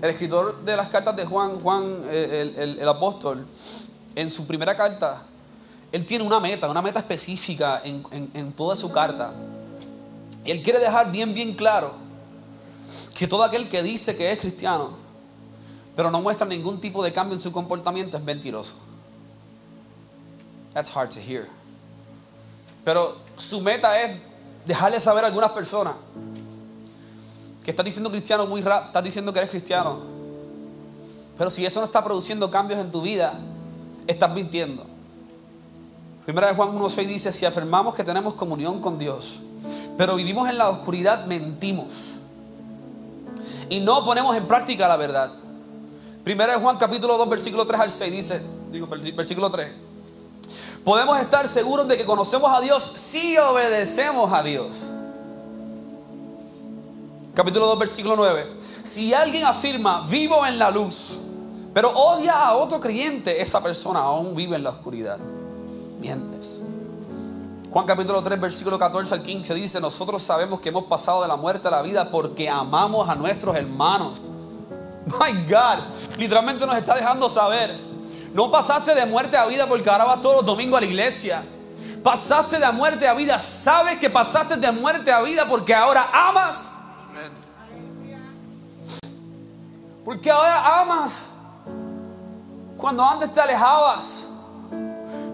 El 0.00 0.10
escritor 0.10 0.64
de 0.64 0.76
las 0.76 0.86
cartas 0.90 1.16
de 1.16 1.24
Juan, 1.26 1.58
Juan, 1.58 2.04
eh, 2.08 2.54
el, 2.56 2.78
el- 2.78 2.88
apóstol, 2.88 3.44
en 4.14 4.30
su 4.30 4.46
primera 4.46 4.76
carta, 4.76 5.24
él 5.90 6.06
tiene 6.06 6.24
una 6.24 6.38
meta, 6.38 6.70
una 6.70 6.80
meta 6.80 7.00
específica 7.00 7.80
en, 7.82 8.04
en- 8.12 8.30
en 8.32 8.52
toda 8.52 8.76
su 8.76 8.92
carta. 8.92 9.32
Él 10.44 10.62
quiere 10.62 10.78
dejar 10.78 11.10
bien, 11.10 11.34
bien 11.34 11.54
claro 11.54 11.94
que 13.16 13.26
todo 13.26 13.42
aquel 13.42 13.68
que 13.68 13.82
dice 13.82 14.16
que 14.16 14.30
es 14.30 14.38
cristiano, 14.38 14.90
pero 15.96 16.12
no 16.12 16.22
muestra 16.22 16.46
ningún 16.46 16.80
tipo 16.80 17.02
de 17.02 17.12
cambio 17.12 17.34
en 17.34 17.40
su 17.42 17.50
comportamiento, 17.50 18.16
es 18.16 18.22
mentiroso. 18.22 18.76
That's 20.72 20.96
hard 20.96 21.08
to 21.10 21.18
hear. 21.18 21.48
Pero 22.84 23.16
su 23.36 23.60
meta 23.62 24.00
es 24.00 24.29
dejarle 24.70 25.00
saber 25.00 25.24
a 25.24 25.26
algunas 25.26 25.50
personas 25.50 25.94
que 27.64 27.72
estás 27.72 27.84
diciendo 27.84 28.08
cristiano 28.08 28.46
muy 28.46 28.62
rápido, 28.62 28.86
estás 28.86 29.02
diciendo 29.02 29.32
que 29.32 29.40
eres 29.40 29.50
cristiano. 29.50 29.98
Pero 31.36 31.50
si 31.50 31.66
eso 31.66 31.80
no 31.80 31.86
está 31.86 32.04
produciendo 32.04 32.48
cambios 32.52 32.78
en 32.78 32.92
tu 32.92 33.02
vida, 33.02 33.32
estás 34.06 34.32
mintiendo. 34.32 34.86
Primera 36.24 36.46
de 36.46 36.54
Juan 36.54 36.68
1.6 36.70 37.06
dice, 37.06 37.32
si 37.32 37.44
afirmamos 37.44 37.94
que 37.96 38.04
tenemos 38.04 38.34
comunión 38.34 38.80
con 38.80 38.96
Dios, 38.96 39.40
pero 39.98 40.14
vivimos 40.14 40.48
en 40.48 40.56
la 40.56 40.68
oscuridad, 40.68 41.26
mentimos. 41.26 41.92
Y 43.68 43.80
no 43.80 44.04
ponemos 44.04 44.36
en 44.36 44.46
práctica 44.46 44.86
la 44.86 44.96
verdad. 44.96 45.32
Primera 46.22 46.52
de 46.52 46.60
Juan 46.60 46.76
capítulo 46.76 47.18
2, 47.18 47.28
versículo 47.28 47.66
3 47.66 47.80
al 47.80 47.90
6 47.90 48.12
dice, 48.12 48.40
digo, 48.70 48.86
vers- 48.86 49.16
versículo 49.16 49.50
3. 49.50 49.89
Podemos 50.84 51.18
estar 51.18 51.46
seguros 51.46 51.86
de 51.88 51.96
que 51.96 52.06
conocemos 52.06 52.50
a 52.52 52.60
Dios 52.60 52.82
si 52.82 53.36
obedecemos 53.36 54.32
a 54.32 54.42
Dios. 54.42 54.92
Capítulo 57.34 57.66
2, 57.66 57.78
versículo 57.78 58.16
9. 58.16 58.46
Si 58.82 59.12
alguien 59.12 59.44
afirma, 59.44 60.06
vivo 60.08 60.44
en 60.46 60.58
la 60.58 60.70
luz, 60.70 61.18
pero 61.74 61.90
odia 61.90 62.46
a 62.46 62.56
otro 62.56 62.80
creyente, 62.80 63.40
esa 63.40 63.62
persona 63.62 64.00
aún 64.00 64.34
vive 64.34 64.56
en 64.56 64.64
la 64.64 64.70
oscuridad. 64.70 65.18
Mientes. 66.00 66.62
Juan 67.70 67.86
capítulo 67.86 68.20
3, 68.20 68.40
versículo 68.40 68.78
14 68.78 69.14
al 69.14 69.22
15 69.22 69.54
dice, 69.54 69.80
nosotros 69.80 70.22
sabemos 70.22 70.60
que 70.60 70.70
hemos 70.70 70.84
pasado 70.84 71.22
de 71.22 71.28
la 71.28 71.36
muerte 71.36 71.68
a 71.68 71.70
la 71.70 71.82
vida 71.82 72.10
porque 72.10 72.48
amamos 72.48 73.08
a 73.08 73.14
nuestros 73.14 73.54
hermanos. 73.54 74.20
My 75.06 75.32
God, 75.44 76.18
literalmente 76.18 76.66
nos 76.66 76.76
está 76.76 76.94
dejando 76.96 77.28
saber. 77.28 77.89
No 78.32 78.50
pasaste 78.50 78.94
de 78.94 79.06
muerte 79.06 79.36
a 79.36 79.46
vida 79.46 79.66
porque 79.66 79.90
ahora 79.90 80.04
vas 80.04 80.20
todos 80.20 80.36
los 80.36 80.46
domingos 80.46 80.78
a 80.78 80.80
la 80.80 80.86
iglesia. 80.86 81.42
Pasaste 82.02 82.58
de 82.58 82.72
muerte 82.72 83.06
a 83.06 83.14
vida. 83.14 83.38
Sabes 83.38 83.98
que 83.98 84.08
pasaste 84.08 84.56
de 84.56 84.72
muerte 84.72 85.10
a 85.10 85.20
vida 85.22 85.46
porque 85.46 85.74
ahora 85.74 86.06
amas. 86.12 86.72
Porque 90.04 90.30
ahora 90.30 90.80
amas. 90.80 91.30
Cuando 92.76 93.04
antes 93.04 93.34
te 93.34 93.40
alejabas. 93.40 94.28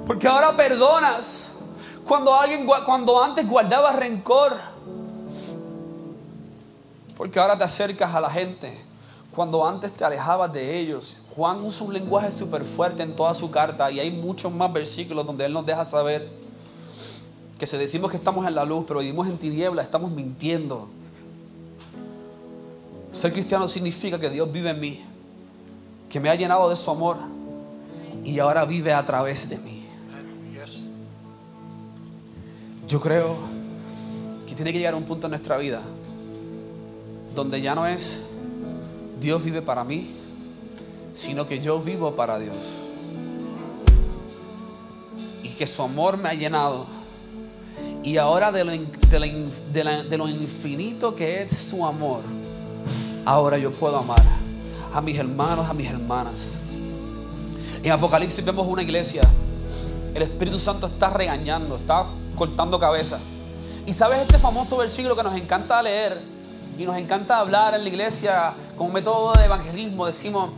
Porque 0.07 0.27
ahora 0.27 0.57
perdonas. 0.57 1.53
Cuando 2.05 2.35
alguien 2.35 2.67
cuando 2.85 3.23
antes 3.23 3.47
guardabas 3.47 3.97
rencor. 3.97 4.57
Porque 7.17 7.39
ahora 7.39 7.57
te 7.57 7.65
acercas 7.65 8.15
a 8.15 8.21
la 8.21 8.31
gente. 8.31 8.87
Cuando 9.35 9.67
antes 9.67 9.93
te 9.93 10.05
alejabas 10.05 10.53
de 10.53 10.79
ellos. 10.79 11.23
Juan 11.37 11.63
usa 11.63 11.87
un 11.87 11.93
lenguaje 11.93 12.33
súper 12.33 12.65
fuerte 12.65 13.03
en 13.03 13.15
toda 13.15 13.35
su 13.35 13.51
carta 13.51 13.91
y 13.91 14.01
hay 14.01 14.11
muchos 14.11 14.51
más 14.51 14.73
versículos 14.73 15.27
donde 15.27 15.45
él 15.45 15.53
nos 15.53 15.67
deja 15.67 15.85
saber 15.85 16.27
que 17.59 17.67
si 17.67 17.77
decimos 17.77 18.11
que 18.11 18.17
estamos 18.17 18.49
en 18.49 18.55
la 18.55 18.65
luz, 18.65 18.87
pero 18.89 19.01
vivimos 19.01 19.29
en 19.29 19.37
tinieblas, 19.37 19.85
estamos 19.85 20.11
mintiendo. 20.11 20.89
Ser 23.13 23.35
cristiano 23.35 23.69
significa 23.69 24.19
que 24.19 24.31
Dios 24.31 24.51
vive 24.51 24.71
en 24.71 24.81
mí, 24.81 25.01
que 26.09 26.21
me 26.21 26.31
ha 26.31 26.35
llenado 26.35 26.71
de 26.71 26.77
su 26.77 26.91
amor 26.91 27.19
y 28.25 28.39
ahora 28.39 28.65
vive 28.65 28.95
a 28.95 29.05
través 29.05 29.47
de 29.51 29.59
mí. 29.59 29.85
Yo 32.89 32.99
creo 32.99 33.37
que 34.49 34.55
tiene 34.55 34.73
que 34.73 34.79
llegar 34.79 34.95
un 34.95 35.05
punto 35.05 35.27
en 35.27 35.33
nuestra 35.33 35.59
vida 35.59 35.83
donde 37.35 37.61
ya 37.61 37.75
no 37.75 37.87
es 37.87 38.23
Dios 39.21 39.45
vive 39.45 39.61
para 39.61 39.85
mí, 39.85 40.16
sino 41.17 41.49
que 41.49 41.61
yo 41.61 41.81
vivo 41.81 42.15
para 42.15 42.39
Dios. 42.39 42.83
Y 45.43 45.49
que 45.49 45.67
su 45.67 45.83
amor 45.83 46.19
me 46.19 46.29
ha 46.29 46.35
llenado. 46.35 46.87
Y 48.03 48.19
ahora 48.19 48.53
de 48.53 48.65
lo, 48.65 48.73
de 48.73 50.19
lo 50.19 50.29
infinito 50.29 51.15
que 51.15 51.43
es 51.43 51.57
su 51.57 51.85
amor, 51.85 52.21
ahora 53.25 53.59
yo 53.59 53.73
puedo 53.73 53.97
amar 53.97 54.23
a 54.93 55.01
mis 55.01 55.19
hermanos, 55.19 55.69
a 55.69 55.75
mis 55.75 55.91
hermanas. 55.91 56.59
En 57.83 57.91
Apocalipsis 57.91 58.45
vemos 58.45 58.67
una 58.67 58.83
iglesia. 58.83 59.23
El 60.15 60.23
Espíritu 60.23 60.59
Santo 60.59 60.87
está 60.87 61.11
regañando, 61.11 61.77
está 61.77 62.07
cortando 62.37 62.79
cabeza. 62.79 63.19
Y 63.87 63.93
sabes 63.93 64.21
este 64.21 64.39
famoso 64.39 64.77
versículo 64.77 65.17
que 65.17 65.23
nos 65.23 65.35
encanta 65.35 65.83
leer 65.83 66.21
y 66.79 66.85
nos 66.85 66.97
encanta 66.97 67.39
hablar 67.39 67.75
en 67.75 67.83
la 67.83 67.89
iglesia 67.89 68.53
como 68.77 68.93
método 68.93 69.33
de 69.35 69.45
evangelismo. 69.45 70.07
Decimos, 70.07 70.51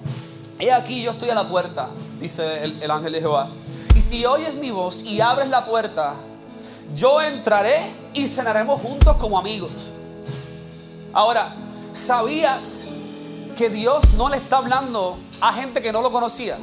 he 0.59 0.73
aquí 0.73 1.03
yo 1.03 1.13
estoy 1.13 1.31
a 1.31 1.35
la 1.35 1.49
puerta, 1.49 1.89
dice 2.21 2.65
el, 2.65 2.83
el 2.83 2.91
ángel 2.91 3.13
de 3.13 3.21
Jehová. 3.21 3.49
Y 3.95 4.01
si 4.01 4.25
oyes 4.25 4.55
mi 4.55 4.71
voz 4.71 5.03
y 5.03 5.21
abres 5.21 5.49
la 5.49 5.65
puerta, 5.65 6.15
yo 6.95 7.21
entraré 7.21 7.79
y 8.15 8.27
cenaremos 8.27 8.81
juntos 8.81 9.17
como 9.17 9.39
amigos. 9.39 9.93
Ahora, 11.13 11.53
¿sabías 11.93 12.85
que 13.57 13.69
Dios 13.69 14.03
no 14.17 14.29
le 14.29 14.37
está 14.37 14.59
hablando 14.59 15.19
a 15.41 15.53
gente 15.53 15.83
que 15.83 15.93
no 15.93 16.03
lo 16.03 16.11
conocía? 16.11 16.57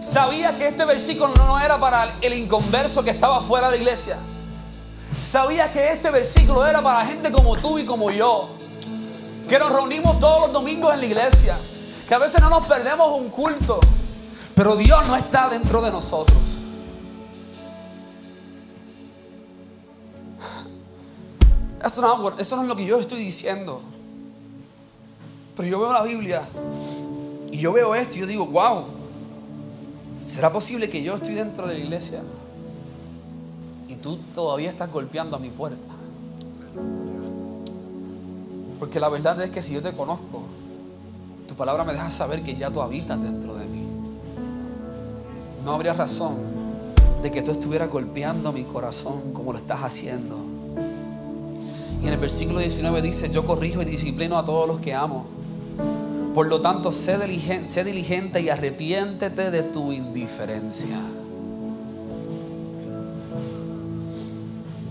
¿Sabías 0.00 0.52
que 0.52 0.68
este 0.68 0.84
versículo 0.84 1.32
no 1.36 1.58
era 1.60 1.78
para 1.78 2.14
el 2.20 2.34
inconverso 2.34 3.02
que 3.02 3.10
estaba 3.10 3.40
fuera 3.40 3.70
de 3.70 3.76
la 3.76 3.82
iglesia? 3.82 4.18
¿Sabías 5.20 5.70
que 5.70 5.90
este 5.90 6.10
versículo 6.10 6.66
era 6.66 6.82
para 6.82 7.04
gente 7.06 7.30
como 7.30 7.56
tú 7.56 7.78
y 7.78 7.86
como 7.86 8.10
yo? 8.10 8.48
Que 9.48 9.58
nos 9.58 9.72
reunimos 9.72 10.18
todos 10.18 10.40
los 10.40 10.52
domingos 10.52 10.92
en 10.94 11.00
la 11.00 11.06
iglesia. 11.06 11.58
Que 12.12 12.16
a 12.16 12.18
veces 12.18 12.42
no 12.42 12.50
nos 12.50 12.66
perdemos 12.66 13.18
un 13.18 13.30
culto. 13.30 13.80
Pero 14.54 14.76
Dios 14.76 15.02
no 15.08 15.16
está 15.16 15.48
dentro 15.48 15.80
de 15.80 15.90
nosotros. 15.90 16.60
Eso 21.82 22.02
no, 22.02 22.38
eso 22.38 22.60
es 22.60 22.68
lo 22.68 22.76
que 22.76 22.84
yo 22.84 22.98
estoy 22.98 23.18
diciendo. 23.18 23.80
Pero 25.56 25.66
yo 25.66 25.80
veo 25.80 25.90
la 25.90 26.02
Biblia 26.02 26.42
y 27.50 27.56
yo 27.56 27.72
veo 27.72 27.94
esto 27.94 28.16
y 28.16 28.20
yo 28.20 28.26
digo, 28.26 28.44
wow, 28.44 28.84
¿será 30.26 30.52
posible 30.52 30.90
que 30.90 31.02
yo 31.02 31.14
estoy 31.14 31.32
dentro 31.32 31.66
de 31.66 31.72
la 31.72 31.80
iglesia 31.80 32.20
y 33.88 33.94
tú 33.94 34.18
todavía 34.34 34.68
estás 34.68 34.92
golpeando 34.92 35.36
a 35.36 35.38
mi 35.38 35.48
puerta? 35.48 35.94
Porque 38.78 39.00
la 39.00 39.08
verdad 39.08 39.40
es 39.40 39.48
que 39.48 39.62
si 39.62 39.72
yo 39.72 39.82
te 39.82 39.94
conozco, 39.94 40.42
tu 41.52 41.58
palabra 41.58 41.84
me 41.84 41.92
deja 41.92 42.10
saber 42.10 42.42
que 42.42 42.54
ya 42.54 42.70
tú 42.70 42.80
habitas 42.80 43.22
dentro 43.22 43.54
de 43.54 43.66
mí. 43.66 43.82
No 45.66 45.72
habría 45.72 45.92
razón 45.92 46.36
de 47.22 47.30
que 47.30 47.42
tú 47.42 47.50
estuvieras 47.50 47.90
golpeando 47.90 48.54
mi 48.54 48.64
corazón 48.64 49.34
como 49.34 49.52
lo 49.52 49.58
estás 49.58 49.80
haciendo. 49.82 50.38
Y 52.02 52.06
en 52.06 52.14
el 52.14 52.18
versículo 52.18 52.60
19 52.60 53.02
dice, 53.02 53.30
yo 53.30 53.44
corrijo 53.44 53.82
y 53.82 53.84
disciplino 53.84 54.38
a 54.38 54.46
todos 54.46 54.66
los 54.66 54.80
que 54.80 54.94
amo. 54.94 55.26
Por 56.34 56.46
lo 56.46 56.62
tanto, 56.62 56.90
sé 56.90 57.18
diligente, 57.18 57.70
sé 57.70 57.84
diligente 57.84 58.40
y 58.40 58.48
arrepiéntete 58.48 59.50
de 59.50 59.62
tu 59.62 59.92
indiferencia. 59.92 60.96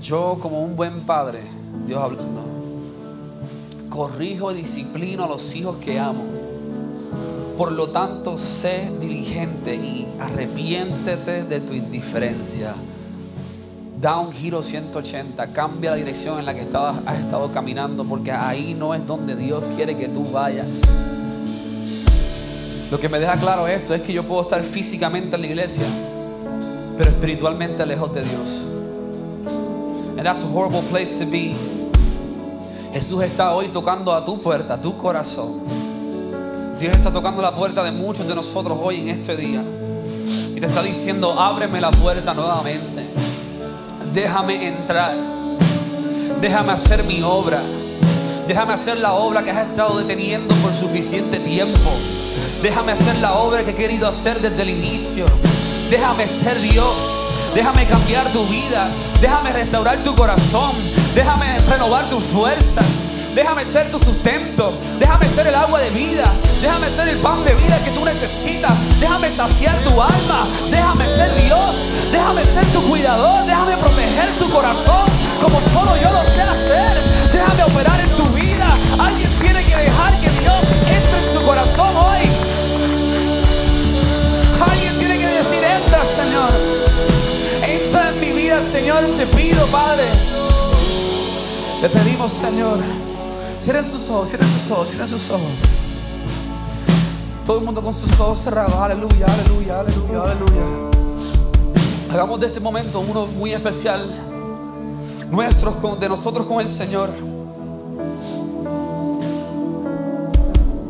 Yo 0.03 0.37
como 0.39 0.61
un 0.61 0.75
buen 0.75 1.07
padre, 1.07 1.41
Dios 1.87 1.99
hablando, 1.99 2.43
corrijo 3.89 4.51
y 4.51 4.57
disciplino 4.57 5.23
a 5.23 5.27
los 5.27 5.55
hijos 5.55 5.77
que 5.77 5.99
amo. 5.99 6.40
Por 7.57 7.71
lo 7.71 7.89
tanto, 7.89 8.37
sé 8.37 8.91
diligente 8.99 9.75
y 9.75 10.07
arrepiéntete 10.19 11.43
de 11.43 11.59
tu 11.59 11.73
indiferencia 11.73 12.73
da 14.01 14.17
un 14.17 14.31
giro 14.31 14.63
180, 14.63 15.53
cambia 15.53 15.91
la 15.91 15.97
dirección 15.97 16.39
en 16.39 16.45
la 16.47 16.55
que 16.55 16.61
has 16.61 17.19
estado 17.19 17.51
caminando, 17.51 18.03
porque 18.03 18.31
ahí 18.31 18.73
no 18.73 18.95
es 18.95 19.05
donde 19.05 19.35
Dios 19.35 19.63
quiere 19.75 19.95
que 19.95 20.07
tú 20.07 20.25
vayas. 20.31 20.81
Lo 22.89 22.99
que 22.99 23.07
me 23.07 23.19
deja 23.19 23.37
claro 23.37 23.67
esto 23.67 23.93
es 23.93 24.01
que 24.01 24.11
yo 24.11 24.23
puedo 24.23 24.41
estar 24.41 24.61
físicamente 24.63 25.35
en 25.35 25.41
la 25.41 25.47
iglesia, 25.47 25.85
pero 26.97 27.11
espiritualmente 27.11 27.85
lejos 27.85 28.11
de 28.15 28.23
Dios. 28.23 28.71
And 30.17 30.23
that's 30.23 30.43
a 30.43 30.47
horrible 30.47 30.81
place 30.89 31.23
to 31.23 31.29
be. 31.29 31.55
Jesús 32.93 33.21
está 33.21 33.53
hoy 33.53 33.67
tocando 33.67 34.13
a 34.13 34.25
tu 34.25 34.41
puerta, 34.41 34.73
a 34.73 34.81
tu 34.81 34.97
corazón. 34.97 35.80
Dios 36.81 36.95
está 36.95 37.13
tocando 37.13 37.43
la 37.43 37.53
puerta 37.53 37.83
de 37.83 37.91
muchos 37.91 38.27
de 38.27 38.33
nosotros 38.33 38.75
hoy 38.81 39.01
en 39.01 39.09
este 39.09 39.37
día. 39.37 39.61
Y 40.55 40.59
te 40.59 40.65
está 40.65 40.81
diciendo, 40.81 41.39
ábreme 41.39 41.79
la 41.79 41.91
puerta 41.91 42.33
nuevamente. 42.33 43.07
Déjame 44.15 44.67
entrar, 44.67 45.13
déjame 46.41 46.71
hacer 46.71 47.03
mi 47.03 47.21
obra, 47.21 47.61
déjame 48.47 48.73
hacer 48.73 48.97
la 48.97 49.13
obra 49.13 49.43
que 49.43 49.51
has 49.51 49.67
estado 49.67 49.99
deteniendo 49.99 50.55
por 50.55 50.73
suficiente 50.73 51.37
tiempo, 51.37 51.91
déjame 52.63 52.93
hacer 52.93 53.15
la 53.19 53.35
obra 53.35 53.63
que 53.63 53.71
he 53.71 53.75
querido 53.75 54.07
hacer 54.07 54.41
desde 54.41 54.63
el 54.63 54.71
inicio, 54.71 55.25
déjame 55.91 56.25
ser 56.25 56.59
Dios, 56.61 56.95
déjame 57.53 57.85
cambiar 57.85 58.27
tu 58.33 58.43
vida, 58.47 58.89
déjame 59.21 59.53
restaurar 59.53 59.99
tu 60.03 60.15
corazón, 60.15 60.71
déjame 61.13 61.59
renovar 61.59 62.09
tus 62.09 62.23
fuerzas. 62.23 63.10
Déjame 63.35 63.63
ser 63.63 63.89
tu 63.91 63.99
sustento. 63.99 64.73
Déjame 64.99 65.27
ser 65.27 65.47
el 65.47 65.55
agua 65.55 65.79
de 65.79 65.89
vida. 65.91 66.25
Déjame 66.61 66.89
ser 66.89 67.07
el 67.07 67.17
pan 67.17 67.43
de 67.43 67.53
vida 67.55 67.77
que 67.83 67.91
tú 67.91 68.03
necesitas. 68.03 68.73
Déjame 68.99 69.29
saciar 69.29 69.77
tu 69.83 70.01
alma. 70.01 70.47
Déjame 70.69 71.05
ser 71.05 71.33
Dios. 71.45 71.75
Déjame 72.11 72.43
ser 72.43 72.65
tu 72.73 72.81
cuidador. 72.89 73.45
Déjame 73.45 73.77
proteger 73.77 74.29
tu 74.37 74.49
corazón 74.49 75.05
como 75.41 75.59
solo 75.73 75.95
yo 76.01 76.11
lo 76.11 76.23
sé 76.25 76.41
hacer. 76.41 76.93
Déjame 77.31 77.63
operar 77.63 77.99
en 78.01 78.09
tu 78.17 78.25
vida. 78.35 78.67
Alguien 78.99 79.29
tiene 79.39 79.63
que 79.63 79.77
dejar 79.77 80.13
que 80.19 80.29
Dios 80.29 80.63
entre 80.85 81.17
en 81.19 81.33
su 81.33 81.45
corazón 81.45 81.95
hoy. 81.95 82.29
Alguien 84.69 84.99
tiene 84.99 85.17
que 85.17 85.27
decir, 85.27 85.63
entra 85.63 86.03
Señor. 86.03 86.51
Entra 87.63 88.09
en 88.09 88.19
mi 88.19 88.29
vida 88.31 88.61
Señor. 88.71 89.05
Te 89.17 89.25
pido 89.27 89.65
Padre. 89.67 90.03
Le 91.81 91.89
pedimos 91.89 92.31
Señor. 92.31 93.00
Cierren 93.61 93.85
sus 93.85 94.09
ojos, 94.09 94.29
cierren 94.29 94.49
sus 94.49 94.71
ojos, 94.71 94.89
cierren 94.89 95.07
sus 95.07 95.29
ojos. 95.29 95.51
Todo 97.45 97.59
el 97.59 97.65
mundo 97.65 97.81
con 97.81 97.93
sus 97.93 98.11
ojos 98.19 98.39
cerrados. 98.39 98.73
Aleluya, 98.73 99.25
aleluya, 99.27 99.79
aleluya, 99.79 100.23
aleluya. 100.23 100.63
Hagamos 102.11 102.39
de 102.39 102.47
este 102.47 102.59
momento 102.59 102.99
uno 102.99 103.27
muy 103.27 103.53
especial. 103.53 104.03
Nuestros 105.29 105.99
de 105.99 106.09
nosotros 106.09 106.45
con 106.47 106.59
el 106.59 106.67
Señor. 106.67 107.11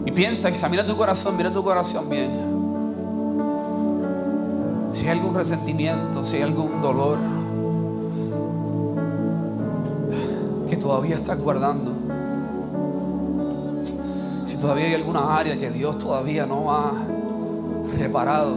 Y 0.05 0.11
piensa, 0.11 0.47
examina 0.49 0.85
tu 0.85 0.95
corazón, 0.95 1.35
mira 1.37 1.51
tu 1.51 1.63
corazón 1.63 2.09
bien. 2.09 2.31
Si 4.93 5.03
hay 5.03 5.11
algún 5.11 5.35
resentimiento, 5.35 6.25
si 6.25 6.37
hay 6.37 6.43
algún 6.43 6.81
dolor, 6.81 7.17
todavía 10.81 11.15
estás 11.15 11.39
guardando, 11.39 11.93
todavía 14.61 14.85
hay 14.85 14.93
alguna 14.93 15.35
área 15.35 15.57
que 15.57 15.71
Dios 15.71 15.97
todavía 15.97 16.45
no 16.45 16.71
ha 16.71 16.91
reparado, 17.97 18.53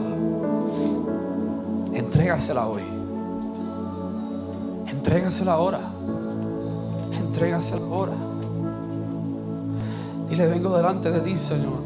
entrégasela 1.94 2.68
hoy. 2.68 2.82
Entrégasela 4.86 5.54
ahora. 5.54 5.80
Entrégasela 7.18 7.86
ahora. 7.86 8.12
Dile, 10.28 10.46
vengo 10.46 10.76
delante 10.76 11.10
de 11.10 11.20
ti, 11.20 11.38
Señor. 11.38 11.82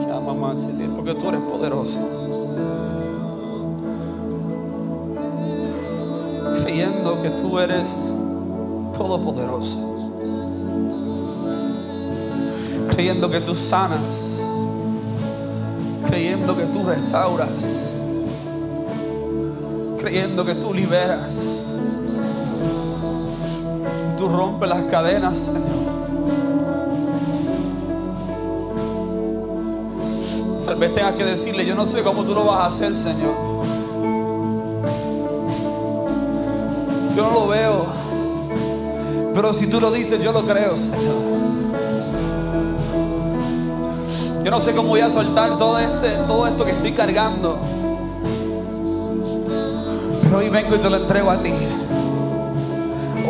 Llama 0.00 0.32
más, 0.32 0.62
Señor, 0.62 0.96
porque 0.96 1.14
tú 1.14 1.28
eres 1.28 1.40
poderoso. 1.40 2.00
Creyendo 6.62 7.22
que 7.22 7.30
tú 7.30 7.58
eres 7.58 8.14
todopoderoso. 8.96 10.13
Creyendo 12.94 13.28
que 13.28 13.40
tú 13.40 13.56
sanas. 13.56 14.40
Creyendo 16.06 16.56
que 16.56 16.64
tú 16.66 16.84
restauras. 16.86 17.92
Creyendo 19.98 20.44
que 20.44 20.54
tú 20.54 20.72
liberas. 20.72 21.64
Tú 24.16 24.28
rompes 24.28 24.68
las 24.68 24.84
cadenas, 24.84 25.36
Señor. 25.38 25.64
Tal 30.64 30.76
vez 30.76 30.94
tengas 30.94 31.14
que 31.16 31.24
decirle, 31.24 31.66
yo 31.66 31.74
no 31.74 31.86
sé 31.86 32.04
cómo 32.04 32.22
tú 32.22 32.32
lo 32.32 32.44
vas 32.44 32.60
a 32.60 32.66
hacer, 32.66 32.94
Señor. 32.94 33.34
Yo 37.16 37.22
no 37.22 37.32
lo 37.32 37.48
veo. 37.48 37.86
Pero 39.34 39.52
si 39.52 39.66
tú 39.66 39.80
lo 39.80 39.90
dices, 39.90 40.22
yo 40.22 40.30
lo 40.30 40.46
creo, 40.46 40.76
Señor. 40.76 41.53
Yo 44.44 44.50
no 44.50 44.60
sé 44.60 44.74
cómo 44.74 44.90
voy 44.90 45.00
a 45.00 45.08
soltar 45.08 45.56
todo, 45.56 45.78
este, 45.78 46.10
todo 46.26 46.46
esto 46.46 46.66
que 46.66 46.72
estoy 46.72 46.92
cargando. 46.92 47.58
Pero 50.22 50.36
hoy 50.36 50.50
vengo 50.50 50.76
y 50.76 50.78
te 50.78 50.90
lo 50.90 50.96
entrego 50.96 51.30
a 51.30 51.38
ti. 51.38 51.54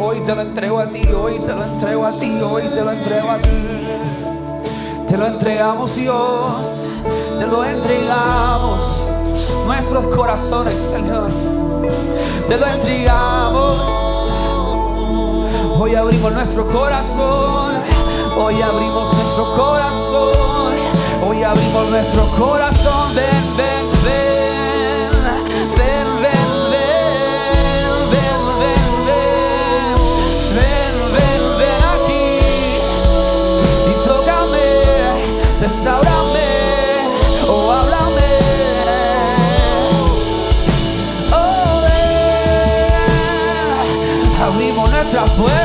Hoy 0.03 0.21
te 0.21 0.35
lo 0.35 0.43
entrego 0.43 0.81
a 0.81 0.89
ti, 0.89 1.09
hoy 1.13 1.39
te 1.39 1.55
lo 1.55 1.63
entrego 1.63 2.05
a 2.05 2.13
ti, 2.13 2.41
hoy 2.43 2.63
te 2.65 2.85
lo 2.85 2.91
entrego 2.91 3.31
a 3.31 3.39
ti. 3.39 3.51
Te 5.07 5.17
lo 5.17 5.27
entregamos 5.27 5.95
Dios, 5.95 6.89
te 7.39 7.47
lo 7.47 7.65
entregamos 7.65 9.05
nuestros 9.67 10.07
corazones, 10.17 10.77
Señor. 10.77 11.31
Te 12.49 12.57
lo 12.57 12.67
entregamos. 12.67 13.81
Hoy 15.79 15.95
abrimos 15.95 16.33
nuestro 16.33 16.67
corazón, 16.67 17.75
hoy 18.37 18.61
abrimos 18.61 19.13
nuestro 19.13 19.55
corazón, 19.55 20.75
hoy 21.23 21.43
abrimos 21.43 21.89
nuestro 21.91 22.27
corazón. 22.31 23.15
Ven, 23.15 23.57
ven, 23.57 23.87
ven, 24.05 25.11
ven, 25.77 26.07
ven, 26.23 26.23
ven, 26.23 26.51
ven, 28.11 28.43
ven, 28.61 28.79
ven, 28.97 29.97
ven, 30.57 30.95
ven, 31.13 31.43
ven 31.59 31.83
aquí. 31.95 32.27
Y 33.91 33.93
tócame, 34.07 34.69
restaurame, 35.61 36.51
o 37.49 37.51
háblame. 37.73 38.33
Oh, 41.33 41.81
ven, 41.83 43.03
abrimos 44.43 44.87
nuestras 44.91 45.29
puertas 45.31 45.64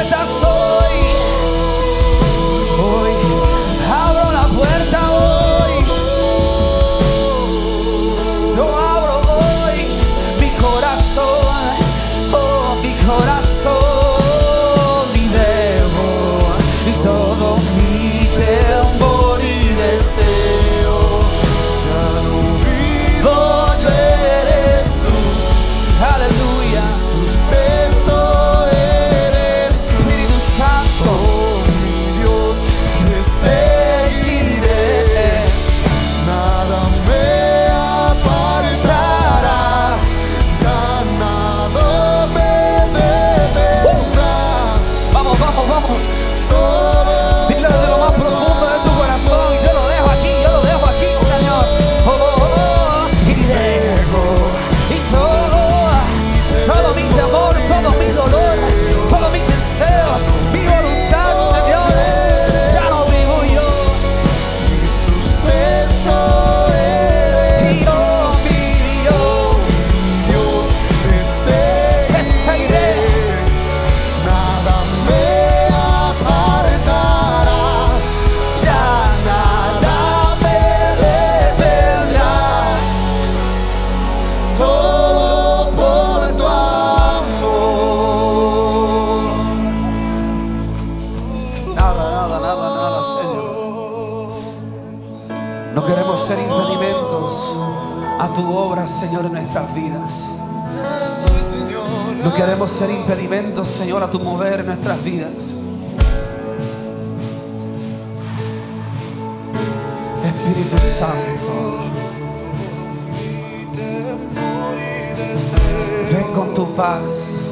ven 116.11 116.33
con 116.33 116.53
tu 116.53 116.75
paz. 116.75 117.43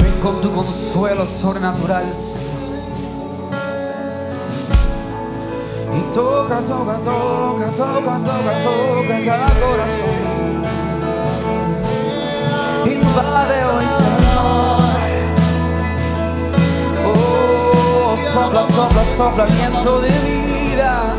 Ven 0.00 0.20
con 0.20 0.40
tu 0.40 0.52
consuelo 0.52 1.26
sobrenatural. 1.26 2.10
Y 5.96 6.14
toca, 6.14 6.60
toca, 6.60 6.98
toca, 6.98 7.66
toca, 7.76 8.16
toca, 8.28 8.54
toca 8.64 9.24
cada 9.24 9.46
corazón. 9.60 10.64
Invade 12.86 13.64
hoy, 13.64 13.86
Señor. 14.00 14.82
Oh, 17.06 18.16
sopla, 18.32 18.64
sopla, 18.64 19.04
sopla 19.16 19.44
viento 19.46 20.00
de 20.00 20.10
vida 20.10 21.14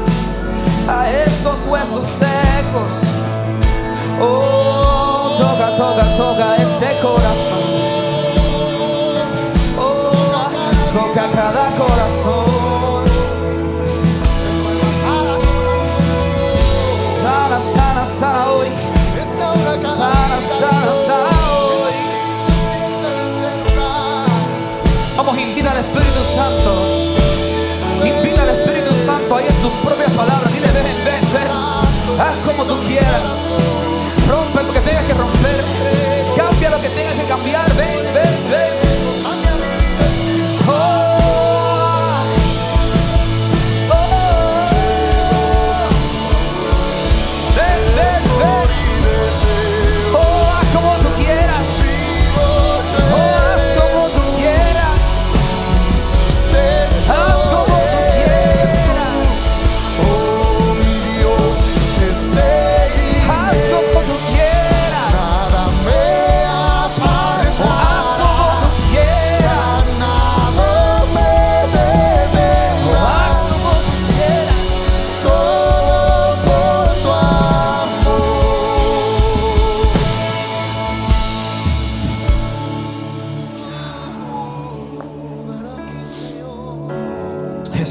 a 0.88 1.10
estos 1.10 1.60
huesos 1.68 2.04
secos. 2.20 3.05
Oh, 4.22 5.36
toca, 5.38 5.76
toca, 5.76 6.06
toca 6.16 6.56
ese 6.58 7.00
corazón. 7.02 7.64
Oh, 9.78 10.12
toca 10.94 11.30
cada 11.32 11.70
corazón. 11.72 13.06
Sana, 17.22 17.60
sana, 17.60 18.06
sana 18.06 18.52
hoy. 18.52 18.68
Sana, 19.38 20.40
sana, 20.60 20.92
sana 21.08 21.30
hoy. 21.58 21.94
Vamos, 25.18 25.38
invita 25.38 25.72
al 25.72 25.78
Espíritu 25.78 26.22
Santo. 26.36 26.72
Invita 28.06 28.44
al 28.44 28.50
Espíritu 28.50 28.92
Santo 29.06 29.36
ahí 29.36 29.46
en 29.48 29.56
tus 29.62 29.72
propias 29.84 30.12
palabras. 30.12 30.54
Dile, 30.54 30.68
ven, 30.68 30.86
ven, 31.06 31.34
ven. 31.34 31.48
Haz 32.20 32.36
como 32.46 32.64
tú 32.64 32.78
quieras. 32.88 33.24
Rompe 34.28 34.64
lo 34.64 34.74
que 34.74 34.80
tengas 34.80 35.04
que 35.06 35.14
romper. 35.14 35.64
Cambia 36.36 36.70
lo 36.70 36.82
que 36.82 36.90
tengas 36.90 37.14
que 37.16 37.26
cambiar. 37.26 37.74
Ven, 37.76 38.04
ven, 38.14 38.52
ven. 38.52 38.85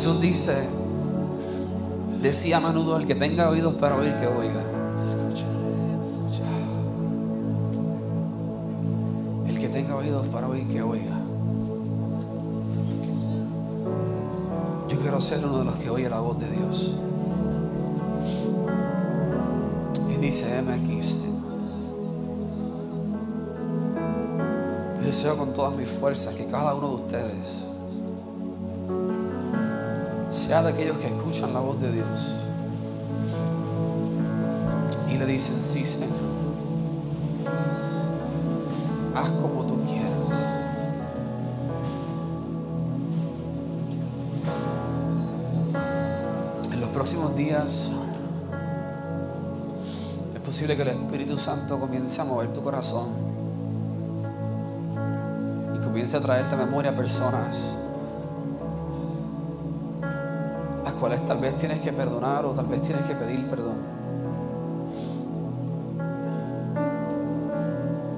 Jesús 0.04 0.20
dice, 0.20 0.68
decía 2.20 2.58
a 2.58 2.60
menudo, 2.60 2.98
el 2.98 3.06
que 3.06 3.14
tenga 3.14 3.48
oídos 3.48 3.72
para 3.76 3.96
oír, 3.96 4.14
que 4.20 4.26
oiga. 4.26 4.60
El 9.48 9.58
que 9.58 9.68
tenga 9.70 9.96
oídos 9.96 10.26
para 10.26 10.46
oír, 10.46 10.68
que 10.68 10.82
oiga. 10.82 11.16
Yo 14.90 15.00
quiero 15.00 15.18
ser 15.22 15.42
uno 15.42 15.60
de 15.60 15.64
los 15.64 15.74
que 15.76 15.88
oye 15.88 16.10
la 16.10 16.20
voz 16.20 16.38
de 16.38 16.50
Dios. 16.50 16.96
Y 20.10 20.16
dice, 20.20 20.58
heme 20.58 20.74
aquí, 20.74 21.00
deseo 25.02 25.38
con 25.38 25.54
todas 25.54 25.74
mis 25.74 25.88
fuerzas 25.88 26.34
que 26.34 26.44
cada 26.44 26.74
uno 26.74 26.88
de 26.88 26.94
ustedes 26.96 27.73
sea 30.34 30.64
de 30.64 30.70
aquellos 30.70 30.98
que 30.98 31.06
escuchan 31.06 31.54
la 31.54 31.60
voz 31.60 31.80
de 31.80 31.92
Dios 31.92 32.40
y 35.08 35.16
le 35.16 35.26
dicen, 35.26 35.54
sí, 35.60 35.84
Señor, 35.84 36.10
haz 39.14 39.30
como 39.30 39.62
tú 39.64 39.80
quieras. 39.84 40.48
En 46.72 46.80
los 46.80 46.88
próximos 46.88 47.36
días 47.36 47.92
es 50.34 50.40
posible 50.40 50.74
que 50.74 50.82
el 50.82 50.88
Espíritu 50.88 51.38
Santo 51.38 51.78
comience 51.78 52.20
a 52.20 52.24
mover 52.24 52.52
tu 52.52 52.60
corazón 52.60 53.06
y 55.76 55.78
comience 55.84 56.16
a 56.16 56.20
traerte 56.20 56.56
a 56.56 56.58
memoria 56.58 56.92
personas 56.92 57.83
tal 61.22 61.38
vez 61.38 61.56
tienes 61.56 61.80
que 61.80 61.92
perdonar 61.92 62.44
o 62.44 62.50
tal 62.50 62.66
vez 62.66 62.82
tienes 62.82 63.04
que 63.04 63.14
pedir 63.14 63.48
perdón. 63.48 63.76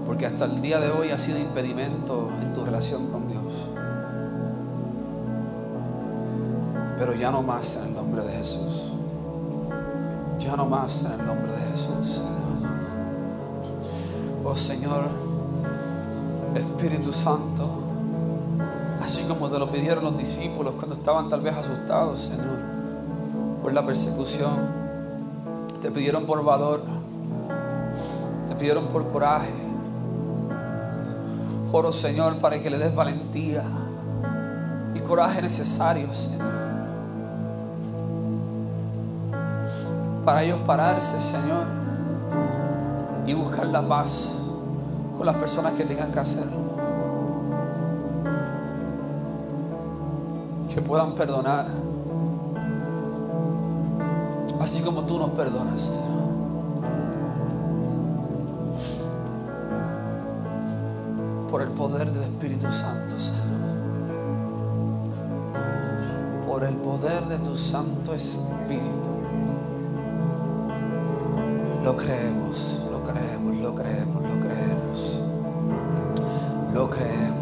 Porque 0.05 0.27
hasta 0.27 0.45
el 0.45 0.61
día 0.61 0.81
de 0.81 0.91
hoy 0.91 1.11
ha 1.11 1.19
sido 1.19 1.39
impedimento 1.39 2.31
en 2.43 2.53
tu 2.53 2.65
relación 2.65 3.11
con 3.11 3.29
Dios. 3.29 3.71
Pero 6.99 7.15
ya 7.15 7.31
no 7.31 7.43
más 7.43 7.77
en 7.77 7.89
el 7.89 7.95
nombre 7.95 8.23
de 8.23 8.33
Jesús. 8.33 8.95
Ya 10.39 10.57
no 10.57 10.67
más 10.67 11.05
en 11.05 11.21
el 11.21 11.27
nombre 11.27 11.53
de 11.53 11.59
Jesús. 11.73 12.23
Oh 14.45 14.55
Señor, 14.55 15.03
Espíritu 16.55 17.13
Santo, 17.13 17.69
así 19.03 19.25
como 19.25 19.49
te 19.49 19.59
lo 19.59 19.69
pidieron 19.71 20.05
los 20.05 20.17
discípulos 20.17 20.75
cuando 20.75 20.95
estaban 20.95 21.29
tal 21.29 21.41
vez 21.41 21.55
asustados, 21.57 22.21
Señor, 22.21 22.56
la 23.77 23.85
persecución. 23.85 24.87
Te 25.83 25.91
pidieron 25.91 26.25
por 26.25 26.43
valor, 26.43 26.83
te 28.47 28.55
pidieron 28.55 28.87
por 28.87 29.07
coraje. 29.09 29.53
Oro, 31.71 31.93
Señor, 31.93 32.39
para 32.39 32.59
que 32.59 32.71
le 32.71 32.79
des 32.79 32.95
valentía 32.95 33.63
y 34.95 35.01
coraje 35.01 35.43
necesario, 35.43 36.11
Señor. 36.11 36.47
Para 40.25 40.43
ellos 40.43 40.59
pararse, 40.67 41.21
Señor, 41.21 41.67
y 43.27 43.35
buscar 43.35 43.67
la 43.67 43.87
paz 43.87 44.47
con 45.19 45.27
las 45.27 45.35
personas 45.35 45.75
que 45.75 45.85
tengan 45.85 46.11
que 46.11 46.19
hacerlo. 46.19 46.65
que 50.75 50.83
puedan 50.83 51.15
perdonar. 51.15 51.86
Así 54.61 54.83
como 54.83 55.03
tú 55.03 55.19
nos 55.19 55.31
perdonas, 55.31 55.81
Señor. 55.81 56.17
Por 61.51 61.63
el 61.63 61.69
poder 61.71 62.11
del 62.13 62.23
Espíritu 62.25 62.71
Santo, 62.73 63.19
Señor. 63.19 63.45
Por 66.47 66.65
el 66.65 66.75
poder 66.77 67.25
de 67.27 67.39
tu 67.39 67.57
Santo 67.57 68.15
Espíritu. 68.15 69.11
Lo 71.85 71.95
creemos, 71.95 72.87
lo 72.91 73.03
creemos, 73.03 73.57
lo 73.57 73.75
creemos, 73.75 74.23
lo 74.23 74.41
creemos. 74.41 75.23
Lo 76.75 76.91
creemos, 76.91 77.36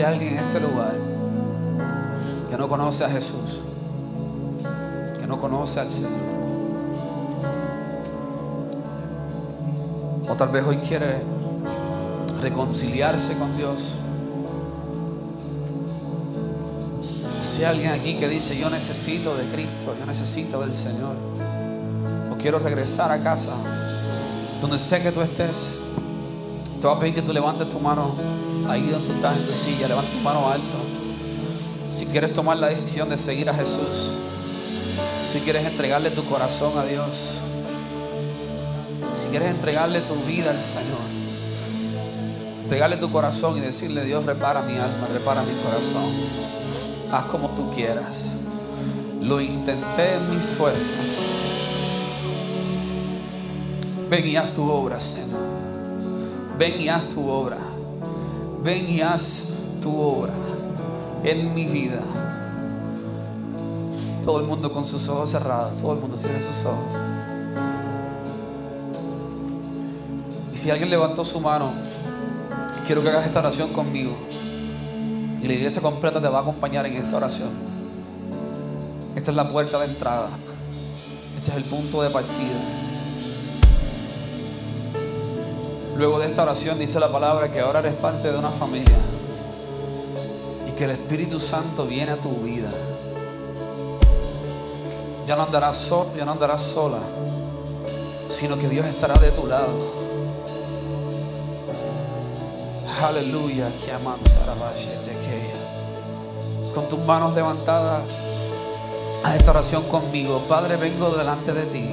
Si 0.00 0.06
hay 0.06 0.14
alguien 0.14 0.38
en 0.38 0.44
este 0.44 0.60
lugar 0.60 0.94
que 2.50 2.56
no 2.56 2.70
conoce 2.70 3.04
a 3.04 3.10
Jesús, 3.10 3.60
que 5.18 5.26
no 5.26 5.38
conoce 5.38 5.78
al 5.78 5.90
Señor, 5.90 6.10
o 10.26 10.34
tal 10.36 10.48
vez 10.48 10.64
hoy 10.64 10.76
quiere 10.76 11.20
reconciliarse 12.40 13.36
con 13.36 13.54
Dios. 13.58 13.98
Si 17.42 17.58
hay 17.58 17.64
alguien 17.66 17.90
aquí 17.92 18.16
que 18.16 18.26
dice, 18.26 18.58
yo 18.58 18.70
necesito 18.70 19.36
de 19.36 19.50
Cristo, 19.50 19.94
yo 20.00 20.06
necesito 20.06 20.62
del 20.62 20.72
Señor 20.72 21.16
quiero 22.40 22.58
regresar 22.58 23.12
a 23.12 23.22
casa, 23.22 23.52
donde 24.62 24.78
sé 24.78 25.02
que 25.02 25.12
tú 25.12 25.20
estés, 25.20 25.80
te 26.80 26.86
voy 26.86 26.96
a 26.96 27.00
pedir 27.00 27.16
que 27.16 27.20
tú 27.20 27.34
levantes 27.34 27.68
tu 27.68 27.78
mano 27.80 28.14
ahí 28.70 28.88
donde 28.88 29.14
estás 29.14 29.36
en 29.36 29.44
tu 29.44 29.52
silla, 29.52 29.88
levanta 29.88 30.10
tu 30.10 30.18
mano 30.18 30.48
alto. 30.48 30.76
Si 31.96 32.06
quieres 32.06 32.32
tomar 32.32 32.56
la 32.56 32.68
decisión 32.68 33.08
de 33.08 33.16
seguir 33.16 33.50
a 33.50 33.54
Jesús, 33.54 34.14
si 35.30 35.40
quieres 35.40 35.66
entregarle 35.66 36.10
tu 36.10 36.24
corazón 36.24 36.78
a 36.78 36.84
Dios, 36.84 37.38
si 39.22 39.28
quieres 39.28 39.50
entregarle 39.50 40.00
tu 40.00 40.14
vida 40.26 40.50
al 40.50 40.60
Señor, 40.60 41.00
entregarle 42.62 42.96
tu 42.96 43.10
corazón 43.10 43.58
y 43.58 43.60
decirle, 43.60 44.04
Dios, 44.04 44.24
repara 44.24 44.62
mi 44.62 44.74
alma, 44.74 45.08
repara 45.12 45.42
mi 45.42 45.54
corazón, 45.62 46.12
haz 47.12 47.24
como 47.24 47.50
tú 47.50 47.70
quieras. 47.72 48.40
Lo 49.20 49.40
intenté 49.40 50.14
en 50.14 50.34
mis 50.34 50.46
fuerzas. 50.46 51.34
Ven 54.08 54.26
y 54.26 54.36
haz 54.36 54.54
tu 54.54 54.68
obra, 54.68 54.98
Señor. 54.98 55.40
Ven 56.58 56.80
y 56.80 56.88
haz 56.88 57.08
tu 57.10 57.28
obra. 57.28 57.69
Ven 58.62 58.88
y 58.88 59.00
haz 59.00 59.48
tu 59.80 59.96
obra 59.98 60.32
en 61.24 61.54
mi 61.54 61.66
vida. 61.66 62.00
Todo 64.22 64.40
el 64.40 64.46
mundo 64.46 64.72
con 64.72 64.84
sus 64.84 65.08
ojos 65.08 65.30
cerrados. 65.30 65.80
Todo 65.80 65.94
el 65.94 66.00
mundo 66.00 66.16
cierra 66.18 66.38
sus 66.40 66.64
ojos. 66.66 66.94
Y 70.52 70.56
si 70.56 70.70
alguien 70.70 70.90
levantó 70.90 71.24
su 71.24 71.40
mano, 71.40 71.70
quiero 72.86 73.02
que 73.02 73.08
hagas 73.08 73.26
esta 73.26 73.40
oración 73.40 73.72
conmigo. 73.72 74.14
Y 75.42 75.46
la 75.46 75.54
iglesia 75.54 75.80
completa 75.80 76.20
te 76.20 76.28
va 76.28 76.38
a 76.38 76.42
acompañar 76.42 76.84
en 76.86 76.94
esta 76.94 77.16
oración. 77.16 77.48
Esta 79.16 79.30
es 79.30 79.36
la 79.36 79.50
puerta 79.50 79.78
de 79.78 79.86
entrada. 79.86 80.28
Este 81.36 81.50
es 81.50 81.56
el 81.56 81.64
punto 81.64 82.02
de 82.02 82.10
partida. 82.10 82.79
Luego 86.00 86.18
de 86.18 86.28
esta 86.28 86.44
oración 86.44 86.78
dice 86.78 86.98
la 86.98 87.12
palabra 87.12 87.52
que 87.52 87.60
ahora 87.60 87.80
eres 87.80 87.92
parte 87.92 88.32
de 88.32 88.38
una 88.38 88.48
familia 88.48 88.96
y 90.66 90.70
que 90.70 90.84
el 90.84 90.92
Espíritu 90.92 91.38
Santo 91.38 91.84
viene 91.84 92.12
a 92.12 92.16
tu 92.16 92.30
vida. 92.36 92.70
Ya 95.26 95.36
no 95.36 95.42
andarás 95.42 95.76
solo, 95.76 96.08
ya 96.16 96.24
no 96.24 96.32
andarás 96.32 96.62
sola, 96.62 97.00
sino 98.30 98.58
que 98.58 98.66
Dios 98.70 98.86
estará 98.86 99.12
de 99.20 99.30
tu 99.30 99.46
lado. 99.46 99.68
Aleluya, 103.02 103.70
que 103.76 103.92
Con 106.74 106.88
tus 106.88 106.98
manos 107.00 107.34
levantadas, 107.34 108.04
a 109.22 109.36
esta 109.36 109.50
oración 109.50 109.82
conmigo. 109.82 110.38
Padre, 110.48 110.76
vengo 110.76 111.10
delante 111.10 111.52
de 111.52 111.66
ti 111.66 111.90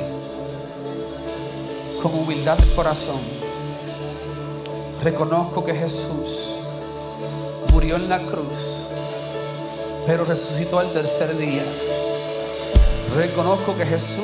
con 2.01 2.13
humildad 2.13 2.57
de 2.57 2.73
corazón 2.73 3.36
Reconozco 5.03 5.63
que 5.63 5.75
Jesús 5.75 6.55
murió 7.71 7.97
en 7.97 8.09
la 8.09 8.19
cruz, 8.19 8.85
pero 10.07 10.25
resucitó 10.25 10.79
al 10.79 10.91
tercer 10.91 11.37
día. 11.37 11.63
Reconozco 13.15 13.75
que 13.77 13.85
Jesús 13.85 14.23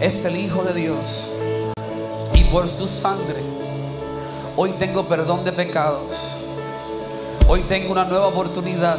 es 0.00 0.24
el 0.24 0.36
Hijo 0.36 0.62
de 0.62 0.72
Dios 0.74 1.30
y 2.32 2.44
por 2.44 2.68
su 2.68 2.86
sangre 2.86 3.42
hoy 4.56 4.70
tengo 4.78 5.04
perdón 5.08 5.44
de 5.44 5.52
pecados. 5.52 6.38
Hoy 7.48 7.62
tengo 7.62 7.92
una 7.92 8.04
nueva 8.04 8.28
oportunidad. 8.28 8.98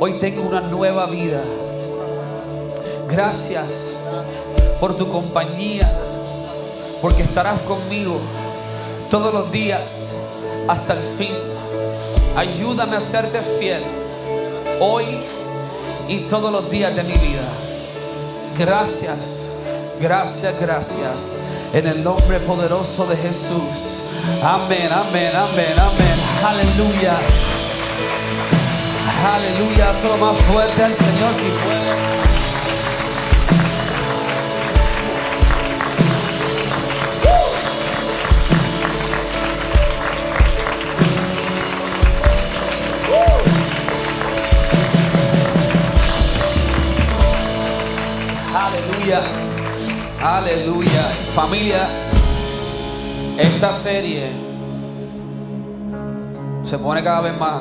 Hoy 0.00 0.18
tengo 0.18 0.42
una 0.42 0.62
nueva 0.62 1.06
vida. 1.06 1.42
Gracias 3.08 3.98
por 4.80 4.96
tu 4.96 5.06
compañía 5.08 5.90
porque 7.02 7.22
estarás 7.22 7.60
conmigo 7.60 8.20
todos 9.10 9.32
los 9.32 9.50
días 9.52 10.16
hasta 10.68 10.94
el 10.94 11.02
fin. 11.02 11.34
Ayúdame 12.36 12.96
a 12.96 13.00
serte 13.00 13.40
fiel 13.58 13.82
hoy 14.80 15.04
y 16.08 16.20
todos 16.28 16.52
los 16.52 16.70
días 16.70 16.94
de 16.94 17.02
mi 17.02 17.14
vida. 17.14 17.48
Gracias, 18.58 19.52
gracias, 20.00 20.54
gracias. 20.60 21.36
En 21.72 21.86
el 21.86 22.02
nombre 22.02 22.38
poderoso 22.40 23.06
de 23.06 23.16
Jesús. 23.16 24.06
Amén, 24.42 24.88
amén, 24.90 25.32
amén, 25.34 25.78
amén. 25.78 26.16
Aleluya. 26.44 27.18
Aleluya. 29.34 29.92
Solo 30.00 30.16
más 30.18 30.40
fuerte 30.42 30.84
al 30.84 30.94
Señor 30.94 31.32
si 31.34 31.50
puede. 31.64 32.15
Aleluya. 50.56 51.02
Familia, 51.34 51.86
esta 53.38 53.70
serie 53.74 54.30
se 56.62 56.78
pone 56.78 57.04
cada 57.04 57.20
vez 57.20 57.38
más, 57.38 57.60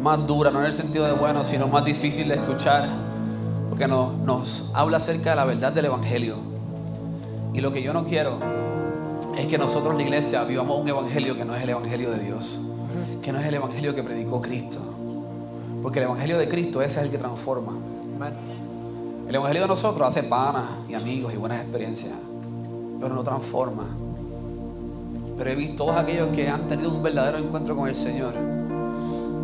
más 0.00 0.26
dura, 0.26 0.50
no 0.50 0.60
en 0.60 0.66
el 0.66 0.72
sentido 0.72 1.04
de 1.04 1.12
bueno, 1.12 1.44
sino 1.44 1.68
más 1.68 1.84
difícil 1.84 2.28
de 2.28 2.36
escuchar, 2.36 2.88
porque 3.68 3.86
nos, 3.86 4.16
nos 4.16 4.70
habla 4.72 4.96
acerca 4.96 5.30
de 5.30 5.36
la 5.36 5.44
verdad 5.44 5.72
del 5.74 5.84
Evangelio. 5.84 6.36
Y 7.52 7.60
lo 7.60 7.70
que 7.70 7.82
yo 7.82 7.92
no 7.92 8.06
quiero 8.06 8.38
es 9.36 9.46
que 9.46 9.58
nosotros, 9.58 9.94
la 9.94 10.02
iglesia, 10.02 10.42
vivamos 10.44 10.80
un 10.80 10.88
Evangelio 10.88 11.36
que 11.36 11.44
no 11.44 11.54
es 11.54 11.62
el 11.62 11.68
Evangelio 11.68 12.10
de 12.12 12.20
Dios, 12.20 12.62
que 13.20 13.30
no 13.30 13.40
es 13.40 13.46
el 13.46 13.56
Evangelio 13.56 13.94
que 13.94 14.02
predicó 14.02 14.40
Cristo. 14.40 14.80
Porque 15.82 15.98
el 15.98 16.06
Evangelio 16.06 16.38
de 16.38 16.48
Cristo 16.48 16.80
ese 16.80 17.00
es 17.00 17.04
el 17.04 17.10
que 17.10 17.18
transforma. 17.18 17.74
El 19.30 19.36
Evangelio 19.36 19.62
de 19.62 19.68
nosotros 19.68 20.08
hace 20.08 20.24
panas 20.24 20.64
y 20.88 20.94
amigos 20.94 21.32
y 21.32 21.36
buenas 21.36 21.60
experiencias, 21.60 22.14
pero 22.98 23.14
no 23.14 23.22
transforma. 23.22 23.84
Pero 25.38 25.50
he 25.50 25.54
visto 25.54 25.84
todos 25.84 25.94
aquellos 25.94 26.30
que 26.30 26.48
han 26.48 26.66
tenido 26.66 26.92
un 26.92 27.00
verdadero 27.00 27.38
encuentro 27.38 27.76
con 27.76 27.86
el 27.86 27.94
Señor. 27.94 28.34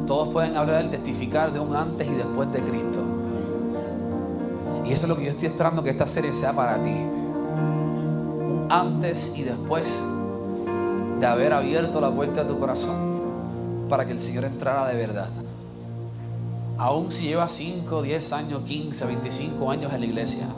Todos 0.05 0.31
pueden 0.31 0.57
hablar 0.57 0.87
y 0.87 0.89
testificar 0.89 1.53
de 1.53 1.61
un 1.61 1.77
antes 1.77 2.05
y 2.09 2.15
después 2.15 2.51
de 2.51 2.65
Cristo. 2.65 3.01
Y 4.85 4.91
eso 4.91 5.05
es 5.05 5.09
lo 5.09 5.17
que 5.17 5.27
yo 5.27 5.31
estoy 5.31 5.47
esperando 5.47 5.85
que 5.85 5.91
esta 5.91 6.09
serie 6.09 6.35
sea 6.35 6.53
para 6.53 6.83
ti. 6.83 6.91
Un 6.91 8.67
antes 8.69 9.35
y 9.37 9.45
después 9.45 10.03
de 11.21 11.27
haber 11.27 11.53
abierto 11.53 12.01
la 12.01 12.11
puerta 12.11 12.43
de 12.43 12.53
tu 12.53 12.59
corazón 12.59 13.87
para 13.89 14.05
que 14.05 14.11
el 14.11 14.19
Señor 14.19 14.47
entrara 14.47 14.89
de 14.89 14.97
verdad. 14.97 15.29
Aún 16.79 17.11
si 17.11 17.29
llevas 17.29 17.53
5, 17.53 18.03
10 18.03 18.33
años, 18.33 18.61
15, 18.65 19.07
25 19.07 19.71
años 19.71 19.93
en 19.95 20.01
la 20.01 20.07
iglesia. 20.07 20.49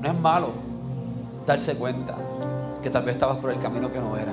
No 0.00 0.08
es 0.08 0.18
malo 0.20 0.48
darse 1.46 1.76
cuenta 1.76 2.16
que 2.82 2.88
tal 2.88 3.02
vez 3.02 3.16
estabas 3.16 3.36
por 3.36 3.50
el 3.50 3.58
camino 3.58 3.90
que 3.90 4.00
no 4.00 4.16
era. 4.16 4.32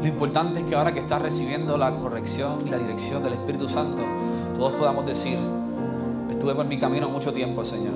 Lo 0.00 0.06
importante 0.06 0.60
es 0.60 0.66
que 0.66 0.76
ahora 0.76 0.92
que 0.92 1.00
estás 1.00 1.20
recibiendo 1.20 1.76
la 1.76 1.90
corrección 1.94 2.66
y 2.66 2.70
la 2.70 2.78
dirección 2.78 3.22
del 3.22 3.32
Espíritu 3.34 3.68
Santo, 3.68 4.02
todos 4.54 4.72
podamos 4.72 5.04
decir, 5.04 5.36
estuve 6.30 6.54
por 6.54 6.66
mi 6.66 6.78
camino 6.78 7.08
mucho 7.08 7.32
tiempo, 7.32 7.64
Señor, 7.64 7.94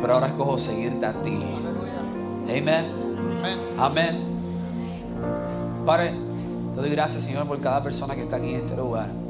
pero 0.00 0.14
ahora 0.14 0.26
escojo 0.26 0.58
seguirte 0.58 1.06
a 1.06 1.12
ti. 1.22 1.38
Amén. 2.44 2.86
Amén. 3.78 4.16
Padre, 5.86 6.12
te 6.74 6.80
doy 6.80 6.90
gracias, 6.90 7.22
Señor, 7.22 7.46
por 7.46 7.60
cada 7.60 7.82
persona 7.82 8.14
que 8.14 8.22
está 8.22 8.36
aquí 8.36 8.50
en 8.50 8.56
este 8.56 8.76
lugar. 8.76 9.21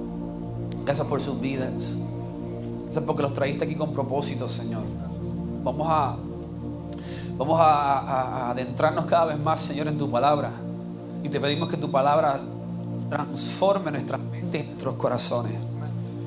Gracias 0.84 1.06
por 1.06 1.20
sus 1.20 1.40
vidas. 1.40 1.98
Gracias 2.84 3.04
porque 3.04 3.22
los 3.22 3.34
traíste 3.34 3.64
aquí 3.64 3.74
con 3.74 3.92
propósito, 3.92 4.48
Señor. 4.48 4.82
Vamos 5.64 5.86
a 5.88 6.16
Vamos 7.36 7.58
a, 7.60 8.50
adentrarnos 8.50 9.06
cada 9.06 9.26
vez 9.26 9.38
más, 9.38 9.60
Señor, 9.60 9.88
en 9.88 9.98
tu 9.98 10.10
palabra. 10.10 10.52
Y 11.24 11.28
te 11.28 11.40
pedimos 11.40 11.68
que 11.68 11.76
tu 11.76 11.90
palabra 11.90 12.40
transforme 13.08 13.90
nuestras 13.90 14.20
mentes 14.20 14.64
nuestros 14.66 14.94
corazones. 14.96 15.54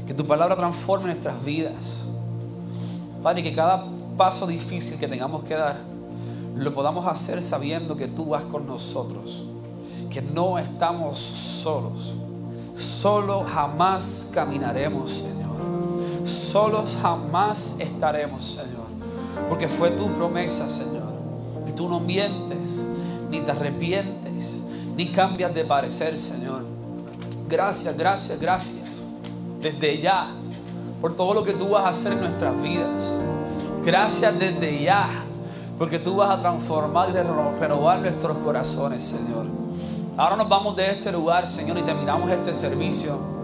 Que 0.08 0.14
tu 0.14 0.26
palabra 0.26 0.56
transforme 0.56 1.06
nuestras 1.06 1.44
vidas. 1.44 2.10
Padre, 3.22 3.44
que 3.44 3.54
cada 3.54 3.86
paso 4.18 4.48
difícil 4.48 5.00
que 5.00 5.08
tengamos 5.08 5.44
que 5.44 5.54
dar, 5.54 5.78
lo 6.56 6.74
podamos 6.74 7.08
hacer 7.08 7.42
sabiendo 7.44 7.96
que 7.96 8.08
tú 8.08 8.26
vas 8.26 8.44
con 8.44 8.66
nosotros. 8.66 9.46
Que 10.10 10.22
no 10.22 10.58
estamos 10.58 11.20
solos. 11.20 12.16
Solo 12.76 13.44
jamás 13.44 14.32
caminaremos, 14.34 15.12
Señor. 15.12 15.36
Solos 16.28 16.98
jamás 17.02 17.76
estaremos, 17.80 18.44
Señor. 18.44 18.86
Porque 19.50 19.68
fue 19.68 19.92
tu 19.92 20.08
promesa, 20.14 20.68
Señor. 20.68 21.14
Y 21.68 21.72
tú 21.72 21.88
no 21.88 22.00
mientes, 22.00 22.88
ni 23.30 23.42
te 23.42 23.52
arrepientes, 23.52 24.64
ni 24.96 25.12
cambias 25.12 25.54
de 25.54 25.64
parecer, 25.66 26.18
Señor. 26.18 26.64
Gracias, 27.48 27.96
gracias, 27.98 28.40
gracias. 28.40 29.06
Desde 29.62 30.02
ya, 30.02 30.28
por 31.02 31.16
todo 31.16 31.34
lo 31.34 31.44
que 31.44 31.54
tú 31.54 31.70
vas 31.70 31.86
a 31.86 31.90
hacer 31.90 32.14
en 32.14 32.22
nuestras 32.22 32.60
vidas. 32.62 33.18
Gracias 33.84 34.38
desde 34.40 34.82
ya, 34.82 35.06
porque 35.78 36.00
tú 36.00 36.16
vas 36.16 36.32
a 36.32 36.40
transformar 36.42 37.10
y 37.10 37.14
reno- 37.14 37.54
renovar 37.60 38.00
nuestros 38.00 38.38
corazones, 38.38 39.04
Señor. 39.04 39.46
Ahora 40.18 40.38
nos 40.38 40.48
vamos 40.48 40.78
de 40.78 40.92
este 40.92 41.12
lugar, 41.12 41.46
Señor, 41.46 41.78
y 41.78 41.82
terminamos 41.82 42.32
este 42.32 42.54
servicio. 42.54 43.36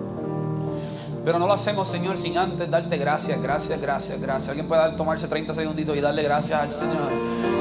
Pero 1.26 1.38
no 1.38 1.46
lo 1.46 1.54
hacemos, 1.54 1.88
Señor, 1.88 2.18
sin 2.18 2.38
antes 2.38 2.70
darte 2.72 2.98
gracias, 2.98 3.42
gracias, 3.42 3.80
gracias, 3.80 4.20
gracias. 4.22 4.50
Alguien 4.50 4.68
puede 4.68 4.92
tomarse 4.94 5.28
30 5.28 5.54
segunditos 5.54 5.96
y 5.98 6.02
darle 6.02 6.24
gracias 6.24 6.60
al 6.60 6.70
Señor. 6.70 7.10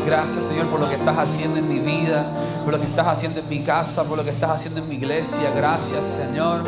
Gracias, 0.07 0.45
Señor, 0.45 0.67
por 0.69 0.79
lo 0.79 0.89
que 0.89 0.95
estás 0.95 1.19
haciendo 1.19 1.59
en 1.59 1.69
mi 1.69 1.81
vida, 1.81 2.25
por 2.65 2.73
lo 2.73 2.81
que 2.81 2.87
estás 2.87 3.09
haciendo 3.09 3.41
en 3.41 3.49
mi 3.49 3.61
casa, 3.63 4.05
por 4.05 4.17
lo 4.17 4.25
que 4.25 4.31
estás 4.31 4.51
haciendo 4.51 4.81
en 4.81 4.89
mi 4.89 4.95
iglesia. 4.95 5.51
Gracias, 5.57 6.05
Señor, 6.05 6.63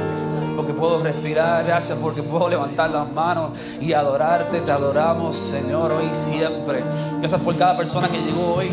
porque 0.57 0.75
puedo 0.75 1.01
respirar. 1.01 1.65
Gracias 1.65 1.97
porque 1.99 2.25
puedo 2.25 2.49
levantar 2.49 2.91
las 2.91 3.11
manos 3.13 3.53
y 3.81 3.93
adorarte. 3.93 4.61
Te 4.61 4.73
adoramos, 4.73 5.37
Señor, 5.37 5.93
hoy 5.93 6.09
y 6.11 6.15
siempre. 6.15 6.83
Gracias 7.21 7.41
por 7.41 7.57
cada 7.57 7.77
persona 7.77 8.09
que 8.09 8.19
llegó 8.19 8.55
hoy. 8.57 8.71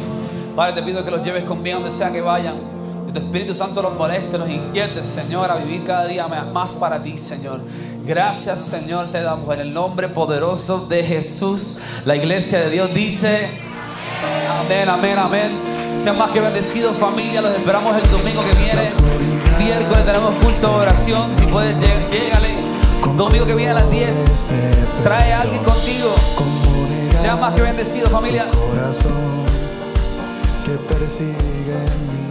Padre, 0.55 0.73
te 0.73 0.81
pido 0.81 1.05
que 1.05 1.11
los 1.11 1.21
lleves 1.21 1.43
con 1.43 1.61
bien 1.61 1.75
donde 1.75 1.91
sea 1.91 2.11
que 2.11 2.19
vayan. 2.19 2.78
Que 3.11 3.19
tu 3.19 3.25
Espíritu 3.25 3.55
Santo 3.55 3.81
los 3.81 3.95
moleste, 3.95 4.37
los 4.37 4.49
inquiete, 4.49 5.03
Señor, 5.03 5.49
a 5.49 5.55
vivir 5.55 5.83
cada 5.85 6.05
día 6.05 6.27
más 6.27 6.71
para 6.71 7.01
ti, 7.01 7.17
Señor. 7.17 7.59
Gracias, 8.05 8.59
Señor, 8.59 9.07
te 9.09 9.21
damos 9.21 9.51
en 9.55 9.61
el 9.61 9.73
nombre 9.73 10.07
poderoso 10.09 10.85
de 10.87 11.03
Jesús. 11.03 11.79
La 12.05 12.15
iglesia 12.15 12.59
de 12.61 12.69
Dios 12.69 12.93
dice, 12.93 13.49
amén, 14.61 14.87
amén, 14.89 15.17
amén. 15.17 15.51
Sean 15.97 16.17
más 16.17 16.29
que 16.31 16.39
bendecidos, 16.39 16.95
familia. 16.97 17.41
Los 17.41 17.51
esperamos 17.55 17.95
el 17.97 18.09
domingo 18.11 18.43
que 18.43 18.55
viene. 18.57 18.83
Miércoles 19.57 20.05
tenemos 20.05 20.33
culto 20.35 20.67
de 20.69 20.75
oración. 20.75 21.35
Si 21.35 21.45
puedes, 21.47 21.75
llé- 21.81 22.07
llégale. 22.11 22.49
Domingo 23.17 23.45
que 23.45 23.55
viene 23.55 23.71
a 23.71 23.75
las 23.75 23.89
10. 23.91 24.15
Trae 25.03 25.33
a 25.33 25.41
alguien 25.41 25.63
contigo. 25.63 26.13
Sean 27.21 27.39
más 27.41 27.53
que 27.55 27.61
bendecidos, 27.63 28.09
familia. 28.11 28.45
Corazón 28.51 29.39
que 30.65 30.71
persigue 30.93 31.35
mi 32.13 32.28